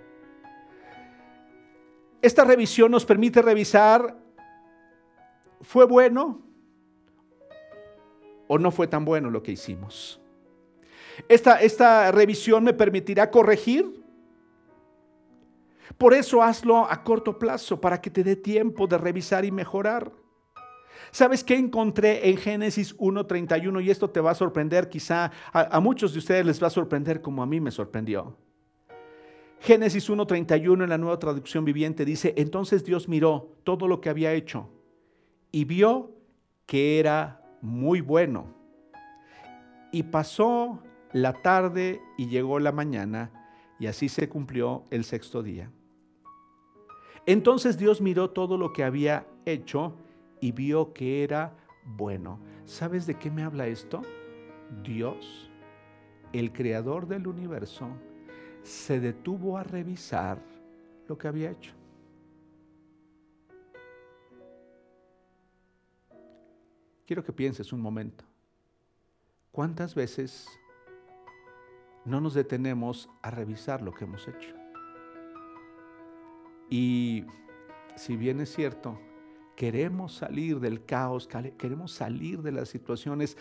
Esta 2.22 2.44
revisión 2.44 2.92
nos 2.92 3.06
permite 3.06 3.42
revisar, 3.42 4.18
¿fue 5.62 5.86
bueno 5.86 6.42
o 8.48 8.58
no 8.58 8.72
fue 8.72 8.88
tan 8.88 9.06
bueno 9.06 9.30
lo 9.30 9.44
que 9.44 9.52
hicimos? 9.52 10.20
Esta, 11.30 11.62
esta 11.62 12.12
revisión 12.12 12.64
me 12.64 12.74
permitirá 12.74 13.30
corregir. 13.30 14.04
Por 15.98 16.14
eso 16.14 16.44
hazlo 16.44 16.90
a 16.90 17.04
corto 17.04 17.40
plazo, 17.40 17.80
para 17.80 18.02
que 18.02 18.10
te 18.10 18.24
dé 18.24 18.36
tiempo 18.36 18.88
de 18.88 18.98
revisar 18.98 19.46
y 19.46 19.52
mejorar. 19.52 20.12
¿Sabes 21.12 21.44
qué 21.44 21.56
encontré 21.56 22.30
en 22.30 22.38
Génesis 22.38 22.96
1.31? 22.98 23.84
Y 23.84 23.90
esto 23.90 24.10
te 24.10 24.20
va 24.20 24.32
a 24.32 24.36
sorprender, 24.36 24.90
quizá 24.90 25.32
a, 25.54 25.78
a 25.78 25.80
muchos 25.80 26.14
de 26.14 26.20
ustedes 26.20 26.46
les 26.46 26.62
va 26.62 26.68
a 26.68 26.72
sorprender 26.72 27.22
como 27.22 27.42
a 27.42 27.46
mí 27.46 27.60
me 27.60 27.72
sorprendió. 27.72 28.36
Génesis 29.60 30.10
1.31 30.10 30.84
en 30.84 30.90
la 30.90 30.98
nueva 30.98 31.20
traducción 31.20 31.66
viviente 31.66 32.06
dice, 32.06 32.34
entonces 32.38 32.86
Dios 32.86 33.08
miró 33.08 33.56
todo 33.64 33.88
lo 33.88 34.00
que 34.00 34.10
había 34.10 34.34
hecho 34.34 34.70
y 35.52 35.66
vio 35.66 36.12
que 36.66 37.00
era 37.00 37.42
muy 37.62 38.02
bueno. 38.02 38.54
Y 39.92 40.04
pasó 40.04 40.84
la 41.12 41.34
tarde 41.34 42.02
y 42.18 42.28
llegó 42.28 42.60
la 42.60 42.72
mañana 42.72 43.32
y 43.80 43.88
así 43.88 44.10
se 44.10 44.30
cumplió 44.30 44.84
el 44.90 45.04
sexto 45.04 45.42
día. 45.42 45.72
Entonces 47.26 47.78
Dios 47.78 48.00
miró 48.00 48.30
todo 48.30 48.58
lo 48.58 48.72
que 48.74 48.84
había 48.84 49.28
hecho 49.46 49.96
y 50.40 50.52
vio 50.52 50.94
que 50.94 51.24
era 51.24 51.56
bueno. 51.84 52.40
¿Sabes 52.66 53.06
de 53.06 53.16
qué 53.16 53.32
me 53.32 53.44
habla 53.44 53.68
esto? 53.68 54.02
Dios, 54.84 55.50
el 56.34 56.52
creador 56.52 57.08
del 57.08 57.28
universo, 57.28 57.90
se 58.68 59.00
detuvo 59.00 59.58
a 59.58 59.64
revisar 59.64 60.40
lo 61.08 61.18
que 61.18 61.28
había 61.30 61.52
hecho. 61.52 61.74
Quiero 67.06 67.24
que 67.24 67.32
pienses 67.32 67.72
un 67.72 67.80
momento. 67.80 68.26
¿Cuántas 69.54 69.96
veces 69.96 70.48
no 72.04 72.20
nos 72.20 72.34
detenemos 72.34 73.10
a 73.22 73.32
revisar 73.32 73.82
lo 73.82 73.94
que 73.94 74.04
hemos 74.04 74.28
hecho? 74.28 74.54
Y 76.70 77.26
si 77.96 78.18
bien 78.18 78.42
es 78.42 78.54
cierto, 78.54 79.00
queremos 79.58 80.14
salir 80.14 80.60
del 80.60 80.86
caos, 80.86 81.28
queremos 81.58 81.92
salir 81.92 82.44
de 82.44 82.52
las 82.52 82.70
situaciones 82.70 83.36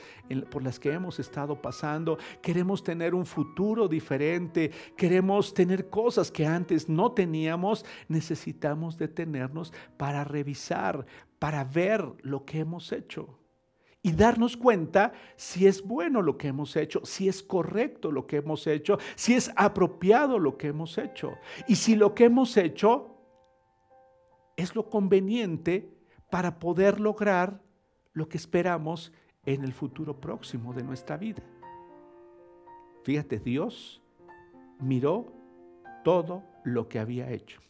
por 0.50 0.64
las 0.64 0.80
que 0.80 0.90
hemos 0.90 1.20
estado 1.20 1.60
pasando, 1.60 2.16
queremos 2.40 2.82
tener 2.82 3.14
un 3.14 3.26
futuro 3.26 3.86
diferente, 3.86 4.70
queremos 4.96 5.52
tener 5.52 5.90
cosas 5.90 6.30
que 6.30 6.46
antes 6.46 6.88
no 6.88 7.12
teníamos, 7.12 7.84
necesitamos 8.08 8.96
detenernos 8.96 9.74
para 9.98 10.24
revisar, 10.24 11.04
para 11.38 11.64
ver 11.64 12.02
lo 12.22 12.46
que 12.46 12.60
hemos 12.60 12.92
hecho 12.92 13.38
y 14.02 14.12
darnos 14.12 14.56
cuenta 14.56 15.12
si 15.36 15.66
es 15.66 15.82
bueno 15.82 16.22
lo 16.22 16.38
que 16.38 16.48
hemos 16.48 16.76
hecho, 16.76 17.02
si 17.04 17.28
es 17.28 17.42
correcto 17.42 18.10
lo 18.10 18.26
que 18.26 18.36
hemos 18.36 18.66
hecho, 18.66 18.98
si 19.16 19.34
es 19.34 19.52
apropiado 19.54 20.38
lo 20.38 20.56
que 20.56 20.68
hemos 20.68 20.96
hecho. 20.96 21.36
Y 21.68 21.76
si 21.76 21.94
lo 21.94 22.14
que 22.14 22.24
hemos 22.24 22.56
hecho 22.56 23.18
es 24.56 24.74
lo 24.74 24.88
conveniente 24.88 25.95
para 26.30 26.58
poder 26.58 27.00
lograr 27.00 27.60
lo 28.12 28.28
que 28.28 28.36
esperamos 28.36 29.12
en 29.44 29.62
el 29.62 29.72
futuro 29.72 30.20
próximo 30.20 30.72
de 30.72 30.82
nuestra 30.82 31.16
vida. 31.16 31.42
Fíjate, 33.04 33.38
Dios 33.38 34.02
miró 34.80 35.32
todo 36.02 36.42
lo 36.64 36.88
que 36.88 36.98
había 36.98 37.30
hecho. 37.30 37.60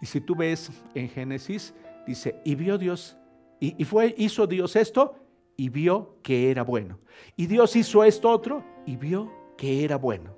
Y 0.00 0.06
si 0.06 0.20
tú 0.20 0.36
ves 0.36 0.70
en 0.94 1.08
Génesis, 1.08 1.74
dice, 2.06 2.40
y 2.44 2.54
vio 2.54 2.78
Dios, 2.78 3.16
y, 3.60 3.84
fue, 3.84 4.14
hizo 4.18 4.46
Dios 4.46 4.76
esto, 4.76 5.16
y 5.56 5.70
vio 5.70 6.16
que 6.22 6.50
era 6.50 6.62
bueno. 6.62 6.98
Y 7.36 7.46
Dios 7.46 7.74
hizo 7.74 8.04
esto 8.04 8.30
otro 8.30 8.64
y 8.86 8.96
vio 8.96 9.32
que 9.56 9.84
era 9.84 9.96
bueno. 9.96 10.36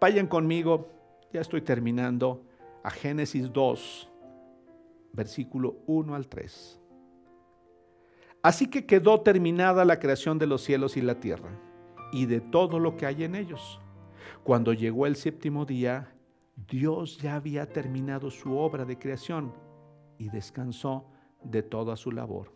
Vayan 0.00 0.26
conmigo, 0.26 0.88
ya 1.32 1.42
estoy 1.42 1.60
terminando, 1.60 2.42
a 2.82 2.90
Génesis 2.90 3.52
2, 3.52 4.09
versículo 5.12 5.76
1 5.86 6.14
al 6.14 6.28
3. 6.28 6.80
Así 8.42 8.68
que 8.68 8.86
quedó 8.86 9.20
terminada 9.20 9.84
la 9.84 9.98
creación 9.98 10.38
de 10.38 10.46
los 10.46 10.62
cielos 10.62 10.96
y 10.96 11.02
la 11.02 11.20
tierra 11.20 11.50
y 12.12 12.26
de 12.26 12.40
todo 12.40 12.78
lo 12.78 12.96
que 12.96 13.06
hay 13.06 13.24
en 13.24 13.34
ellos. 13.34 13.80
Cuando 14.42 14.72
llegó 14.72 15.06
el 15.06 15.16
séptimo 15.16 15.66
día, 15.66 16.14
Dios 16.68 17.18
ya 17.18 17.36
había 17.36 17.66
terminado 17.66 18.30
su 18.30 18.56
obra 18.56 18.84
de 18.84 18.98
creación 18.98 19.52
y 20.18 20.28
descansó 20.30 21.06
de 21.42 21.62
toda 21.62 21.96
su 21.96 22.12
labor. 22.12 22.54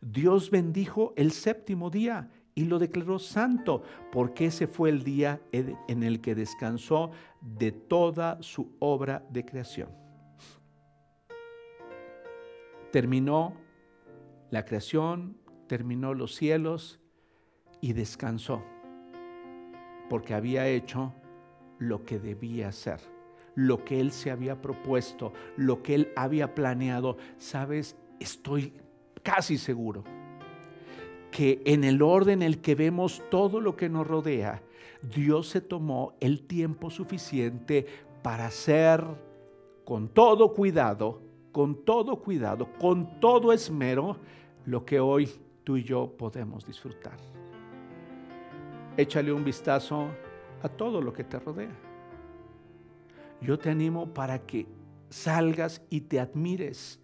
Dios 0.00 0.50
bendijo 0.50 1.12
el 1.16 1.32
séptimo 1.32 1.90
día 1.90 2.30
y 2.54 2.64
lo 2.64 2.78
declaró 2.78 3.18
santo, 3.18 3.82
porque 4.10 4.46
ese 4.46 4.66
fue 4.66 4.90
el 4.90 5.04
día 5.04 5.40
en 5.52 6.02
el 6.02 6.20
que 6.20 6.34
descansó 6.34 7.10
de 7.40 7.72
toda 7.72 8.42
su 8.42 8.72
obra 8.80 9.24
de 9.30 9.44
creación. 9.44 10.07
Terminó 12.90 13.54
la 14.50 14.64
creación, 14.64 15.36
terminó 15.66 16.14
los 16.14 16.34
cielos 16.34 17.00
y 17.80 17.92
descansó, 17.92 18.62
porque 20.08 20.34
había 20.34 20.66
hecho 20.66 21.12
lo 21.78 22.04
que 22.04 22.18
debía 22.18 22.68
hacer, 22.68 23.00
lo 23.54 23.84
que 23.84 24.00
él 24.00 24.10
se 24.10 24.30
había 24.30 24.60
propuesto, 24.60 25.32
lo 25.56 25.82
que 25.82 25.94
él 25.94 26.12
había 26.16 26.54
planeado. 26.54 27.16
Sabes, 27.36 27.96
estoy 28.18 28.72
casi 29.22 29.58
seguro 29.58 30.04
que 31.30 31.62
en 31.66 31.84
el 31.84 32.02
orden 32.02 32.42
en 32.42 32.46
el 32.46 32.60
que 32.60 32.74
vemos 32.74 33.22
todo 33.30 33.60
lo 33.60 33.76
que 33.76 33.88
nos 33.88 34.06
rodea, 34.06 34.62
Dios 35.02 35.48
se 35.48 35.60
tomó 35.60 36.14
el 36.20 36.46
tiempo 36.46 36.90
suficiente 36.90 37.86
para 38.22 38.46
hacer 38.46 39.04
con 39.84 40.08
todo 40.08 40.52
cuidado, 40.54 41.22
con 41.52 41.84
todo 41.84 42.16
cuidado, 42.16 42.68
con 42.78 43.20
todo 43.20 43.52
esmero, 43.52 44.16
lo 44.66 44.84
que 44.84 45.00
hoy 45.00 45.28
tú 45.64 45.76
y 45.76 45.82
yo 45.82 46.10
podemos 46.16 46.66
disfrutar. 46.66 47.16
Échale 48.96 49.32
un 49.32 49.44
vistazo 49.44 50.08
a 50.62 50.68
todo 50.68 51.00
lo 51.00 51.12
que 51.12 51.24
te 51.24 51.38
rodea. 51.38 51.74
Yo 53.40 53.58
te 53.58 53.70
animo 53.70 54.12
para 54.12 54.40
que 54.40 54.66
salgas 55.08 55.80
y 55.88 56.00
te 56.02 56.20
admires 56.20 57.00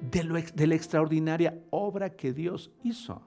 de, 0.00 0.24
la 0.66 0.74
extraordinaria 0.74 1.58
obra 1.70 2.10
que 2.10 2.32
Dios 2.32 2.70
hizo. 2.82 3.22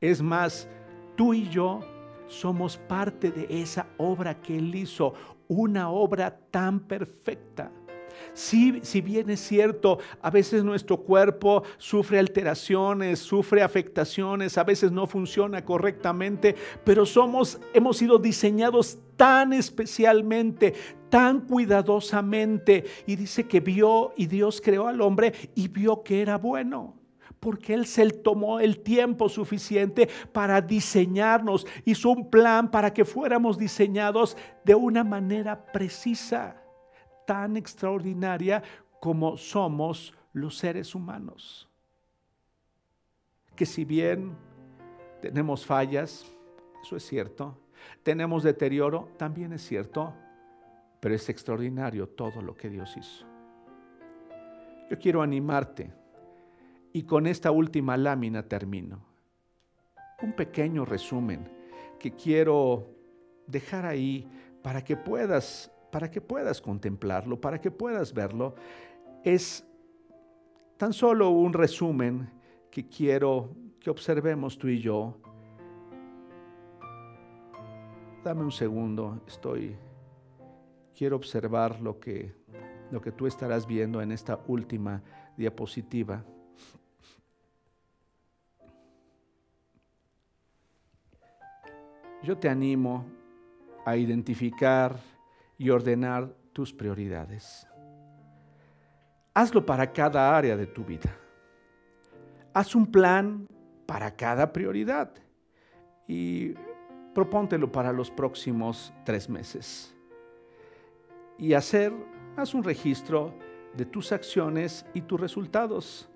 Es 0.00 0.22
más, 0.22 0.68
tú 1.16 1.34
y 1.34 1.48
yo 1.48 1.80
somos 2.26 2.76
parte 2.76 3.30
de 3.30 3.46
esa 3.62 3.86
obra 3.98 4.40
que 4.40 4.56
Él 4.56 4.74
hizo, 4.74 5.14
una 5.46 5.90
obra 5.90 6.36
tan 6.50 6.80
perfecta 6.80 7.70
si, 8.32 8.80
si 8.82 9.00
bien 9.00 9.30
es 9.30 9.40
cierto, 9.40 9.98
a 10.20 10.30
veces 10.30 10.64
nuestro 10.64 10.98
cuerpo 10.98 11.62
sufre 11.78 12.18
alteraciones, 12.18 13.18
sufre 13.18 13.62
afectaciones, 13.62 14.58
a 14.58 14.64
veces 14.64 14.92
no 14.92 15.06
funciona 15.06 15.64
correctamente, 15.64 16.54
pero 16.84 17.06
somos, 17.06 17.60
hemos 17.72 17.96
sido 17.96 18.18
diseñados 18.18 18.98
tan 19.16 19.52
especialmente, 19.52 20.74
tan 21.08 21.40
cuidadosamente. 21.40 22.84
Y 23.06 23.16
dice 23.16 23.46
que 23.46 23.60
vio 23.60 24.12
y 24.16 24.26
Dios 24.26 24.60
creó 24.60 24.88
al 24.88 25.00
hombre 25.00 25.32
y 25.54 25.68
vio 25.68 26.02
que 26.02 26.22
era 26.22 26.38
bueno 26.38 26.94
porque 27.40 27.74
Él 27.74 27.84
se 27.84 28.08
tomó 28.08 28.58
el 28.58 28.78
tiempo 28.78 29.28
suficiente 29.28 30.08
para 30.32 30.62
diseñarnos, 30.62 31.66
hizo 31.84 32.08
un 32.08 32.30
plan 32.30 32.70
para 32.70 32.94
que 32.94 33.04
fuéramos 33.04 33.58
diseñados 33.58 34.34
de 34.64 34.74
una 34.74 35.04
manera 35.04 35.66
precisa 35.66 36.63
tan 37.26 37.56
extraordinaria 37.56 38.62
como 39.00 39.36
somos 39.36 40.14
los 40.32 40.56
seres 40.56 40.94
humanos. 40.94 41.68
Que 43.54 43.66
si 43.66 43.84
bien 43.84 44.36
tenemos 45.20 45.64
fallas, 45.64 46.26
eso 46.82 46.96
es 46.96 47.06
cierto, 47.06 47.58
tenemos 48.02 48.42
deterioro, 48.42 49.08
también 49.16 49.52
es 49.52 49.62
cierto, 49.62 50.12
pero 51.00 51.14
es 51.14 51.28
extraordinario 51.28 52.08
todo 52.08 52.42
lo 52.42 52.54
que 52.54 52.68
Dios 52.68 52.96
hizo. 52.96 53.26
Yo 54.90 54.98
quiero 54.98 55.22
animarte 55.22 55.92
y 56.92 57.02
con 57.02 57.26
esta 57.26 57.50
última 57.50 57.96
lámina 57.96 58.42
termino. 58.42 59.04
Un 60.22 60.32
pequeño 60.32 60.84
resumen 60.84 61.48
que 61.98 62.12
quiero 62.12 62.86
dejar 63.46 63.84
ahí 63.86 64.28
para 64.62 64.82
que 64.82 64.96
puedas 64.96 65.73
para 65.94 66.10
que 66.10 66.20
puedas 66.20 66.60
contemplarlo, 66.60 67.40
para 67.40 67.60
que 67.60 67.70
puedas 67.70 68.12
verlo, 68.12 68.56
es 69.22 69.64
tan 70.76 70.92
solo 70.92 71.30
un 71.30 71.52
resumen 71.52 72.28
que 72.68 72.88
quiero 72.88 73.54
que 73.78 73.90
observemos 73.90 74.58
tú 74.58 74.66
y 74.66 74.80
yo. 74.80 75.16
Dame 78.24 78.42
un 78.42 78.50
segundo, 78.50 79.22
estoy 79.28 79.76
quiero 80.98 81.14
observar 81.14 81.80
lo 81.80 82.00
que 82.00 82.34
lo 82.90 83.00
que 83.00 83.12
tú 83.12 83.28
estarás 83.28 83.64
viendo 83.64 84.02
en 84.02 84.10
esta 84.10 84.40
última 84.48 85.00
diapositiva. 85.36 86.24
Yo 92.24 92.36
te 92.36 92.48
animo 92.48 93.04
a 93.86 93.96
identificar 93.96 95.13
y 95.58 95.70
ordenar 95.70 96.34
tus 96.52 96.72
prioridades. 96.72 97.66
Hazlo 99.34 99.64
para 99.66 99.92
cada 99.92 100.36
área 100.36 100.56
de 100.56 100.66
tu 100.66 100.84
vida. 100.84 101.16
Haz 102.52 102.74
un 102.74 102.86
plan 102.86 103.46
para 103.86 104.14
cada 104.14 104.52
prioridad 104.52 105.12
y 106.06 106.54
propóntelo 107.14 107.70
para 107.70 107.92
los 107.92 108.10
próximos 108.10 108.92
tres 109.04 109.28
meses. 109.28 109.94
Y 111.36 111.54
hacer, 111.54 111.92
haz 112.36 112.54
un 112.54 112.62
registro 112.62 113.34
de 113.76 113.84
tus 113.84 114.12
acciones 114.12 114.86
y 114.94 115.00
tus 115.02 115.20
resultados 115.20 116.08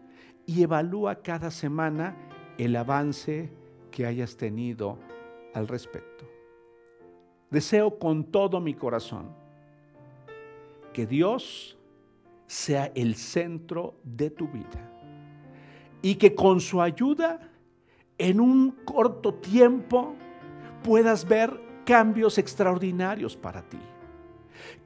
y 0.46 0.62
evalúa 0.62 1.16
cada 1.22 1.50
semana 1.50 2.16
el 2.56 2.76
avance 2.76 3.50
que 3.90 4.06
hayas 4.06 4.36
tenido 4.36 4.98
al 5.54 5.66
respecto. 5.66 6.37
Deseo 7.50 7.98
con 7.98 8.24
todo 8.24 8.60
mi 8.60 8.74
corazón 8.74 9.26
que 10.92 11.06
Dios 11.06 11.78
sea 12.46 12.90
el 12.94 13.14
centro 13.14 13.94
de 14.04 14.30
tu 14.30 14.48
vida 14.48 14.90
y 16.02 16.16
que 16.16 16.34
con 16.34 16.60
su 16.60 16.80
ayuda 16.80 17.40
en 18.18 18.40
un 18.40 18.72
corto 18.84 19.34
tiempo 19.34 20.14
puedas 20.82 21.26
ver 21.26 21.60
cambios 21.84 22.36
extraordinarios 22.38 23.36
para 23.36 23.62
ti. 23.62 23.78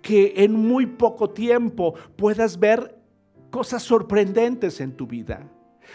Que 0.00 0.34
en 0.36 0.52
muy 0.52 0.86
poco 0.86 1.30
tiempo 1.30 1.94
puedas 2.16 2.58
ver 2.58 2.98
cosas 3.50 3.82
sorprendentes 3.82 4.80
en 4.80 4.96
tu 4.96 5.06
vida. 5.06 5.48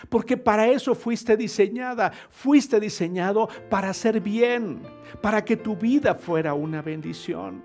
Porque 0.10 0.38
para 0.38 0.68
eso 0.68 0.96
fuiste 0.96 1.36
diseñada, 1.38 2.12
fuiste 2.30 2.80
diseñado 2.80 3.50
para 3.70 3.90
hacer 3.90 4.22
bien, 4.22 4.82
para 5.22 5.44
que 5.44 5.58
tu 5.58 5.76
vida 5.76 6.16
fuera 6.16 6.54
una 6.54 6.82
bendición. 6.82 7.64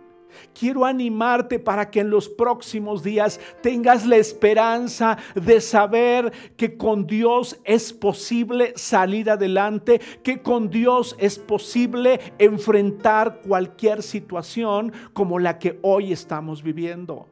Quiero 0.58 0.84
animarte 0.84 1.58
para 1.58 1.90
que 1.90 2.00
en 2.00 2.10
los 2.10 2.28
próximos 2.28 3.02
días 3.02 3.40
tengas 3.60 4.06
la 4.06 4.16
esperanza 4.16 5.18
de 5.34 5.60
saber 5.60 6.32
que 6.56 6.76
con 6.76 7.06
Dios 7.06 7.60
es 7.64 7.92
posible 7.92 8.72
salir 8.76 9.30
adelante, 9.30 10.00
que 10.22 10.42
con 10.42 10.70
Dios 10.70 11.16
es 11.18 11.38
posible 11.38 12.20
enfrentar 12.38 13.40
cualquier 13.46 14.02
situación 14.02 14.92
como 15.12 15.38
la 15.38 15.58
que 15.58 15.78
hoy 15.82 16.12
estamos 16.12 16.62
viviendo. 16.62 17.28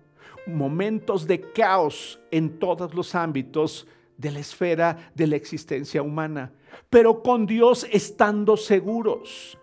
Momentos 0.47 1.27
de 1.27 1.41
caos 1.53 2.21
en 2.31 2.59
todos 2.59 2.95
los 2.95 3.15
ámbitos 3.15 3.87
de 4.21 4.31
la 4.31 4.41
esfera 4.41 5.11
de 5.15 5.27
la 5.27 5.37
existencia 5.37 6.03
humana, 6.03 6.53
pero 6.91 7.23
con 7.23 7.47
Dios 7.47 7.87
estando 7.91 8.57
seguros. 8.57 9.59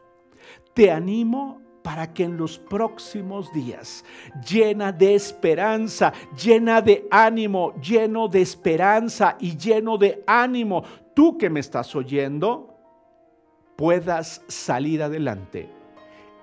Te 0.74 0.90
animo 0.92 1.62
para 1.84 2.12
que 2.14 2.24
en 2.24 2.38
los 2.38 2.58
próximos 2.58 3.54
días, 3.54 4.04
llena 4.50 4.92
de 4.92 5.16
esperanza, 5.16 6.12
llena 6.44 6.82
de 6.82 7.08
ánimo, 7.12 7.80
lleno 7.80 8.28
de 8.28 8.42
esperanza 8.42 9.38
y 9.40 9.56
lleno 9.56 9.98
de 9.98 10.24
ánimo, 10.26 10.84
tú 11.14 11.38
que 11.38 11.50
me 11.50 11.60
estás 11.60 11.96
oyendo, 11.96 12.76
puedas 13.76 14.42
salir 14.48 15.04
adelante 15.04 15.70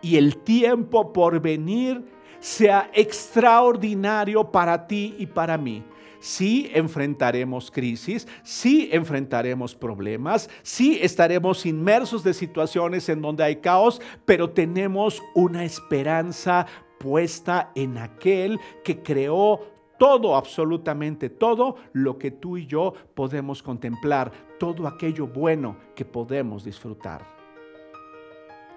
y 0.00 0.16
el 0.16 0.36
tiempo 0.38 1.12
por 1.12 1.40
venir 1.40 2.04
sea 2.38 2.90
extraordinario 2.92 4.52
para 4.52 4.86
ti 4.86 5.16
y 5.18 5.26
para 5.26 5.58
mí 5.58 5.82
sí 6.24 6.70
enfrentaremos 6.72 7.70
crisis, 7.70 8.26
sí 8.42 8.88
enfrentaremos 8.92 9.74
problemas, 9.74 10.48
sí 10.62 10.98
estaremos 11.02 11.66
inmersos 11.66 12.24
de 12.24 12.32
situaciones 12.32 13.10
en 13.10 13.20
donde 13.20 13.44
hay 13.44 13.56
caos, 13.56 14.00
pero 14.24 14.48
tenemos 14.48 15.22
una 15.34 15.64
esperanza 15.64 16.66
puesta 16.98 17.72
en 17.74 17.98
aquel 17.98 18.58
que 18.82 19.02
creó 19.02 19.60
todo, 19.98 20.34
absolutamente 20.34 21.28
todo 21.28 21.76
lo 21.92 22.16
que 22.16 22.30
tú 22.30 22.56
y 22.56 22.66
yo 22.66 22.94
podemos 23.12 23.62
contemplar, 23.62 24.32
todo 24.58 24.88
aquello 24.88 25.26
bueno 25.26 25.76
que 25.94 26.06
podemos 26.06 26.64
disfrutar. 26.64 27.22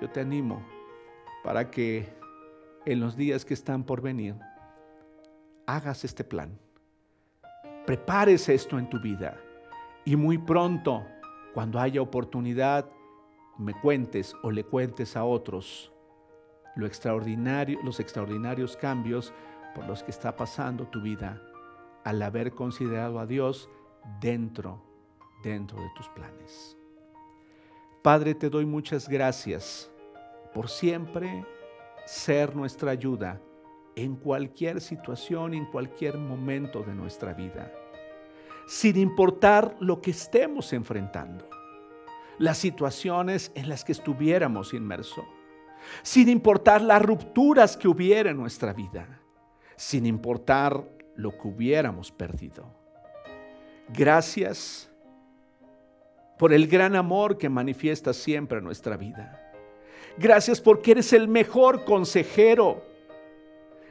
Yo 0.01 0.09
te 0.09 0.19
animo 0.19 0.61
para 1.45 1.71
que 1.71 2.09
en 2.85 2.99
los 2.99 3.15
días 3.15 3.45
que 3.45 3.53
están 3.53 3.85
por 3.85 4.01
venir 4.01 4.35
hagas 5.65 6.03
este 6.03 6.25
plan 6.25 6.66
prepares 7.87 8.49
esto 8.49 8.77
en 8.77 8.89
tu 8.89 8.99
vida 8.99 9.39
y 10.03 10.17
muy 10.17 10.37
pronto, 10.37 11.05
cuando 11.53 11.79
haya 11.79 12.01
oportunidad, 12.01 12.85
me 13.57 13.73
cuentes 13.73 14.35
o 14.43 14.51
le 14.51 14.65
cuentes 14.65 15.15
a 15.15 15.23
otros 15.23 15.91
lo 16.75 16.85
extraordinario, 16.85 17.79
los 17.83 17.99
extraordinarios 18.01 18.75
cambios 18.75 19.33
por 19.73 19.87
los 19.87 20.03
que 20.03 20.11
está 20.11 20.35
pasando 20.35 20.85
tu 20.87 21.01
vida 21.01 21.41
al 22.03 22.21
haber 22.21 22.51
considerado 22.51 23.19
a 23.19 23.25
Dios 23.25 23.69
dentro, 24.19 24.83
dentro 25.41 25.81
de 25.81 25.89
tus 25.95 26.09
planes. 26.09 26.77
Padre, 28.03 28.35
te 28.35 28.49
doy 28.49 28.65
muchas 28.65 29.07
gracias 29.07 29.89
por 30.53 30.69
siempre 30.69 31.45
ser 32.05 32.53
nuestra 32.53 32.91
ayuda 32.91 33.41
en 33.97 34.15
cualquier 34.15 34.79
situación, 34.79 35.55
en 35.55 35.65
cualquier 35.65 36.19
momento 36.19 36.83
de 36.83 36.93
nuestra 36.93 37.33
vida, 37.33 37.73
sin 38.67 38.95
importar 38.95 39.75
lo 39.79 40.01
que 40.01 40.11
estemos 40.11 40.71
enfrentando, 40.71 41.49
las 42.37 42.59
situaciones 42.59 43.51
en 43.55 43.67
las 43.67 43.83
que 43.83 43.93
estuviéramos 43.93 44.75
inmersos, 44.75 45.25
sin 46.03 46.29
importar 46.29 46.83
las 46.83 47.01
rupturas 47.01 47.75
que 47.75 47.87
hubiera 47.87 48.29
en 48.29 48.37
nuestra 48.37 48.71
vida, 48.71 49.19
sin 49.75 50.05
importar 50.05 50.87
lo 51.15 51.31
que 51.31 51.47
hubiéramos 51.47 52.11
perdido. 52.11 52.71
Gracias 53.89 54.91
por 56.37 56.53
el 56.53 56.67
gran 56.67 56.95
amor 56.95 57.39
que 57.39 57.49
manifiestas 57.49 58.15
siempre 58.15 58.59
en 58.59 58.63
nuestra 58.63 58.95
vida. 58.95 59.41
Gracias 60.19 60.61
porque 60.61 60.91
eres 60.91 61.13
el 61.13 61.27
mejor 61.27 61.83
consejero 61.83 62.96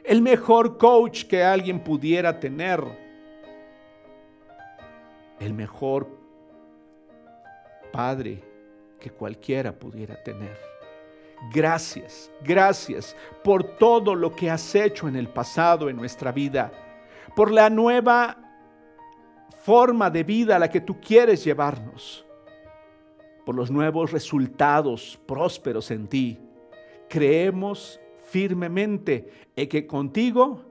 el 0.07 0.21
mejor 0.21 0.77
coach 0.77 1.25
que 1.25 1.43
alguien 1.43 1.81
pudiera 1.81 2.39
tener, 2.39 2.81
el 5.37 5.53
mejor 5.53 6.07
padre 7.91 8.41
que 9.01 9.09
cualquiera 9.09 9.73
pudiera 9.73 10.15
tener. 10.23 10.57
Gracias, 11.53 12.31
gracias 12.41 13.17
por 13.43 13.63
todo 13.77 14.15
lo 14.15 14.33
que 14.33 14.49
has 14.49 14.73
hecho 14.75 15.09
en 15.09 15.17
el 15.17 15.27
pasado, 15.27 15.89
en 15.89 15.97
nuestra 15.97 16.31
vida, 16.31 16.71
por 17.35 17.51
la 17.51 17.69
nueva 17.69 18.37
forma 19.63 20.09
de 20.09 20.23
vida 20.23 20.55
a 20.55 20.59
la 20.59 20.69
que 20.69 20.79
tú 20.79 21.01
quieres 21.01 21.43
llevarnos, 21.43 22.25
por 23.45 23.55
los 23.55 23.69
nuevos 23.69 24.13
resultados 24.13 25.19
prósperos 25.25 25.91
en 25.91 26.07
ti. 26.07 26.39
Creemos 27.09 27.99
firmemente 28.27 29.49
en 29.55 29.69
que 29.69 29.87
contigo 29.87 30.61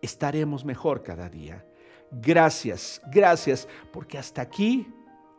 estaremos 0.00 0.64
mejor 0.64 1.02
cada 1.02 1.28
día. 1.28 1.64
Gracias, 2.10 3.00
gracias, 3.10 3.68
porque 3.92 4.18
hasta 4.18 4.42
aquí 4.42 4.86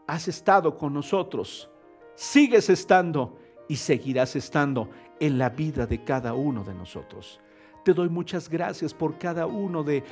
has 0.07 0.27
estado 0.27 0.77
con 0.77 0.93
nosotros, 0.93 1.69
sigues 2.15 2.69
estando 2.69 3.37
y 3.67 3.75
seguirás 3.75 4.35
estando 4.35 4.89
en 5.19 5.37
la 5.37 5.49
vida 5.49 5.85
de 5.85 6.03
cada 6.03 6.33
uno 6.33 6.63
de 6.63 6.73
nosotros. 6.73 7.39
Te 7.83 7.93
doy 7.93 8.07
muchas 8.07 8.49
gracias 8.49 8.93
por 8.93 9.17
cada 9.17 9.45
uno 9.45 9.83
de, 9.83 10.03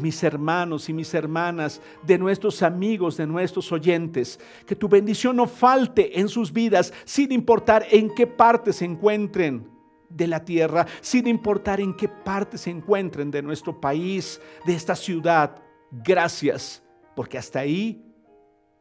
mis 0.00 0.22
hermanos 0.22 0.88
y 0.88 0.92
mis 0.92 1.12
hermanas, 1.12 1.80
de 2.04 2.16
nuestros 2.18 2.62
amigos, 2.62 3.16
de 3.16 3.26
nuestros 3.26 3.72
oyentes. 3.72 4.38
Que 4.64 4.76
tu 4.76 4.88
bendición 4.88 5.36
no 5.36 5.48
falte 5.48 6.20
en 6.20 6.28
sus 6.28 6.52
vidas, 6.52 6.92
sin 7.04 7.32
importar 7.32 7.84
en 7.90 8.14
qué 8.14 8.28
parte 8.28 8.72
se 8.72 8.84
encuentren 8.84 9.79
de 10.10 10.26
la 10.26 10.44
tierra, 10.44 10.86
sin 11.00 11.26
importar 11.26 11.80
en 11.80 11.94
qué 11.94 12.08
parte 12.08 12.58
se 12.58 12.70
encuentren 12.70 13.30
de 13.30 13.42
nuestro 13.42 13.80
país, 13.80 14.40
de 14.66 14.74
esta 14.74 14.94
ciudad. 14.94 15.62
Gracias, 15.90 16.82
porque 17.16 17.38
hasta 17.38 17.60
ahí 17.60 18.04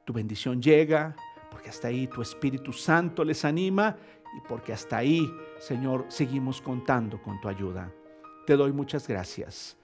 tu 0.05 0.13
bendición 0.13 0.61
llega, 0.61 1.15
porque 1.51 1.69
hasta 1.69 1.87
ahí 1.87 2.07
tu 2.07 2.21
Espíritu 2.21 2.73
Santo 2.73 3.23
les 3.23 3.45
anima 3.45 3.95
y 4.37 4.47
porque 4.47 4.73
hasta 4.73 4.97
ahí, 4.97 5.31
Señor, 5.59 6.05
seguimos 6.09 6.61
contando 6.61 7.21
con 7.21 7.39
tu 7.39 7.47
ayuda. 7.47 7.91
Te 8.45 8.55
doy 8.55 8.71
muchas 8.71 9.07
gracias 9.07 9.77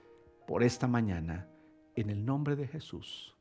por 0.46 0.62
esta 0.62 0.86
mañana, 0.86 1.48
en 1.94 2.10
el 2.10 2.24
nombre 2.24 2.56
de 2.56 2.66
Jesús. 2.66 3.36